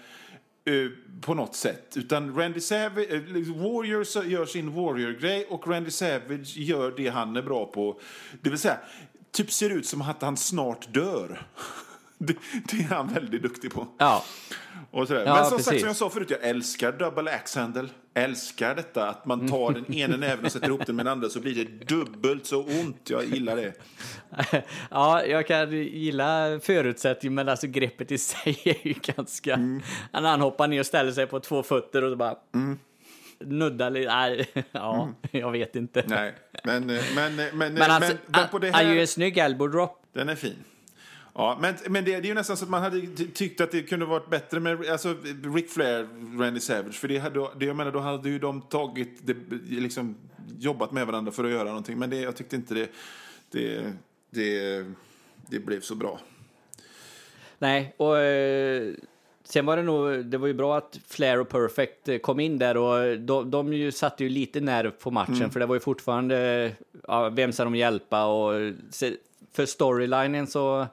på 1.20 1.34
något 1.34 1.54
sätt. 1.54 1.96
Utan 1.96 2.36
Randy 2.36 2.60
Savage, 2.60 3.06
eh, 3.10 3.20
Warrior 3.56 4.04
så- 4.04 4.24
gör 4.24 4.46
sin 4.46 4.72
Warrior-grej 4.74 5.46
och 5.50 5.68
Randy 5.68 5.90
Savage 5.90 6.56
gör 6.56 6.94
det 6.96 7.08
han 7.08 7.36
är 7.36 7.42
bra 7.42 7.66
på. 7.66 8.00
Det 8.42 8.50
vill 8.50 8.58
säga, 8.58 8.78
typ 9.32 9.52
ser 9.52 9.70
ut 9.70 9.86
som 9.86 10.02
att 10.02 10.22
han 10.22 10.36
snart 10.36 10.92
dör. 10.94 11.42
Det, 12.26 12.36
det 12.64 12.76
är 12.76 12.94
han 12.94 13.08
väldigt 13.14 13.42
duktig 13.42 13.72
på. 13.72 13.86
Ja, 13.98 14.24
Och 14.90 15.08
sådär. 15.08 15.24
Ja, 15.26 15.34
Men 15.34 15.44
som 15.44 15.58
sagt, 15.58 15.80
som 15.80 15.86
jag 15.86 15.96
sa 15.96 16.10
förut, 16.10 16.30
jag 16.30 16.42
älskar 16.42 16.92
double 16.92 17.34
axe 17.34 17.60
handle. 17.60 17.88
Älskar 18.14 18.74
detta 18.74 19.08
att 19.08 19.26
man 19.26 19.48
tar 19.48 19.72
den 19.72 19.94
ena 19.94 20.16
näven 20.16 20.44
och 20.44 20.52
sätter 20.52 20.68
ihop 20.68 20.86
den 20.86 20.96
med 20.96 21.06
den 21.06 21.12
andra 21.12 21.28
så 21.28 21.40
blir 21.40 21.54
det 21.54 21.86
dubbelt 21.86 22.46
så 22.46 22.62
ont. 22.62 23.10
Jag 23.10 23.24
gillar 23.24 23.56
det. 23.56 23.72
ja, 24.90 25.24
jag 25.24 25.46
kan 25.46 25.72
gilla 25.72 26.60
förutsättningen, 26.62 27.34
men 27.34 27.48
alltså 27.48 27.66
greppet 27.66 28.12
i 28.12 28.18
sig 28.18 28.60
är 28.64 28.86
ju 28.86 28.94
ganska... 29.02 29.54
Mm. 29.54 29.82
När 30.12 30.30
han 30.30 30.40
hoppar 30.40 30.68
ner 30.68 30.80
och 30.80 30.86
ställer 30.86 31.12
sig 31.12 31.26
på 31.26 31.40
två 31.40 31.62
fötter 31.62 32.04
och 32.04 32.10
så 32.10 32.16
bara... 32.16 32.36
Nuddar 33.38 33.90
lite. 33.90 34.14
Nej, 34.14 34.46
ja, 34.72 35.08
jag 35.30 35.52
vet 35.52 35.76
inte. 35.76 36.00
Mm. 36.00 36.10
Nej, 36.18 36.34
men, 36.64 36.90
eh, 36.90 37.02
men, 37.14 37.36
men, 37.36 37.58
men, 37.58 37.74
Men 37.74 37.90
alltså, 37.90 38.12
men, 38.12 38.40
men 38.40 38.48
på 38.48 38.58
det 38.58 38.70
han 38.70 38.82
gör 38.82 38.88
ju 38.88 38.94
här... 38.94 39.00
en 39.00 39.06
snygg 39.06 39.38
elbow 39.38 39.70
drop. 39.70 40.06
Den 40.12 40.28
är 40.28 40.34
fin. 40.34 40.56
Ja, 41.36 41.58
men, 41.60 41.74
men 41.88 42.04
det, 42.04 42.10
det 42.10 42.16
är 42.16 42.28
ju 42.28 42.34
nästan 42.34 42.56
så 42.56 42.64
att 42.64 42.70
man 42.70 42.82
hade 42.82 43.00
ty- 43.00 43.30
tyckt 43.30 43.60
att 43.60 43.70
det 43.70 43.82
kunde 43.82 44.06
varit 44.06 44.30
bättre 44.30 44.60
med 44.60 44.86
alltså, 44.90 45.16
Ric 45.54 45.72
Flair, 45.74 46.08
Randy 46.40 46.60
Savage. 46.60 46.94
För 46.94 47.08
det 47.08 47.18
hade, 47.18 47.48
det, 47.56 47.64
jag 47.64 47.76
menar, 47.76 47.92
då 47.92 47.98
hade 47.98 48.28
ju 48.28 48.38
de 48.38 48.62
tagit, 48.62 49.18
det, 49.26 49.36
liksom, 49.68 50.16
jobbat 50.58 50.92
med 50.92 51.06
varandra 51.06 51.32
för 51.32 51.44
att 51.44 51.50
göra 51.50 51.64
någonting. 51.64 51.98
Men 51.98 52.10
det, 52.10 52.16
jag 52.20 52.36
tyckte 52.36 52.56
inte 52.56 52.74
det, 52.74 52.90
det, 53.50 53.92
det, 54.30 54.84
det 55.50 55.58
blev 55.60 55.80
så 55.80 55.94
bra. 55.94 56.20
Nej, 57.58 57.94
och 57.96 58.18
eh, 58.18 58.92
sen 59.44 59.66
var 59.66 59.76
det 59.76 59.82
nog, 59.82 60.26
det 60.26 60.38
var 60.38 60.46
ju 60.46 60.54
bra 60.54 60.76
att 60.78 60.98
Flair 61.08 61.40
och 61.40 61.48
Perfect 61.48 62.08
eh, 62.08 62.18
kom 62.18 62.40
in 62.40 62.58
där 62.58 62.76
och 62.76 63.18
de, 63.20 63.50
de 63.50 63.72
ju 63.72 63.92
satte 63.92 64.24
ju 64.24 64.30
lite 64.30 64.60
nerv 64.60 64.90
på 64.90 65.10
matchen 65.10 65.34
Mm. 65.34 65.50
för 65.50 65.60
det 65.60 65.66
var 65.66 65.74
ju 65.74 65.80
fortfarande, 65.80 66.70
ja, 67.08 67.28
vem 67.28 67.52
ska 67.52 67.64
de 67.64 67.74
hjälpa 67.74 68.24
och 68.24 68.52
för 69.52 69.66
storylinen 69.66 70.46
så 70.46 70.86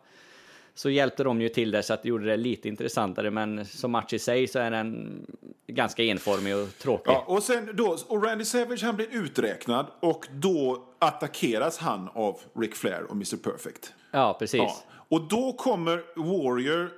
så 0.74 0.90
hjälpte 0.90 1.24
de 1.24 1.42
ju 1.42 1.50
till 1.50 1.72
där 1.72 1.82
så 1.82 1.94
att 1.94 2.04
det 2.04 2.10
gjorde 2.10 2.26
det 2.26 2.38
lite 2.38 2.68
intressantare 2.68 3.32
men 3.32 3.66
som 3.66 3.92
match 3.92 4.14
i 4.14 4.20
sig 4.20 4.48
så 4.48 4.60
är 4.60 4.72
den 4.72 5.22
ganska 5.68 6.04
enformig 6.04 6.56
och 6.56 6.78
tråkig. 6.78 7.12
Ja, 7.12 7.24
och 7.28 7.44
sen 7.44 7.70
då, 7.74 7.98
och 8.08 8.24
Randy 8.24 8.46
Savage 8.46 8.84
han 8.84 8.96
blir 8.96 9.08
uträknad 9.12 9.86
och 10.00 10.28
då 10.32 10.84
attackeras 11.00 11.78
han 11.78 12.10
av 12.14 12.40
Ric 12.56 12.74
Flair 12.74 13.04
och 13.04 13.16
Mr 13.16 13.38
Perfect. 13.38 13.94
Ja, 14.12 14.36
precis. 14.40 14.60
Ja. 14.60 14.76
Och 14.94 15.22
då 15.28 15.54
kommer 15.54 16.04
Warrior 16.16 16.90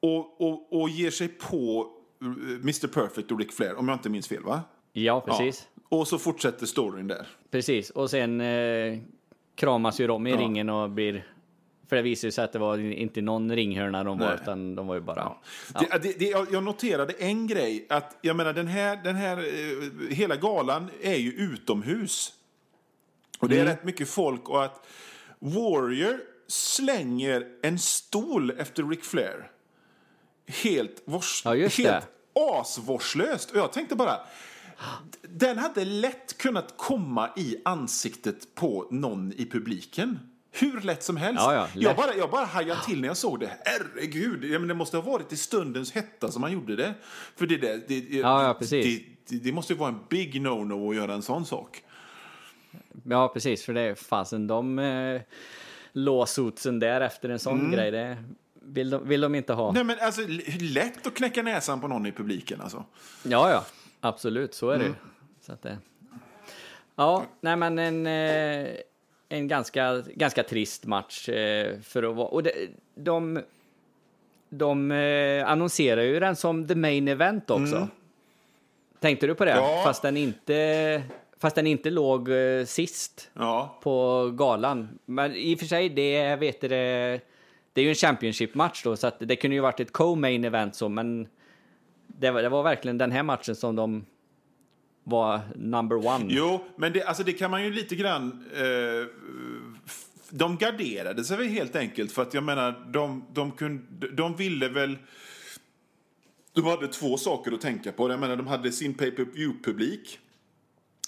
och, 0.00 0.40
och, 0.40 0.80
och 0.82 0.88
ger 0.88 1.10
sig 1.10 1.28
på 1.28 1.86
eh, 2.22 2.26
Mr 2.62 2.86
Perfect 2.86 3.30
och 3.32 3.38
Ric 3.38 3.56
Flair, 3.56 3.74
om 3.78 3.88
jag 3.88 3.94
inte 3.94 4.08
minns 4.08 4.28
fel 4.28 4.42
va? 4.42 4.60
Ja, 4.92 5.20
precis. 5.20 5.68
Ja. 5.74 5.96
Och 5.98 6.08
så 6.08 6.18
fortsätter 6.18 6.66
storyn 6.66 7.06
där. 7.08 7.26
Precis, 7.50 7.90
och 7.90 8.10
sen 8.10 8.40
eh, 8.40 8.98
kramas 9.54 10.00
ju 10.00 10.06
de 10.06 10.26
i 10.26 10.30
Ja. 10.30 10.36
ringen 10.36 10.68
och 10.70 10.90
blir... 10.90 11.26
För 11.88 11.96
det 11.96 12.02
visar 12.02 12.28
ju 12.28 12.32
sig 12.32 12.44
att 12.44 12.52
det 12.52 12.58
var 12.58 12.78
inte 12.78 13.22
någon 13.22 13.56
ringhörna 13.56 14.04
de 14.04 14.18
var, 14.18 14.26
Nej. 14.26 14.38
utan 14.42 14.74
de 14.74 14.86
var 14.86 14.94
ju 14.94 15.00
bara... 15.00 15.32
Ja. 15.74 15.80
Det, 15.80 15.98
det, 16.02 16.18
det, 16.18 16.24
jag 16.52 16.62
noterade 16.62 17.12
en 17.12 17.46
grej, 17.46 17.86
att 17.88 18.16
jag 18.20 18.36
menar 18.36 18.52
den 18.52 18.66
här, 18.66 18.96
den 19.04 19.16
här 19.16 19.38
eh, 19.38 20.14
hela 20.16 20.36
galan 20.36 20.90
är 21.02 21.16
ju 21.16 21.32
utomhus. 21.32 22.32
Och 23.38 23.48
det 23.48 23.58
är 23.58 23.64
rätt 23.64 23.84
mycket 23.84 24.08
folk 24.08 24.48
och 24.48 24.64
att 24.64 24.86
Warrior 25.38 26.20
slänger 26.48 27.46
en 27.62 27.78
stol 27.78 28.50
efter 28.50 28.82
Ric 28.82 29.02
Flair. 29.02 29.50
Helt, 30.46 31.02
vårs, 31.04 31.42
Ja, 31.44 31.54
helt 31.54 32.08
asvårdslöst. 32.34 33.50
Och 33.50 33.56
jag 33.56 33.72
tänkte 33.72 33.96
bara, 33.96 34.20
den 35.22 35.58
hade 35.58 35.84
lätt 35.84 36.38
kunnat 36.38 36.74
komma 36.76 37.30
i 37.36 37.56
ansiktet 37.64 38.54
på 38.54 38.88
någon 38.90 39.32
i 39.32 39.46
publiken. 39.46 40.18
Hur 40.60 40.80
lätt 40.80 41.02
som 41.02 41.16
helst. 41.16 41.42
Ja, 41.42 41.54
ja, 41.54 41.68
jag, 41.74 41.96
bara, 41.96 42.14
jag 42.14 42.30
bara 42.30 42.44
hajade 42.44 42.80
till 42.84 43.00
när 43.00 43.08
jag 43.08 43.16
såg 43.16 43.40
det. 43.40 43.50
Herregud, 43.64 44.44
ja, 44.44 44.58
men 44.58 44.68
det 44.68 44.74
måste 44.74 44.96
ha 44.96 45.10
varit 45.10 45.32
i 45.32 45.36
stundens 45.36 45.92
hetta 45.92 46.30
som 46.30 46.42
han 46.42 46.52
gjorde 46.52 46.76
det. 46.76 46.94
För 47.36 47.46
det, 47.46 47.56
där, 47.56 47.82
det, 47.88 47.98
Ja, 47.98 48.56
det, 48.60 49.38
det, 49.42 49.52
måste 49.52 49.72
ju 49.72 49.78
vara 49.78 49.88
en 49.88 49.98
big 50.08 50.34
no-no 50.40 50.90
att 50.90 50.96
göra 50.96 51.14
en 51.14 51.22
sån 51.22 51.46
sak. 51.46 51.82
ja, 53.02 53.28
precis, 53.28 53.64
för 53.64 53.74
det 53.74 53.80
är 53.80 53.94
fasen 53.94 54.46
de 54.46 54.78
eh, 54.78 55.20
låsotsen 55.92 56.78
där 56.78 57.00
efter 57.00 57.28
en 57.28 57.38
sån 57.38 57.70
grej, 57.70 57.90
det 57.90 58.16
vill 58.66 58.90
de, 58.90 59.08
vill 59.08 59.20
de 59.20 59.34
inte 59.34 59.52
ha. 59.52 59.72
Nej, 59.72 59.84
men 59.84 59.96
alltså, 60.00 60.20
lätt 60.60 61.06
att 61.06 61.14
knäcka 61.14 61.42
näsan 61.42 61.80
på 61.80 61.88
någon 61.88 62.06
i 62.06 62.12
publiken 62.12 62.60
alltså. 62.60 62.84
Ja, 63.22 63.50
ja, 63.50 63.64
absolut, 64.00 64.54
så 64.54 64.70
är 64.70 64.78
det 64.78 64.84
ju. 64.84 64.94
Så 65.40 65.52
att 65.52 65.62
det... 65.62 65.78
Ja, 66.96 67.24
nej 67.40 67.56
men 67.56 67.78
en, 67.78 68.06
eh, 68.06 68.76
en 69.28 69.48
ganska, 69.48 70.02
ganska 70.14 70.42
trist 70.42 70.86
match 70.86 71.28
eh, 71.28 71.80
för 71.80 72.02
att 72.02 72.16
vara... 72.16 72.28
Och 72.28 72.42
det, 72.42 72.52
de 72.94 73.40
de 74.48 74.90
eh, 74.92 75.48
annonserar 75.48 76.02
ju 76.02 76.20
den 76.20 76.36
som 76.36 76.66
the 76.68 76.74
main 76.74 77.08
event 77.08 77.50
också. 77.50 77.76
Mm. 77.76 77.88
Tänkte 79.00 79.26
du 79.26 79.34
på 79.34 79.44
det? 79.44 79.50
Ja. 79.50 79.82
Fast 79.84 80.02
den 80.02 80.16
inte... 80.16 81.02
Fast 81.38 81.56
den 81.56 81.66
inte 81.66 81.90
låg 81.90 82.28
eh, 82.28 82.64
sist 82.64 83.30
Ja. 83.34 83.78
på 83.82 84.28
galan. 84.34 84.98
Men 85.04 85.34
i 85.34 85.54
och 85.54 85.58
för 85.58 85.66
sig, 85.66 85.88
det 85.88 86.36
vet 86.36 86.60
det, 86.60 86.68
det 87.72 87.80
är 87.80 87.82
ju 87.82 87.88
en 87.88 87.94
Championship-match 87.94 88.82
då, 88.84 88.96
så 88.96 89.10
det 89.18 89.36
kunde 89.36 89.54
ju 89.54 89.60
varit 89.60 89.80
ett 89.80 89.92
co-main 89.92 90.44
event 90.44 90.74
så, 90.74 90.88
men 90.88 91.28
det 92.06 92.30
var, 92.30 92.42
det 92.42 92.48
var 92.48 92.62
verkligen 92.62 92.98
den 92.98 93.12
här 93.12 93.22
matchen 93.22 93.54
som 93.54 93.76
de 93.76 94.06
var 95.08 95.40
number 95.54 96.06
one. 96.06 96.26
Jo, 96.28 96.64
men 96.76 96.92
det, 96.92 97.02
alltså 97.02 97.22
det 97.22 97.32
kan 97.32 97.50
man 97.50 97.64
ju 97.64 97.72
lite 97.72 97.96
grann... 97.96 98.44
Eh, 98.54 99.06
de 100.30 100.56
garderade 100.56 101.24
sig 101.24 101.36
väl 101.36 101.46
helt 101.46 101.76
enkelt 101.76 102.12
för 102.12 102.22
att 102.22 102.34
jag 102.34 102.44
menar, 102.44 102.86
de, 102.92 103.24
de, 103.32 103.52
kunde, 103.52 104.08
de 104.08 104.36
ville 104.36 104.68
väl... 104.68 104.98
De 106.52 106.64
hade 106.64 106.88
två 106.88 107.16
saker 107.16 107.52
att 107.52 107.60
tänka 107.60 107.92
på. 107.92 108.10
Jag 108.10 108.20
menar, 108.20 108.36
de 108.36 108.46
hade 108.46 108.72
sin 108.72 108.94
pay-per-view-publik, 108.94 110.18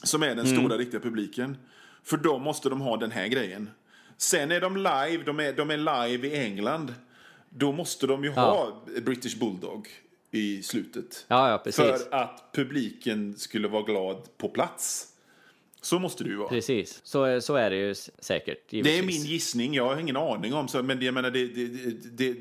som 0.02 0.22
är 0.22 0.34
den 0.34 0.46
stora 0.46 0.76
riktiga 0.76 1.00
publiken. 1.00 1.56
För 2.02 2.16
då 2.16 2.38
måste 2.38 2.68
de 2.68 2.80
ha 2.80 2.96
den 2.96 3.10
här 3.10 3.26
grejen. 3.26 3.70
Sen 4.16 4.50
är 4.50 4.60
de 4.60 4.76
live, 4.76 5.22
de 5.24 5.40
är, 5.40 5.52
de 5.52 5.70
är 5.70 5.76
live 5.76 6.28
i 6.28 6.44
England. 6.44 6.94
Då 7.50 7.72
måste 7.72 8.06
de 8.06 8.24
ju 8.24 8.30
ha 8.30 8.82
British 9.02 9.38
Bulldog 9.38 9.88
i 10.30 10.62
slutet. 10.62 11.26
Ja, 11.28 11.60
ja. 11.64 11.72
För 11.72 12.14
att 12.14 12.44
publiken 12.52 13.36
skulle 13.36 13.68
vara 13.68 13.82
glad 13.82 14.28
på 14.38 14.48
plats. 14.48 15.06
Så 15.80 15.98
måste 15.98 16.24
det 16.24 16.30
ju 16.30 16.36
vara. 16.36 16.48
Precis, 16.48 17.00
så, 17.04 17.40
så 17.40 17.54
är 17.54 17.70
det 17.70 17.76
ju 17.76 17.94
säkert. 18.18 18.70
Det 18.70 18.78
är 18.78 18.84
givetvis. 18.84 19.22
min 19.22 19.30
gissning, 19.32 19.74
jag 19.74 19.84
har 19.84 20.00
ingen 20.00 20.16
aning 20.16 20.54
om, 20.54 20.68
så, 20.68 20.82
men 20.82 21.02
jag 21.02 21.14
menar, 21.14 21.30
det, 21.30 21.46
det, 21.46 21.66
det, 22.16 22.36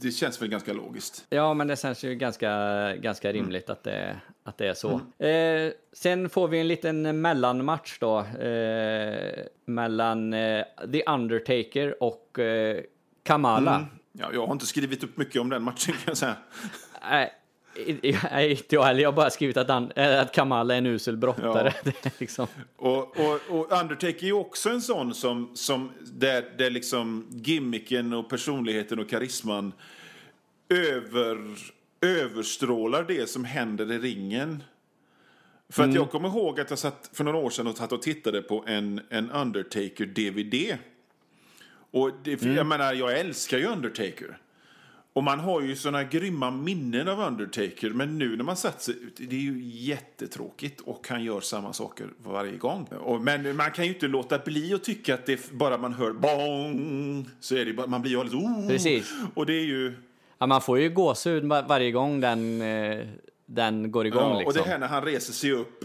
det, 0.00 0.10
känns 0.10 0.42
väl 0.42 0.48
ganska 0.48 0.72
logiskt. 0.72 1.26
Ja, 1.30 1.54
men 1.54 1.66
det 1.66 1.80
känns 1.80 2.04
ju 2.04 2.14
ganska, 2.14 2.50
ganska 2.96 3.32
rimligt 3.32 3.70
att, 3.70 3.84
det, 3.84 4.16
att 4.44 4.58
det 4.58 4.66
är 4.66 4.74
så. 4.74 5.00
Mm. 5.18 5.66
Eh, 5.66 5.72
sen 5.92 6.30
får 6.30 6.48
vi 6.48 6.60
en 6.60 6.68
liten 6.68 7.20
mellanmatch 7.20 7.98
då. 7.98 8.18
Eh, 8.20 9.46
mellan 9.64 10.32
eh, 10.32 10.64
The 10.92 11.02
Undertaker 11.04 12.02
och 12.02 12.38
eh, 12.38 12.80
Kamala. 13.22 13.86
Ja, 14.12 14.30
jag 14.32 14.46
har 14.46 14.52
inte 14.52 14.66
skrivit 14.66 15.04
upp 15.04 15.16
mycket 15.16 15.40
om 15.40 15.48
den 15.48 15.62
matchen 15.62 15.94
kan 15.94 16.04
jag 16.06 16.16
säga. 16.16 16.36
Nej, 17.02 17.32
inte 18.50 18.74
jag 18.74 18.82
heller. 18.82 19.00
Jag 19.00 19.08
har 19.08 19.16
bara 19.16 19.30
skrivit 19.30 19.56
att, 19.56 19.68
han, 19.68 19.90
eh, 19.90 20.20
att 20.20 20.32
Kamala 20.32 20.74
är 20.74 20.78
en 20.78 20.86
usel 20.86 21.16
brottare. 21.16 21.74
Ja. 21.84 21.92
Liksom, 22.18 22.46
Och, 22.76 23.20
och, 23.20 23.40
och 23.48 23.72
Undertaker 23.80 24.22
är 24.22 24.26
ju 24.26 24.32
också 24.32 24.70
en 24.70 24.82
sån 24.82 25.14
som, 25.14 25.50
som 25.54 25.92
där, 26.00 26.44
där 26.58 26.70
liksom 26.70 27.26
gimmicken 27.30 28.12
och 28.12 28.30
personligheten 28.30 28.98
och 28.98 29.10
karisman 29.10 29.72
över, 30.68 31.38
överstrålar 32.00 33.04
det 33.08 33.30
som 33.30 33.44
händer 33.44 33.92
i 33.92 33.98
ringen. 33.98 34.62
För 35.68 35.84
att 35.84 35.94
jag 35.94 36.10
kommer 36.10 36.28
ihåg 36.28 36.60
att 36.60 36.70
jag 36.70 36.78
satt 36.78 37.10
för 37.12 37.24
några 37.24 37.38
år 37.38 37.50
sedan 37.50 37.66
och 37.66 37.76
satt 37.76 37.92
och 37.92 38.02
tittade 38.02 38.42
på 38.42 38.64
en, 38.66 39.00
en 39.08 39.30
Undertaker-DVD. 39.30 40.76
Och 41.90 42.10
det, 42.24 42.42
jag 42.42 42.66
menar, 42.66 42.92
jag 42.92 43.18
älskar 43.18 43.58
ju 43.58 43.66
Undertaker. 43.66 44.38
Och 45.18 45.24
man 45.24 45.40
har 45.40 45.60
ju 45.60 45.76
såna 45.76 46.04
grymma 46.04 46.50
minnen 46.50 47.08
av 47.08 47.20
Undertaker, 47.20 47.90
men 47.90 48.18
nu 48.18 48.36
när 48.36 48.44
man 48.44 48.56
satt 48.56 48.82
sig 48.82 48.94
ut, 48.94 49.16
det 49.16 49.36
är 49.36 49.40
ju 49.40 49.60
jättetråkigt 49.62 50.80
och 50.80 51.08
han 51.08 51.24
gör 51.24 51.40
samma 51.40 51.72
saker 51.72 52.06
varje 52.24 52.56
gång. 52.56 52.86
Och, 53.00 53.20
men 53.20 53.56
man 53.56 53.70
kan 53.70 53.84
ju 53.84 53.94
inte 53.94 54.06
låta 54.06 54.38
bli 54.38 54.74
att 54.74 54.84
tycka 54.84 55.14
att 55.14 55.26
det 55.26 55.50
bara 55.50 55.78
man 55.78 55.92
hör 55.92 56.12
bong 56.12 57.28
så 57.40 57.56
är 57.56 57.64
det 57.64 57.72
bara, 57.72 57.86
man 57.86 58.02
blir 58.02 58.12
ju 58.12 58.20
alldeles 58.20 58.44
oh! 58.44 58.68
Precis. 58.68 59.12
Och 59.34 59.46
det 59.46 59.52
är 59.52 59.64
ju, 59.64 59.94
ja, 60.38 60.46
man 60.46 60.60
får 60.60 60.78
ju 60.78 60.90
gåshud 60.90 61.44
var, 61.44 61.62
varje 61.62 61.90
gång 61.90 62.20
den, 62.20 62.62
eh, 62.62 63.06
den 63.46 63.90
går 63.90 64.06
igång. 64.06 64.22
ja, 64.22 64.32
och 64.32 64.38
liksom. 64.38 64.62
det 64.62 64.70
här 64.70 64.78
när 64.78 64.88
han 64.88 65.04
reser 65.04 65.32
sig 65.32 65.52
upp, 65.52 65.84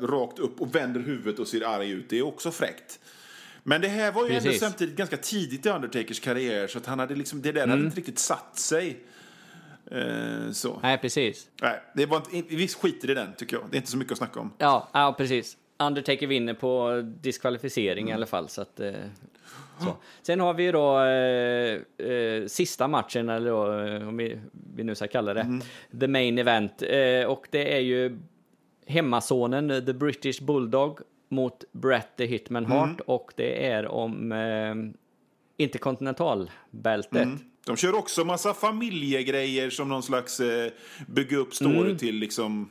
rakt 0.00 0.38
upp 0.38 0.60
och 0.60 0.74
vänder 0.74 1.00
huvudet 1.00 1.38
och 1.38 1.48
ser 1.48 1.66
arg 1.66 1.90
ut, 1.90 2.10
det 2.10 2.18
är 2.18 2.26
också 2.26 2.50
fräckt. 2.50 3.00
Men 3.68 3.80
det 3.80 3.88
här 3.88 4.12
var 4.12 4.26
ju 4.28 4.34
ändå 4.34 4.52
samtidigt 4.52 4.96
ganska 4.96 5.16
tidigt 5.16 5.66
i 5.66 5.68
Undertakers 5.68 6.20
karriär 6.20 6.66
så 6.66 6.78
att 6.78 6.86
han 6.86 6.98
hade 6.98 7.14
liksom, 7.14 7.42
det 7.42 7.52
där 7.52 7.60
Mm. 7.62 7.70
hade 7.70 7.84
inte 7.84 7.96
riktigt 7.96 8.18
satt 8.18 8.58
sig. 8.58 8.96
Eh, 9.90 10.50
så. 10.52 10.78
Nej, 10.82 10.98
precis. 10.98 11.48
Nej, 11.62 11.80
det 11.94 12.06
var 12.06 12.22
inte, 12.32 12.54
vi 12.56 12.68
skiter 12.68 13.10
i 13.10 13.14
den 13.14 13.34
tycker 13.36 13.56
jag. 13.56 13.64
Det 13.70 13.76
är 13.76 13.78
inte 13.78 13.90
så 13.90 13.96
mycket 13.96 14.12
att 14.12 14.18
snacka 14.18 14.40
om. 14.40 14.52
Ja, 14.58 14.88
ja 14.92 15.14
precis. 15.18 15.56
Undertaker 15.78 16.26
vinner 16.26 16.54
på 16.54 17.02
diskvalificering 17.20 18.02
Mm. 18.04 18.10
i 18.10 18.14
alla 18.14 18.26
fall. 18.26 18.48
Så 18.48 18.62
att, 18.62 18.80
eh, 18.80 18.92
så. 19.80 19.96
Sen 20.22 20.40
har 20.40 20.54
vi 20.54 20.72
då 20.72 21.00
eh, 21.00 22.08
eh, 22.12 22.46
sista 22.46 22.88
matchen, 22.88 23.28
eller 23.28 23.50
då, 23.50 23.80
eh, 23.80 24.08
om 24.08 24.16
vi, 24.16 24.38
vi 24.76 24.84
nu 24.84 24.94
ska 24.94 25.06
kalla 25.06 25.34
det, 25.34 25.40
Mm. 25.40 25.60
the 26.00 26.08
main 26.08 26.38
event. 26.38 26.82
Eh, 26.82 27.24
och 27.26 27.46
det 27.50 27.74
är 27.76 27.80
ju 27.80 28.18
hemmasonen, 28.86 29.86
the 29.86 29.92
British 29.92 30.40
Bulldog, 30.42 30.98
mot 31.28 31.64
Bret 31.72 32.16
the 32.16 32.26
Hitman 32.26 32.64
Mm. 32.64 32.78
Hart. 32.78 33.00
Och 33.06 33.32
det 33.36 33.66
är 33.66 33.86
om 33.86 34.32
eh, 34.32 34.74
interkontinentalbältet. 35.56 37.22
Mm. 37.24 37.38
De 37.66 37.76
kör 37.76 37.94
också 37.94 38.24
massa 38.24 38.54
familjegrejer 38.54 39.70
som 39.70 39.88
någon 39.88 40.02
slags 40.02 40.40
eh, 40.40 40.72
bygga 41.06 41.36
upp 41.36 41.54
story 41.54 41.78
Mm. 41.80 41.96
till 41.96 42.14
liksom 42.16 42.68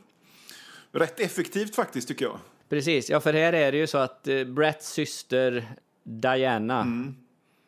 rätt 0.92 1.20
effektivt 1.20 1.74
faktiskt 1.74 2.08
tycker 2.08 2.24
jag. 2.24 2.38
Precis, 2.68 3.10
ja 3.10 3.20
för 3.20 3.32
här 3.32 3.52
är 3.52 3.72
det 3.72 3.78
ju 3.78 3.86
så 3.86 3.98
att 3.98 4.28
eh, 4.28 4.44
Bretts 4.44 4.92
syster 4.92 5.64
Diana, 6.04 6.80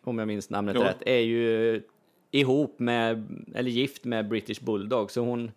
om 0.04 0.18
jag 0.18 0.28
minns 0.28 0.50
namnet 0.50 0.76
Mm. 0.76 0.86
Ja. 0.86 0.92
rätt, 0.92 1.02
är 1.06 1.18
ju 1.18 1.82
ihop 2.30 2.78
med, 2.78 3.26
eller 3.54 3.70
gift 3.70 4.04
med 4.04 4.28
British 4.28 4.60
Bulldog. 4.60 5.10
Så 5.10 5.20
hon, 5.20 5.50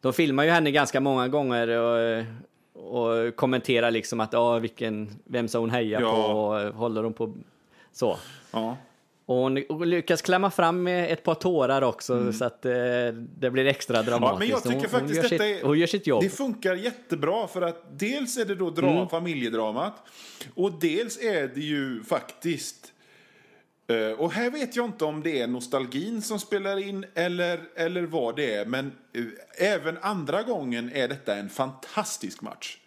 de 0.00 0.12
filmar 0.12 0.44
ju 0.44 0.50
henne 0.50 0.70
ganska 0.70 1.00
många 1.00 1.28
gånger 1.28 1.68
och, 1.68 2.24
och 2.74 3.36
kommenterar 3.36 3.90
liksom 3.90 4.20
att 4.20 4.32
ja, 4.32 4.58
vilken, 4.58 5.10
vem 5.24 5.48
ska 5.48 5.58
hon 5.58 5.70
heja 5.70 6.00
Ja. 6.00 6.10
på 6.10 6.16
och 6.32 6.74
håller 6.74 7.02
hon 7.02 7.12
på 7.12 7.34
så. 7.92 8.16
Ja. 8.52 8.76
Och 9.26 9.36
hon, 9.36 9.54
lyckas 9.84 10.22
klämma 10.22 10.50
fram 10.50 10.82
med 10.82 11.12
ett 11.12 11.22
par 11.22 11.34
tårar 11.34 11.82
också 11.82 12.32
så 12.32 12.44
att 12.44 12.64
eh, 12.64 12.72
det 13.38 13.50
blir 13.50 13.66
extra 13.66 14.02
dramatiskt. 14.02 14.26
Mm. 14.26 14.32
Ja, 14.32 14.38
men 14.38 14.48
jag 14.48 14.62
tycker 14.62 14.98
hon, 14.98 15.00
faktiskt 15.00 15.22
hon, 15.22 15.38
gör 15.38 15.38
detta 15.38 15.54
sitt, 15.58 15.66
hon 15.66 15.78
gör 15.78 15.86
sitt 15.86 16.06
jobb. 16.06 16.22
Det 16.22 16.28
funkar 16.30 16.74
jättebra 16.74 17.46
för 17.48 17.62
att 17.62 17.98
dels 17.98 18.38
är 18.38 18.44
det 18.44 18.54
då 18.54 18.70
dra, 18.70 18.90
Mm. 18.90 19.08
familjedramat 19.08 19.94
och 20.54 20.72
dels 20.80 21.18
är 21.20 21.48
det 21.54 21.60
ju 21.60 22.02
faktiskt 22.04 22.91
och 24.18 24.32
här 24.32 24.50
vet 24.50 24.76
jag 24.76 24.84
inte 24.84 25.04
om 25.04 25.22
det 25.22 25.40
är 25.40 25.46
nostalgin 25.46 26.22
som 26.22 26.38
spelar 26.38 26.88
in 26.88 27.06
eller, 27.14 27.60
eller 27.76 28.02
vad 28.02 28.36
det 28.36 28.54
är. 28.54 28.66
Men 28.66 28.92
eh, 29.12 29.24
även 29.72 29.98
andra 29.98 30.42
gången 30.42 30.92
är 30.92 31.08
detta 31.08 31.36
en 31.36 31.48
fantastisk 31.48 32.42
match. 32.42 32.78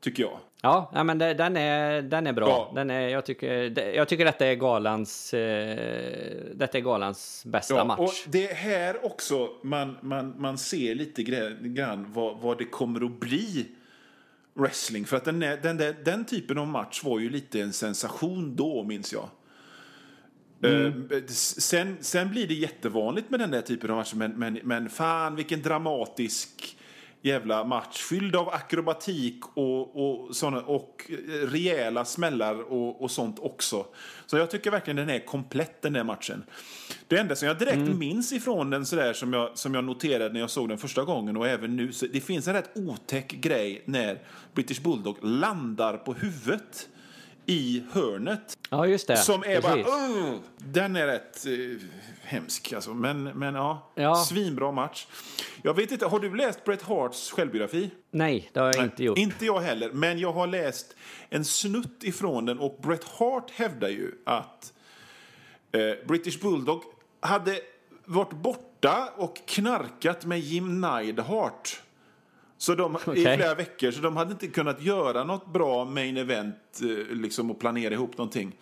Tycker 0.00 0.22
jag. 0.22 0.38
Ja, 0.62 0.90
ja 0.94 1.04
men 1.04 1.18
det, 1.18 1.34
den, 1.34 1.56
är, 1.56 2.02
den 2.02 2.26
är 2.26 2.32
bra. 2.32 2.48
Ja. 2.48 2.72
Den 2.74 2.90
är, 2.90 3.08
jag, 3.08 3.24
tycker, 3.24 3.70
det, 3.70 3.94
jag 3.94 4.08
tycker 4.08 4.24
detta 4.24 4.46
är 4.46 4.54
galans, 4.54 5.34
eh, 5.34 5.76
detta 6.54 6.78
är 6.78 6.82
galans 6.82 7.42
bästa 7.46 7.84
match. 7.84 8.00
Och 8.00 8.12
det 8.26 8.50
är 8.50 8.54
här 8.54 9.06
också 9.06 9.48
man, 9.62 9.96
man, 10.00 10.34
man 10.38 10.58
ser 10.58 10.94
lite 10.94 11.22
grann 11.22 12.12
vad, 12.12 12.38
vad 12.38 12.58
det 12.58 12.64
kommer 12.64 13.04
att 13.04 13.20
bli 13.20 13.66
wrestling. 14.54 15.04
För 15.04 15.16
att 15.16 15.24
den, 15.24 15.40
den, 15.40 15.76
där, 15.76 15.96
den 16.04 16.24
typen 16.24 16.58
av 16.58 16.66
match 16.66 17.04
var 17.04 17.18
ju 17.18 17.30
lite 17.30 17.60
en 17.60 17.72
sensation 17.72 18.56
då, 18.56 18.82
minns 18.82 19.12
jag. 19.12 19.28
Eh, 20.62 20.92
sen, 21.26 21.96
sen 22.00 22.30
blir 22.30 22.48
det 22.48 22.54
jättevanligt 22.54 23.30
med 23.30 23.40
den 23.40 23.50
där 23.50 23.62
typen 23.62 23.90
av 23.90 23.96
matcher, 23.96 24.16
men, 24.16 24.30
men, 24.30 24.58
men 24.62 24.88
fan 24.88 25.36
vilken 25.36 25.62
dramatisk 25.62 26.76
jävla 27.24 27.64
match. 27.64 28.02
Fylld 28.02 28.36
av 28.36 28.48
akrobatik 28.48 29.40
och, 29.54 30.26
och, 30.26 30.36
såna, 30.36 30.60
och 30.60 31.10
eh, 31.10 31.46
rejäla 31.46 32.04
smällar 32.04 32.72
och, 32.72 33.02
och 33.02 33.10
sånt 33.10 33.38
också. 33.38 33.86
Så 34.26 34.36
jag 34.36 34.50
tycker 34.50 34.70
verkligen 34.70 34.96
den 34.96 35.10
är 35.10 35.26
komplett 35.26 35.82
den 35.82 35.92
där 35.92 36.04
matchen. 36.04 36.44
Det 37.08 37.18
enda 37.18 37.36
som 37.36 37.48
jag 37.48 37.58
direkt 37.58 37.98
minns 37.98 38.32
ifrån 38.32 38.70
den 38.70 38.86
sådär 38.86 39.12
som 39.12 39.32
jag, 39.32 39.58
som 39.58 39.74
jag 39.74 39.84
noterade 39.84 40.32
när 40.32 40.40
jag 40.40 40.50
såg 40.50 40.68
den 40.68 40.78
första 40.78 41.04
gången 41.04 41.36
och 41.36 41.48
även 41.48 41.76
nu, 41.76 41.92
så 41.92 42.06
det 42.06 42.20
finns 42.20 42.48
en 42.48 42.54
rätt 42.54 42.70
otäck 42.74 43.32
grej 43.32 43.82
när 43.84 44.22
British 44.54 44.82
Bulldog 44.82 45.16
landar 45.22 45.96
på 45.96 46.14
huvudet 46.14 46.88
i 47.46 47.84
hörnet. 47.92 48.58
ja, 48.70 48.86
just 48.86 49.06
det. 49.06 49.16
Som 49.16 49.42
är 49.42 49.60
Precis. 49.60 49.84
bara... 49.86 50.06
"Ugh!" 50.08 50.34
den 50.58 50.96
är 50.96 51.06
rätt 51.06 51.46
eh, 51.46 51.52
hemsk 52.22 52.72
alltså. 52.72 52.94
Men, 52.94 53.22
men 53.24 53.54
ja, 53.54 53.92
Ja. 53.94 54.14
svinbra 54.16 54.72
match. 54.72 55.06
Jag 55.62 55.74
vet 55.74 55.92
inte, 55.92 56.06
har 56.06 56.20
du 56.20 56.36
läst 56.36 56.64
Bret 56.64 56.82
Harts 56.82 57.30
självbiografi? 57.30 57.90
Nej, 58.10 58.50
det 58.52 58.60
har 58.60 58.66
jag 58.74 58.84
inte 58.84 59.04
gjort. 59.04 59.18
Inte 59.18 59.46
jag 59.46 59.60
heller, 59.60 59.90
men 59.92 60.18
jag 60.18 60.32
har 60.32 60.46
läst 60.46 60.96
en 61.28 61.44
snutt 61.44 62.04
ifrån 62.04 62.46
den 62.46 62.58
och 62.58 62.78
Bret 62.82 63.04
Hart 63.04 63.50
hävdar 63.50 63.88
ju 63.88 64.12
att 64.26 64.72
eh, 65.72 66.06
British 66.08 66.40
Bulldog 66.40 66.82
hade 67.20 67.60
varit 68.04 68.32
borta 68.32 69.08
och 69.16 69.36
knarkat 69.46 70.24
med 70.24 70.40
Jim 70.40 70.80
Neidhart 70.80 71.80
Så 72.58 72.74
de, 72.74 72.96
Okej. 72.96 73.18
I 73.18 73.36
flera 73.36 73.54
veckor, 73.54 73.90
så 73.90 74.00
de 74.00 74.16
hade 74.16 74.32
inte 74.32 74.46
kunnat 74.46 74.82
göra 74.82 75.24
något 75.24 75.52
bra 75.52 75.84
main 75.84 76.16
event 76.16 76.56
eh, 76.82 77.16
liksom, 77.16 77.50
och 77.50 77.60
planera 77.60 77.94
ihop 77.94 78.18
någonting. 78.18 78.56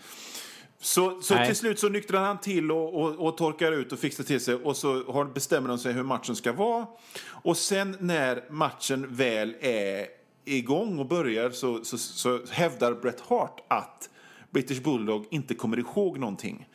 Så, 0.80 1.20
så 1.20 1.34
Nej. 1.34 1.46
till 1.46 1.56
slut 1.56 1.78
så 1.78 1.88
nyktrar 1.88 2.20
han 2.20 2.38
till 2.38 2.72
och, 2.72 2.94
och, 2.94 3.26
och 3.26 3.36
torkar 3.36 3.72
ut 3.72 3.92
och 3.92 3.98
fixar 3.98 4.24
till 4.24 4.40
sig 4.40 4.54
och 4.54 4.76
så 4.76 5.12
har, 5.12 5.24
bestämmer 5.24 5.68
de 5.68 5.78
sig 5.78 5.92
hur 5.92 6.02
matchen 6.02 6.36
ska 6.36 6.52
vara. 6.52 6.86
Och 7.24 7.56
sen 7.56 7.96
när 8.00 8.44
matchen 8.50 9.06
väl 9.14 9.54
är 9.60 10.06
igång 10.44 10.98
och 10.98 11.06
börjar 11.06 11.50
så, 11.50 11.84
så, 11.84 11.98
så 11.98 12.40
hävdar 12.50 12.92
Bret 12.92 13.20
Hart 13.20 13.60
att 13.68 14.10
British 14.50 14.82
Bulldog 14.82 15.26
inte 15.30 15.54
kommer 15.54 15.78
ihåg 15.78 16.18
någonting. 16.18 16.68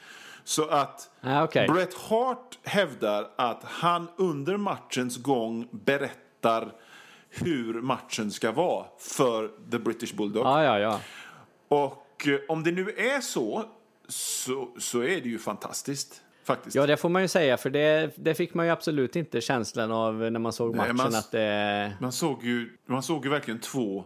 Så 0.44 0.68
att 0.68 1.10
Ah, 1.22 1.44
okej. 1.44 1.68
Bret 1.68 1.94
Hart 1.94 2.60
hävdar 2.64 3.28
att 3.36 3.64
han 3.64 4.08
under 4.18 4.58
matchens 4.58 5.18
gång 5.18 5.68
berättar 5.72 6.72
hur 7.42 7.82
matchen 7.82 8.32
ska 8.32 8.52
vara 8.52 8.86
för 9.00 9.50
The 9.72 9.80
British 9.80 10.16
Bulldog. 10.16 10.46
Ja, 10.46 10.64
ja, 10.64 10.80
ja. 10.80 11.00
Och 11.68 12.28
eh, 12.28 12.40
om 12.48 12.64
det 12.64 12.72
nu 12.72 12.90
är 12.90 13.22
så, 13.22 13.64
så, 14.08 14.70
så 14.78 15.00
är 15.02 15.22
det 15.22 15.30
ju 15.30 15.40
fantastiskt. 15.40 16.22
Faktiskt. 16.44 16.76
Ja, 16.76 16.86
det 16.88 16.98
får 16.98 17.10
man 17.10 17.22
ju 17.22 17.28
säga, 17.28 17.58
för 17.58 17.70
det, 17.70 18.12
det 18.16 18.36
fick 18.36 18.54
man 18.54 18.66
ju 18.66 18.72
absolut 18.72 19.16
inte 19.16 19.42
känslan 19.42 19.92
av 19.92 20.16
när 20.16 20.40
man 20.40 20.54
såg 20.54 20.76
Nej, 20.76 20.80
matchen 20.94 20.96
man- 21.12 21.16
att 21.16 21.32
det... 21.32 21.94
Man 22.00 22.12
såg 22.12 22.44
ju, 22.44 22.78
man 22.86 23.04
såg 23.04 23.26
ju 23.26 23.32
verkligen 23.32 23.60
två, 23.60 24.04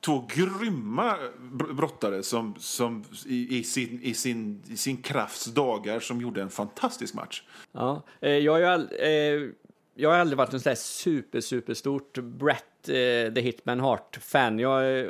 två 0.00 0.28
grymma 0.34 1.16
br- 1.40 1.72
brottare 1.72 2.22
som, 2.22 2.54
som 2.58 3.04
i, 3.26 3.58
i, 3.58 3.64
sin, 3.64 4.00
i, 4.02 4.14
sin, 4.14 4.62
i 4.68 4.76
sin 4.76 4.96
krafts 5.02 5.44
dagar 5.44 6.00
som 6.00 6.20
gjorde 6.20 6.42
en 6.42 6.50
fantastisk 6.50 7.14
match. 7.14 7.42
Ja, 7.72 8.02
eh, 8.20 8.30
jag 8.30 8.52
har 8.52 8.58
ju 8.58 8.64
all, 8.66 8.82
eh, 8.82 9.48
jag 9.94 10.10
har 10.10 10.16
aldrig 10.18 10.38
varit 10.38 10.52
en 10.52 10.60
sån 10.60 10.70
där 10.70 10.74
super, 10.76 11.40
super 11.40 11.74
stort 11.74 12.18
Brett 12.18 12.88
eh, 12.88 13.34
The 13.34 13.40
Hitman 13.40 13.80
Hart-fan. 13.80 14.58
Jag 14.58 15.00
eh, 15.00 15.06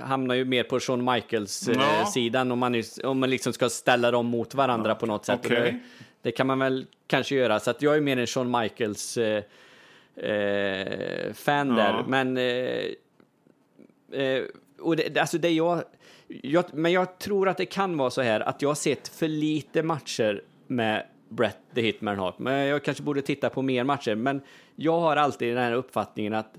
hamnar 0.00 0.34
ju 0.34 0.44
mer 0.44 0.62
på 0.64 0.80
Shawn 0.80 1.06
Ja. 1.06 1.14
Michaels-sidan 1.14 2.52
om, 2.52 2.58
man, 2.58 2.82
om 3.04 3.20
man 3.20 3.30
liksom 3.30 3.52
ska 3.52 3.68
ställa 3.68 4.10
dem 4.10 4.26
mot 4.26 4.54
varandra 4.54 4.94
på 4.94 5.06
något 5.06 5.24
sätt. 5.24 5.40
Okej. 5.44 5.60
Det, 5.60 5.80
det 6.22 6.32
kan 6.32 6.46
man 6.46 6.58
väl 6.58 6.86
kanske 7.06 7.34
göra, 7.34 7.60
så 7.60 7.70
att 7.70 7.82
jag 7.82 7.96
är 7.96 8.00
mer 8.00 8.16
en 8.16 8.26
Shawn 8.26 8.60
Michaels 8.60 9.16
eh, 9.16 9.42
eh, 10.16 11.32
Ja. 11.68 11.74
där. 11.74 12.04
Men 12.08 12.36
eh, 12.36 12.84
Eh, 14.12 14.42
och 14.80 14.96
det, 14.96 15.18
alltså 15.18 15.38
det 15.38 15.50
jag, 15.50 15.82
jag, 16.28 16.64
men 16.72 16.92
jag 16.92 17.18
tror 17.18 17.48
att 17.48 17.56
det 17.56 17.66
kan 17.66 17.96
vara 17.96 18.10
så 18.10 18.22
här 18.22 18.40
att 18.40 18.62
jag 18.62 18.68
har 18.70 18.74
sett 18.74 19.08
för 19.08 19.28
lite 19.28 19.82
matcher 19.82 20.42
med 20.66 21.06
Brett 21.30 21.58
the 21.74 21.80
Hitman 21.80 22.18
Hart. 22.18 22.38
Men 22.38 22.66
jag 22.66 22.84
kanske 22.84 23.02
borde 23.02 23.22
titta 23.22 23.50
på 23.50 23.62
mer 23.62 23.84
matcher. 23.84 24.14
Men 24.14 24.40
jag 24.76 25.00
har 25.00 25.16
alltid 25.16 25.48
den 25.56 25.64
här 25.64 25.72
uppfattningen 25.72 26.34
att, 26.34 26.54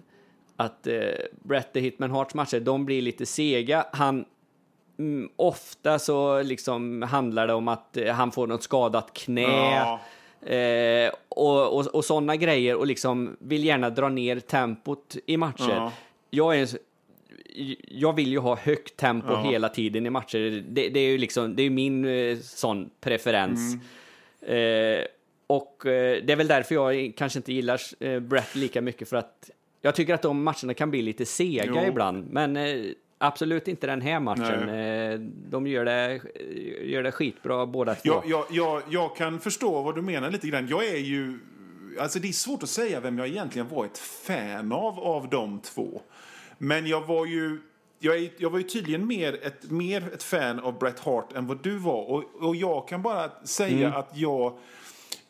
att 0.55 0.87
eh, 0.87 0.95
Brett 1.43 1.73
the 1.73 1.79
Hitman 1.79 2.11
Harts 2.11 2.33
matcher, 2.33 2.59
de 2.59 2.85
blir 2.85 3.01
lite 3.01 3.25
sega. 3.25 3.85
Han, 3.93 4.25
mm, 4.99 5.29
ofta 5.35 5.99
så 5.99 6.43
liksom 6.43 7.01
handlar 7.01 7.47
det 7.47 7.53
om 7.53 7.67
att 7.67 7.97
eh, 7.97 8.13
han 8.13 8.31
får 8.31 8.47
något 8.47 8.63
skadat 8.63 9.13
knä. 9.13 9.41
Ja. 9.41 9.99
Eh, 10.55 11.11
och 11.29 11.77
och, 11.77 11.87
och 11.87 12.05
sådana 12.05 12.35
grejer 12.35 12.75
och 12.75 12.87
liksom 12.87 13.37
vill 13.39 13.65
gärna 13.65 13.89
dra 13.89 14.09
ner 14.09 14.39
tempot 14.39 15.15
i 15.25 15.37
matcher. 15.37 15.69
Ja. 15.75 15.91
Jag, 16.29 16.59
är, 16.59 16.69
jag 17.87 18.15
vill 18.15 18.31
ju 18.31 18.39
ha 18.39 18.55
högt 18.55 18.97
tempo 18.97 19.27
Ja. 19.31 19.41
hela 19.41 19.69
tiden 19.69 20.05
i 20.05 20.09
matcher. 20.09 20.63
Det, 20.69 20.89
det 20.89 20.99
är 20.99 21.09
ju 21.11 21.17
liksom, 21.17 21.55
det 21.55 21.63
är 21.63 21.69
min 21.69 22.05
eh, 22.05 22.37
sån 22.37 22.89
preferens. 23.01 23.73
Mm. 23.73 23.85
Eh, 24.41 25.05
och 25.47 25.85
eh, 25.85 26.23
det 26.23 26.33
är 26.33 26.35
väl 26.35 26.47
därför 26.47 26.75
jag 26.75 27.13
kanske 27.17 27.39
inte 27.39 27.53
gillar 27.53 27.81
eh, 27.99 28.19
Brett 28.19 28.55
lika 28.55 28.81
mycket 28.81 29.09
för 29.09 29.17
att 29.17 29.49
jag 29.81 29.95
tycker 29.95 30.13
att 30.13 30.21
de 30.21 30.43
matcherna 30.43 30.73
kan 30.73 30.91
bli 30.91 31.01
lite 31.01 31.25
sega 31.25 31.73
Jo. 31.75 31.87
ibland. 31.87 32.27
Men 32.31 32.57
absolut 33.17 33.67
inte 33.67 33.87
den 33.87 34.01
här 34.01 34.19
matchen. 34.19 34.69
Eh, 34.69 35.19
de 35.49 35.67
gör 35.67 35.85
det, 35.85 36.21
gör 36.83 37.03
det 37.03 37.11
skitbra 37.11 37.65
båda 37.65 37.95
två. 37.95 38.01
Jag, 38.09 38.23
jag, 38.27 38.45
jag, 38.49 38.81
jag 38.89 39.15
kan 39.15 39.39
förstå 39.39 39.81
vad 39.81 39.95
du 39.95 40.01
menar 40.01 40.31
lite 40.31 40.47
grann. 40.47 40.67
Jag 40.67 40.85
är 40.85 40.97
ju... 40.97 41.39
Alltså 41.99 42.19
det 42.19 42.27
är 42.27 42.31
svårt 42.31 42.63
att 42.63 42.69
säga 42.69 42.99
vem 42.99 43.17
jag 43.17 43.27
egentligen 43.27 43.67
var 43.67 43.85
ett 43.85 43.97
fan 43.97 44.71
av, 44.71 44.99
av 44.99 45.29
de 45.29 45.59
två. 45.59 46.01
Men 46.57 46.87
jag 46.87 47.01
var 47.01 47.25
ju... 47.25 47.59
Jag, 48.03 48.17
är, 48.17 48.29
jag 48.37 48.49
var 48.49 48.57
ju 48.57 48.63
tydligen 48.63 49.07
mer 49.07 49.39
ett, 49.43 49.71
mer 49.71 50.13
ett 50.13 50.23
fan 50.23 50.59
av 50.59 50.79
Bret 50.79 50.99
Hart 50.99 51.33
än 51.33 51.47
vad 51.47 51.63
du 51.63 51.77
var. 51.77 52.03
Och, 52.09 52.23
och 52.39 52.55
jag 52.55 52.87
kan 52.87 53.01
bara 53.01 53.45
säga 53.45 53.93
att 53.93 54.17
jag... 54.17 54.57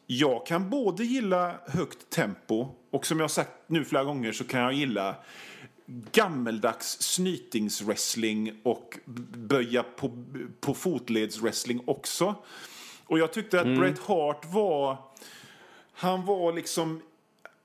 Jag 0.07 0.45
kan 0.45 0.69
både 0.69 1.03
gilla 1.03 1.55
högt 1.67 2.09
tempo 2.09 2.67
och 2.91 3.05
som 3.05 3.17
jag 3.17 3.24
har 3.24 3.30
sagt 3.30 3.51
nu 3.67 3.86
flera 3.86 4.03
gånger 4.03 4.32
så 4.32 4.43
kan 4.43 4.61
jag 4.61 4.74
gilla 4.74 5.15
gammeldags 6.11 7.01
snytingswrestling 7.01 8.61
och 8.63 8.97
böja 9.36 9.84
på, 9.84 10.26
på 10.59 10.74
fotledswrestling 10.74 11.84
också. 11.86 12.36
Och 13.05 13.19
jag 13.19 13.34
tyckte 13.34 13.61
att 13.61 13.78
Bret 13.78 13.99
Hart 13.99 14.45
var... 14.45 14.97
Han 15.93 16.26
var 16.26 16.53
liksom... 16.53 17.01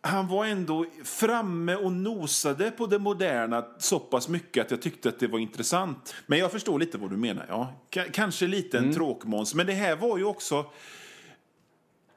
Han 0.00 0.28
var 0.28 0.46
ändå 0.46 0.86
framme 1.04 1.74
och 1.74 1.92
nosade 1.92 2.70
på 2.70 2.86
det 2.86 2.98
moderna 2.98 3.64
så 3.78 3.98
pass 3.98 4.28
mycket 4.28 4.64
att 4.64 4.70
jag 4.70 4.82
tyckte 4.82 5.08
att 5.08 5.18
det 5.18 5.26
var 5.26 5.38
intressant. 5.38 6.14
Men 6.26 6.38
jag 6.38 6.52
förstår 6.52 6.78
lite 6.78 6.98
vad 6.98 7.10
du 7.10 7.16
menar. 7.16 7.46
Ja. 7.48 7.74
K- 7.94 8.00
kanske 8.12 8.46
lite 8.46 8.78
en 8.78 8.94
tråkmåns. 8.94 9.54
Men 9.54 9.66
det 9.66 9.72
här 9.72 9.96
var 9.96 10.18
ju 10.18 10.24
också... 10.24 10.64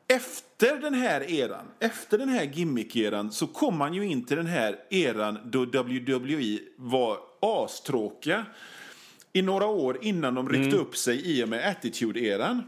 Efter 0.08 0.78
den 0.82 0.94
här 0.94 1.32
eran, 1.32 1.66
efter 1.80 2.18
den 2.18 2.30
här 2.30 2.44
gimmick-eran 2.44 3.32
så 3.32 3.48
kom 3.48 3.78
man 3.78 3.94
ju 3.94 4.06
in 4.06 4.26
till 4.26 4.38
den 4.38 4.46
här 4.48 4.76
eran 4.90 5.40
då 5.46 5.66
WWE 5.66 6.60
var 6.78 7.18
astråkiga 7.42 8.46
i 9.34 9.42
några 9.42 9.66
år 9.66 9.98
innan 10.02 10.36
de 10.36 10.50
ryckte 10.50 10.78
upp 10.78 10.96
sig 10.98 11.22
i 11.40 11.44
och 11.44 11.50
med 11.50 11.76
Attitude-eran. 11.76 12.62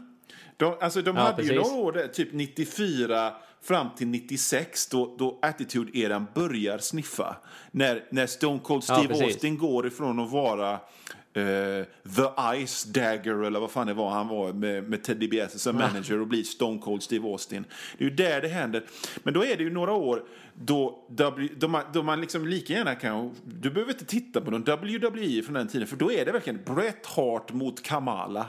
De, 0.56 0.74
alltså 0.80 1.02
de 1.02 1.16
Ja, 1.16 1.22
hade 1.22 1.42
ju 1.42 1.48
precis. 1.48 1.70
några 1.72 1.82
år 1.82 1.92
där, 1.92 2.08
typ 2.08 2.28
94 2.32 3.32
fram 3.62 3.86
till 3.96 4.06
96 4.08 4.86
då, 4.88 5.14
då 5.18 5.38
Attitude-eran 5.42 6.26
börjar 6.34 6.78
sniffa. 6.78 7.36
När, 7.70 8.04
när 8.10 8.26
Stone 8.26 8.58
Cold 8.60 8.84
Ja, 8.88 8.94
Steve 8.96 9.08
precis. 9.08 9.24
Austin 9.24 9.58
går 9.58 9.86
ifrån 9.86 10.20
att 10.20 10.30
vara 10.30 10.72
eh, 10.72 11.84
The 12.16 12.66
Ice 12.66 12.84
Dagger 12.84 13.42
eller 13.44 13.60
vad 13.60 13.70
fan 13.70 13.86
det 13.86 13.94
var 13.94 14.10
han 14.10 14.28
var 14.28 14.52
med, 14.52 14.90
med 14.90 15.02
Ted 15.04 15.16
DiBiase 15.16 15.58
som 15.58 15.76
manager 15.76 16.20
och 16.20 16.26
blir 16.26 16.42
Stone 16.42 16.78
Cold 16.78 17.02
Steve 17.02 17.28
Austin. 17.28 17.64
Det 17.98 18.04
är 18.04 18.08
ju 18.08 18.14
där 18.16 18.40
det 18.40 18.48
händer. 18.48 18.84
Men 19.22 19.34
då 19.34 19.44
är 19.44 19.56
det 19.56 19.62
ju 19.62 19.70
några 19.70 19.92
år 19.92 20.22
då, 20.54 21.06
W- 21.08 21.48
då, 21.56 21.68
man, 21.68 21.82
då 21.92 22.02
man 22.02 22.20
liksom 22.20 22.46
lika 22.48 22.72
gärna 22.72 22.94
kan... 22.94 23.34
Du 23.44 23.70
behöver 23.70 23.92
inte 23.92 24.04
titta 24.04 24.40
på 24.40 24.50
någon 24.50 24.62
WWE 24.62 25.42
från 25.42 25.54
den 25.54 25.68
tiden 25.68 25.86
för 25.88 25.96
då 25.96 26.12
är 26.12 26.24
det 26.24 26.32
verkligen 26.32 26.60
Bret 26.64 27.06
Hart 27.06 27.52
mot 27.52 27.82
Kamala. 27.82 28.46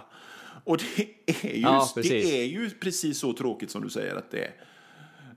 Och 0.63 0.77
det 0.77 1.07
är 1.25 1.55
ju, 1.55 1.61
Ja, 1.61 1.89
det 1.95 2.41
är 2.41 2.45
ju 2.45 2.69
precis 2.69 3.19
så 3.19 3.33
tråkigt 3.33 3.71
som 3.71 3.83
du 3.83 3.89
säger 3.89 4.15
att 4.15 4.31
det 4.31 4.43
är. 4.43 4.51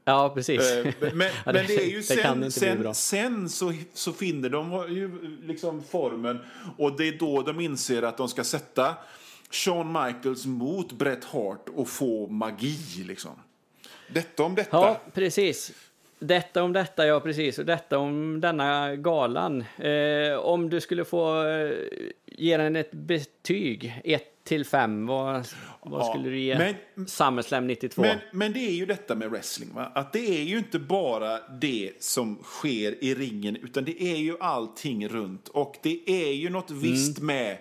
Ja, 0.08 0.32
precis. 0.34 0.72
Eh, 0.72 0.92
Men, 1.14 1.28
Ja, 1.44 1.52
men 1.52 1.66
det 1.66 1.76
är 1.76 1.86
ju 1.90 1.96
det 1.96 2.02
sen, 2.02 2.52
sen, 2.52 2.94
sen 2.94 3.48
så, 3.48 3.72
så 3.94 4.12
finner 4.12 4.48
de 4.48 4.86
ju 4.90 5.10
liksom 5.42 5.82
formen 5.82 6.38
och 6.78 6.96
det 6.96 7.08
är 7.08 7.18
då 7.18 7.42
de 7.42 7.60
inser 7.60 8.02
att 8.02 8.16
de 8.16 8.28
ska 8.28 8.44
sätta 8.44 8.94
Shawn 9.50 9.92
Michaels 9.92 10.46
mot 10.46 10.92
Bret 10.92 11.24
Hart 11.24 11.68
och 11.74 11.88
få 11.88 12.26
magi 12.26 13.04
liksom. 13.06 13.30
Detta 14.08 14.42
om 14.42 14.54
detta. 14.54 14.76
Ja, 14.76 15.00
precis. 15.14 15.72
Detta 16.18 16.62
om 16.62 16.72
detta, 16.72 17.06
ja 17.06 17.20
precis. 17.20 17.58
Och 17.58 17.66
detta 17.66 17.98
om 17.98 18.40
denna 18.40 18.96
galan. 18.96 19.64
Eh, 19.78 20.36
om 20.38 20.70
du 20.70 20.80
skulle 20.80 21.04
få 21.04 21.46
eh, 21.48 21.72
ge 22.26 22.56
den 22.56 22.76
ett 22.76 22.92
betyg, 22.92 24.00
1 24.04 24.22
till 24.46 24.64
5, 24.64 25.06
vad, 25.06 25.46
vad 25.82 26.00
Ja, 26.00 26.04
skulle 26.12 26.28
du 26.30 26.38
ge 26.38 26.58
men- 26.94 27.06
SummerSlam 27.08 27.66
92? 27.66 28.02
Men, 28.02 28.18
men 28.32 28.52
det 28.52 28.58
är 28.58 28.72
ju 28.72 28.86
detta 28.86 29.14
med 29.14 29.30
wrestling, 29.30 29.68
va? 29.74 29.92
att 29.94 30.12
det 30.12 30.40
är 30.40 30.42
ju 30.44 30.58
inte 30.58 30.78
bara 30.78 31.48
det 31.48 31.92
som 31.98 32.38
sker 32.42 33.04
i 33.04 33.14
ringen, 33.14 33.56
utan 33.56 33.84
det 33.84 34.02
är 34.02 34.16
ju 34.16 34.36
allting 34.40 35.08
runt. 35.08 35.48
Och 35.48 35.76
det 35.82 36.10
är 36.10 36.32
ju 36.32 36.50
något 36.50 36.70
visst 36.70 37.18
med 37.18 37.58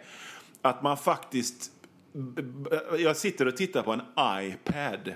att 0.62 0.84
man 0.84 0.98
faktiskt... 0.98 1.72
Jag 3.00 3.18
sitter 3.18 3.48
och 3.48 3.58
tittar 3.58 3.82
på 3.84 3.92
en 3.92 4.02
iPad. 4.46 5.14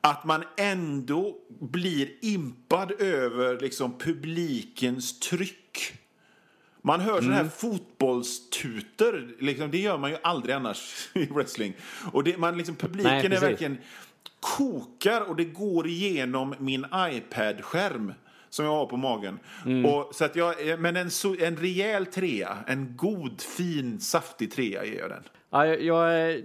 Att 0.00 0.24
man 0.24 0.44
ändå 0.56 1.36
blir 1.60 2.08
impad 2.22 3.00
över 3.00 3.60
liksom 3.60 3.98
publikens 3.98 5.20
tryck. 5.20 5.94
Man 6.86 7.00
hör 7.00 7.14
sådana 7.14 7.34
här 7.34 7.44
fotbollstuter. 7.44 9.28
Liksom, 9.38 9.70
det 9.70 9.78
gör 9.78 9.98
man 9.98 10.10
ju 10.10 10.16
aldrig 10.22 10.54
annars 10.54 11.08
i 11.14 11.26
wrestling. 11.26 11.74
Och 12.12 12.24
det, 12.24 12.36
man, 12.36 12.58
liksom, 12.58 12.76
publiken 12.76 13.12
Nej, 13.12 13.36
är 13.36 13.40
verkligen 13.40 13.78
kokar 14.40 15.20
och 15.20 15.36
det 15.36 15.44
går 15.44 15.86
igenom 15.86 16.54
min 16.58 16.86
iPad-skärm 16.94 18.14
som 18.50 18.64
jag 18.64 18.72
har 18.72 18.86
på 18.86 18.96
magen. 18.96 19.38
Mm. 19.66 19.86
Och, 19.86 20.14
så 20.14 20.24
att 20.24 20.36
jag, 20.36 20.68
eh, 20.68 20.78
men 20.78 20.96
en, 20.96 21.10
en 21.40 21.56
rejäl 21.56 22.06
trea, 22.06 22.58
en 22.66 22.96
god, 22.96 23.40
fin, 23.40 24.00
saftig 24.00 24.52
trea 24.52 24.84
ger 24.84 24.98
jag 24.98 25.10
den. 25.10 25.22
Ja, 25.50 25.66
jag, 25.66 25.82
jag, 25.82 26.40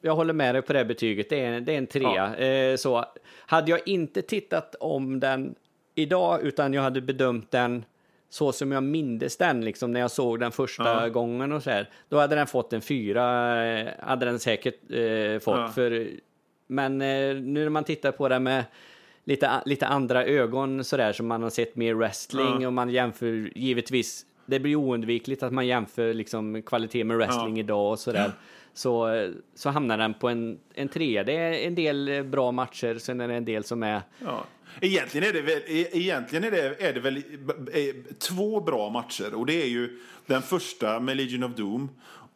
jag 0.00 0.14
håller 0.14 0.34
med 0.34 0.54
dig 0.54 0.62
på 0.62 0.72
det 0.72 0.84
betyget. 0.84 1.30
Det 1.30 1.40
är, 1.40 1.60
det 1.60 1.72
är 1.72 1.78
en 1.78 1.86
trea. 1.86 2.36
Eh, 2.36 2.76
så, 2.76 3.04
hade 3.46 3.70
jag 3.70 3.88
inte 3.88 4.22
tittat 4.22 4.74
om 4.74 5.20
den 5.20 5.54
idag, 5.94 6.42
utan 6.42 6.74
jag 6.74 6.82
hade 6.82 7.00
bedömt 7.00 7.50
den 7.50 7.84
så 8.34 8.52
som 8.52 8.72
jag 8.72 8.82
mindes 8.82 9.36
den, 9.36 9.64
liksom 9.64 9.92
när 9.92 10.00
jag 10.00 10.10
såg 10.10 10.40
den 10.40 10.52
första 10.52 11.02
Ja. 11.02 11.08
gången 11.08 11.52
och 11.52 11.62
så 11.62 11.70
här. 11.70 11.90
Då 12.08 12.18
hade 12.18 12.34
den 12.34 12.46
fått 12.46 12.72
en 12.72 12.80
fyra, 12.80 13.24
eh, 13.66 13.88
hade 14.00 14.26
den 14.26 14.38
säkert 14.38 14.90
eh, 14.90 15.38
fått. 15.38 15.58
Ja. 15.58 15.68
För, 15.74 16.08
men 16.66 17.00
eh, 17.02 17.34
nu 17.36 17.62
när 17.62 17.68
man 17.68 17.84
tittar 17.84 18.12
på 18.12 18.28
det 18.28 18.38
med 18.40 18.64
lite, 19.24 19.50
lite 19.66 19.86
andra 19.86 20.24
ögon 20.24 20.84
så 20.84 20.96
där, 20.96 21.12
som 21.12 21.26
man 21.26 21.42
har 21.42 21.50
sett 21.50 21.76
mer 21.76 21.94
wrestling 21.94 22.60
Ja. 22.60 22.66
och 22.66 22.72
man 22.72 22.90
jämför 22.90 23.50
givetvis, 23.58 24.26
det 24.46 24.60
blir 24.60 24.76
oundvikligt 24.76 25.42
att 25.42 25.52
man 25.52 25.66
jämför 25.66 26.14
liksom 26.14 26.62
kvalitet 26.62 27.04
med 27.04 27.16
wrestling 27.16 27.58
idag 27.58 27.90
och 27.90 27.98
så 27.98 28.12
där. 28.12 28.32
Så, 28.76 29.08
så 29.54 29.70
hamnar 29.70 29.98
den 29.98 30.14
på 30.14 30.28
en, 30.28 30.58
en 30.74 30.88
trea. 30.88 31.24
Det 31.24 31.32
är 31.32 31.52
en 31.66 31.74
del 31.74 32.24
bra 32.24 32.52
matcher, 32.52 32.98
sen 32.98 33.20
är 33.20 33.28
det 33.28 33.34
en 33.34 33.44
del 33.44 33.64
som 33.64 33.82
är. 33.82 34.00
Egentligen 34.80 35.28
är 35.28 35.32
det 35.32 35.42
väl, 35.42 35.62
e- 35.66 35.88
egentligen 35.92 36.44
är 36.44 36.50
det, 36.50 36.82
är 36.82 36.92
det 36.92 37.00
väl 37.00 37.16
eh, 37.72 37.94
två 38.18 38.60
bra 38.60 38.90
matcher. 38.90 39.34
Och 39.34 39.46
det 39.46 39.62
är 39.62 39.66
ju 39.66 39.98
den 40.26 40.42
första 40.42 41.00
med 41.00 41.16
Legion 41.16 41.44
of 41.44 41.52
Doom 41.56 41.88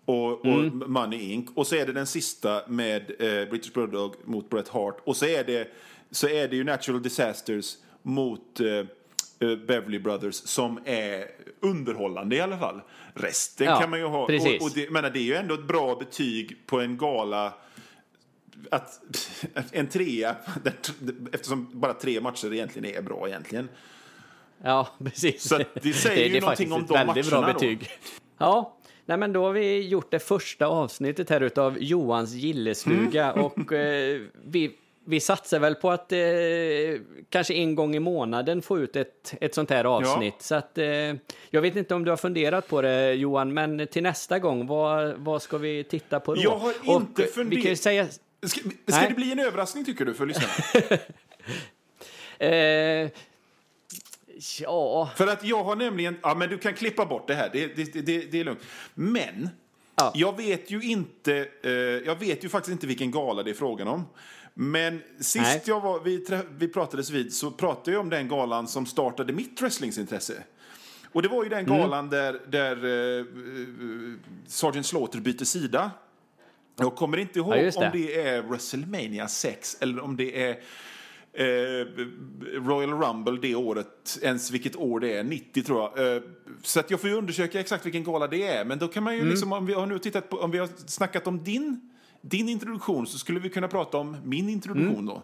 och, 0.05 0.30
och 0.41 0.47
Mm. 0.47 0.82
Money 0.86 1.20
Inc. 1.32 1.49
Och 1.55 1.66
så 1.66 1.74
är 1.76 1.86
det 1.86 1.93
den 1.93 2.07
sista 2.07 2.62
med 2.68 3.03
eh, 3.18 3.49
British 3.51 3.72
Bulldog 3.72 4.14
mot 4.24 4.51
Bret 4.51 4.68
Hart. 4.68 4.97
Och 5.05 5.16
så 5.16 5.26
är 5.26 5.45
det, 5.45 5.68
så 6.11 6.28
är 6.28 6.49
det 6.49 6.57
ju 6.57 6.64
Natural 6.64 7.03
Disasters 7.03 7.76
mot 8.03 8.61
eh, 8.61 8.66
eh, 9.49 9.57
Beverly 9.66 9.99
Brothers 9.99 10.34
som 10.34 10.80
är 10.84 11.24
underhållande 11.61 12.36
i 12.36 12.41
alla 12.41 12.59
fall. 12.59 12.80
Resten 13.14 13.66
Ja, 13.66 13.80
kan 13.80 13.91
man 13.91 13.99
ju 13.99 14.05
ha. 14.07 14.26
precis. 14.26 14.61
Och, 14.61 14.66
och 14.66 14.72
det, 14.74 14.91
menar, 14.91 15.11
det 15.11 15.18
är 15.18 15.22
ju 15.22 15.34
ändå 15.34 15.55
ett 15.55 15.68
bra 15.68 15.95
betyg 15.95 16.57
på 16.66 16.80
en 16.80 16.97
gala 16.99 17.53
att 18.71 19.01
en 19.73 19.89
trea, 19.89 20.37
eftersom 21.33 21.71
bara 21.73 21.95
tre 21.95 22.21
matcher 22.21 22.53
egentligen 22.53 22.97
är 22.97 23.03
bra 23.03 23.29
egentligen. 23.29 23.69
Ja, 24.65 24.89
precis. 25.05 25.49
Så 25.49 25.61
det 25.83 25.93
säger 25.93 26.29
ju 26.29 26.37
är 26.37 26.41
någonting 26.41 26.73
om 26.73 26.87
de 26.87 26.93
väldigt 26.95 27.31
bra 27.31 27.41
matcherna 27.41 27.53
då. 27.53 27.61
betyg. 27.61 27.91
Ja, 28.39 28.77
nej 29.07 29.17
men 29.19 29.33
då 29.33 29.45
har 29.45 29.53
vi 29.53 29.89
gjort 29.89 30.11
det 30.11 30.19
första 30.19 30.67
avsnittet 30.67 31.31
här 31.31 31.41
utav 31.41 31.77
Johans 31.81 32.33
gillestuga 32.35 33.33
Mm. 33.33 33.45
och 33.45 33.73
eh, 33.73 34.21
vi, 34.45 34.71
vi 35.05 35.21
satsar 35.21 35.59
väl 35.59 35.75
på 35.75 35.91
att 35.91 36.13
eh, 36.13 36.19
kanske 37.29 37.55
en 37.55 37.75
gång 37.75 37.97
i 37.97 38.01
månaden 38.01 38.63
få 38.63 38.79
ut 38.79 38.97
ett, 38.97 39.35
ett 39.41 39.55
sånt 39.55 39.71
här 39.71 39.85
avsnitt. 39.85 40.43
Så 40.43 40.55
att 40.55 40.79
eh, 40.79 40.87
jag 41.51 41.63
vet 41.63 41.77
inte 41.77 41.95
om 41.95 42.05
du 42.05 42.11
har 42.11 42.17
funderat 42.17 42.69
på 42.69 42.83
det 42.83 43.13
Johan, 43.15 43.55
men 43.55 43.87
till 43.87 44.03
nästa 44.03 44.39
gång, 44.39 44.67
vad, 44.67 45.15
vad 45.17 45.43
ska 45.43 45.59
vi 45.59 45.85
titta 45.85 46.21
på 46.21 46.35
då? 46.35 46.41
Jag 46.43 46.59
har 46.59 46.73
inte 46.85 47.23
funderat-. 47.23 48.21
Ska, 48.43 48.61
ska 48.86 49.01
det 49.09 49.14
bli 49.14 49.32
en 49.32 49.39
överraskning 49.39 49.84
tycker 49.84 50.05
du 50.05 50.14
för 50.14 50.26
lyssnarna? 50.26 50.53
Eh, 52.41 53.11
ja, 54.61 55.11
för 55.16 55.26
att 55.26 55.45
jag 55.45 55.64
har 55.64 55.76
nämligen, 55.76 56.16
ja 56.22 56.34
men 56.34 56.49
du 56.49 56.59
kan 56.59 56.74
klippa 56.74 57.07
bort 57.07 57.26
det 57.26 57.34
här, 57.34 57.51
det, 57.53 57.66
det, 57.76 57.84
det, 58.07 58.18
det 58.32 58.41
är 58.41 58.45
lugnt. 58.45 58.61
Men, 58.95 59.49
Ja. 59.97 60.12
jag 60.14 60.36
vet 60.36 60.70
ju 60.70 60.82
inte, 60.82 61.49
eh, 61.62 61.70
jag 61.72 62.16
vet 62.20 62.45
ju 62.45 62.49
faktiskt 62.49 62.72
inte 62.72 62.86
vilken 62.86 63.11
gala 63.11 63.43
det 63.43 63.51
är 63.51 63.55
frågan 63.55 63.89
om. 63.89 64.05
Men 64.55 65.03
sist 65.20 65.34
Nej. 65.36 65.62
jag 65.64 65.80
var, 65.80 66.01
vi, 66.01 66.26
vi 66.59 66.68
pratades 66.68 67.11
vid 67.11 67.34
så 67.34 67.51
pratade 67.51 67.91
jag 67.91 68.01
om 68.01 68.11
den 68.11 68.28
galan 68.28 68.68
som 68.68 68.86
startade 68.86 69.32
mitt 69.32 69.62
wrestlingsintresse. 69.62 70.43
Och 71.12 71.22
det 71.22 71.28
var 71.28 71.45
ju 71.45 71.49
den 71.51 71.66
Mm. 71.66 71.78
galan 71.78 72.09
där, 72.11 72.41
där 72.49 72.84
uh, 72.84 73.26
Sergeant 74.47 74.86
Slaughter 74.86 75.18
byter 75.20 75.45
sida. 75.45 75.91
Jag 76.79 76.97
kommer 76.97 77.16
inte 77.18 77.39
ihåg 77.39 77.57
Ja, 77.57 77.62
det. 77.62 77.76
om 77.76 77.91
det 77.93 78.20
är 78.20 78.43
WrestleMania 78.43 79.29
6 79.29 79.76
eller 79.81 80.05
om 80.05 80.16
det 80.16 80.43
är 80.43 80.51
eh, 81.33 81.87
Royal 82.66 82.91
Rumble 83.03 83.39
det 83.43 83.55
året, 83.55 84.18
ens 84.22 84.51
vilket 84.51 84.76
år 84.76 85.01
det 85.01 85.12
är, 85.16 85.24
90 85.24 85.62
tror 85.62 85.81
jag. 85.97 86.16
Eh, 86.16 86.22
så 86.62 86.81
att 86.81 86.91
jag 86.91 87.01
får 87.01 87.11
ju 87.11 87.16
undersöka 87.16 87.61
exakt 87.61 87.87
vilken 87.87 88.05
gala 88.05 88.26
det 88.26 88.43
är. 88.47 88.64
Men 88.64 88.79
då 88.79 88.89
kan 88.89 89.03
man 89.03 89.14
ju 89.14 89.20
Mm. 89.20 89.31
liksom, 89.31 89.53
om 89.53 89.66
vi 89.66 89.72
har 89.72 89.87
nu 89.87 89.99
tittat 89.99 90.29
på, 90.31 90.37
om 90.37 90.51
vi 90.51 90.59
har 90.59 90.68
snackat 90.87 91.26
om 91.26 91.45
din, 91.45 91.91
din 92.20 92.49
introduktion 92.49 93.07
så 93.07 93.18
skulle 93.18 93.41
vi 93.41 93.49
kunna 93.49 93.68
prata 93.68 93.99
om 93.99 94.16
min 94.24 94.49
introduktion 94.49 94.93
Mm. 94.95 95.07
då. 95.07 95.22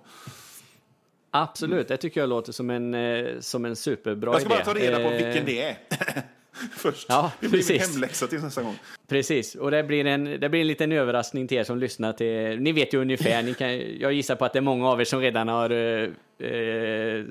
absolut. 1.31 1.89
Det 1.89 1.97
tycker 1.97 2.21
jag 2.21 2.29
låter 2.29 2.53
som 2.53 2.71
en, 2.71 2.95
eh, 2.95 3.41
som 3.41 3.65
en 3.65 3.77
superbra 3.77 4.33
Jag 4.33 4.41
ska 4.41 4.51
idé. 4.55 4.63
bara 4.65 4.75
ta 4.75 4.81
reda 4.81 4.97
på 4.97 5.11
Eh, 5.15 5.25
vilken 5.27 5.47
det 5.47 5.63
är. 5.63 5.77
Först. 6.73 7.07
Ja, 7.09 7.33
det 7.41 7.49
blir 7.49 7.59
min 7.59 7.67
precis. 7.67 7.93
hemläxa 7.93 8.27
till 8.27 8.41
nästa 8.43 8.63
gång. 8.63 8.79
Precis, 9.09 9.55
och 9.55 9.71
det 9.71 9.83
blir, 9.83 10.07
en, 10.07 10.25
det 10.25 10.49
blir 10.49 10.61
en 10.61 10.67
liten 10.67 10.93
överraskning 10.93 11.49
till 11.49 11.59
er 11.59 11.65
som 11.65 11.79
lyssnar. 11.79 12.13
Till, 12.13 12.61
ni 12.61 12.73
vet 12.73 12.95
ju 12.95 13.01
ungefär, 13.01 13.43
ni 13.43 13.55
kan, 13.55 13.99
jag 14.01 14.13
gissar 14.13 14.35
på 14.37 14.45
att 14.45 14.53
det 14.53 14.59
är 14.59 14.61
många 14.61 14.89
av 14.89 15.01
er 15.01 15.05
som 15.05 15.21
redan 15.21 15.49
har 15.49 15.73
uh, 15.73 17.25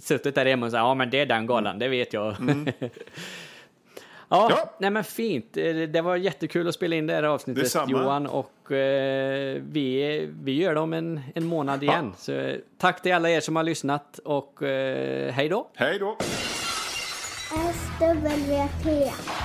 suttit 0.00 0.34
där 0.34 0.46
hemma 0.46 0.66
och 0.66 0.72
sagt 0.72 0.78
ja 0.80 0.94
men 0.94 1.10
det 1.10 1.20
är 1.20 1.26
den 1.26 1.46
galan, 1.46 1.78
det 1.78 1.88
vet 1.88 2.12
jag. 2.12 2.36
ja, 4.28 4.48
Ja. 4.50 4.74
nej 4.78 4.90
men 4.90 5.04
fint. 5.04 5.56
Eh, 5.56 5.74
Det 5.76 6.00
var 6.02 6.16
jättekul 6.16 6.68
att 6.68 6.74
spela 6.74 6.96
in 6.96 7.06
det 7.06 7.14
här 7.14 7.22
avsnittet 7.22 7.62
Detsamma. 7.62 7.90
Johan 7.90 8.26
och 8.26 8.72
eh, 8.72 9.62
vi, 9.68 10.28
vi 10.42 10.52
gör 10.52 10.74
det 10.74 10.80
om 10.80 10.92
en, 10.92 11.20
en 11.34 11.46
månad 11.46 11.82
igen. 11.82 12.12
Så, 12.18 12.32
eh, 12.32 12.56
tack 12.78 13.02
till 13.02 13.14
alla 13.14 13.30
er 13.30 13.40
som 13.40 13.56
har 13.56 13.62
lyssnat 13.62 14.18
och 14.24 14.58
uh, 14.62 14.68
hej 15.30 15.48
då! 15.48 15.70
Hej 15.74 15.98
då! 15.98 16.16
SWT. 17.50 18.86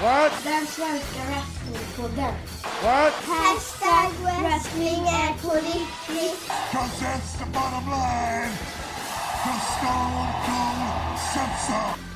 What? 0.01 0.31
Den 0.43 0.67
svenska 0.67 1.21
wrestlingpodden. 1.29 2.33
What? 2.81 3.13
Hashtag 3.13 4.11
wrestling 4.23 5.03
är 5.07 5.33
på 5.41 5.55
riktigt. 5.55 6.51
Cause 6.71 6.99
that's 7.01 7.37
the 7.39 7.45
bottom 7.45 7.89
line. 7.89 8.51
Cause 9.43 9.65
Stone 9.77 10.27
Cold 10.45 10.79
so. 11.67 12.08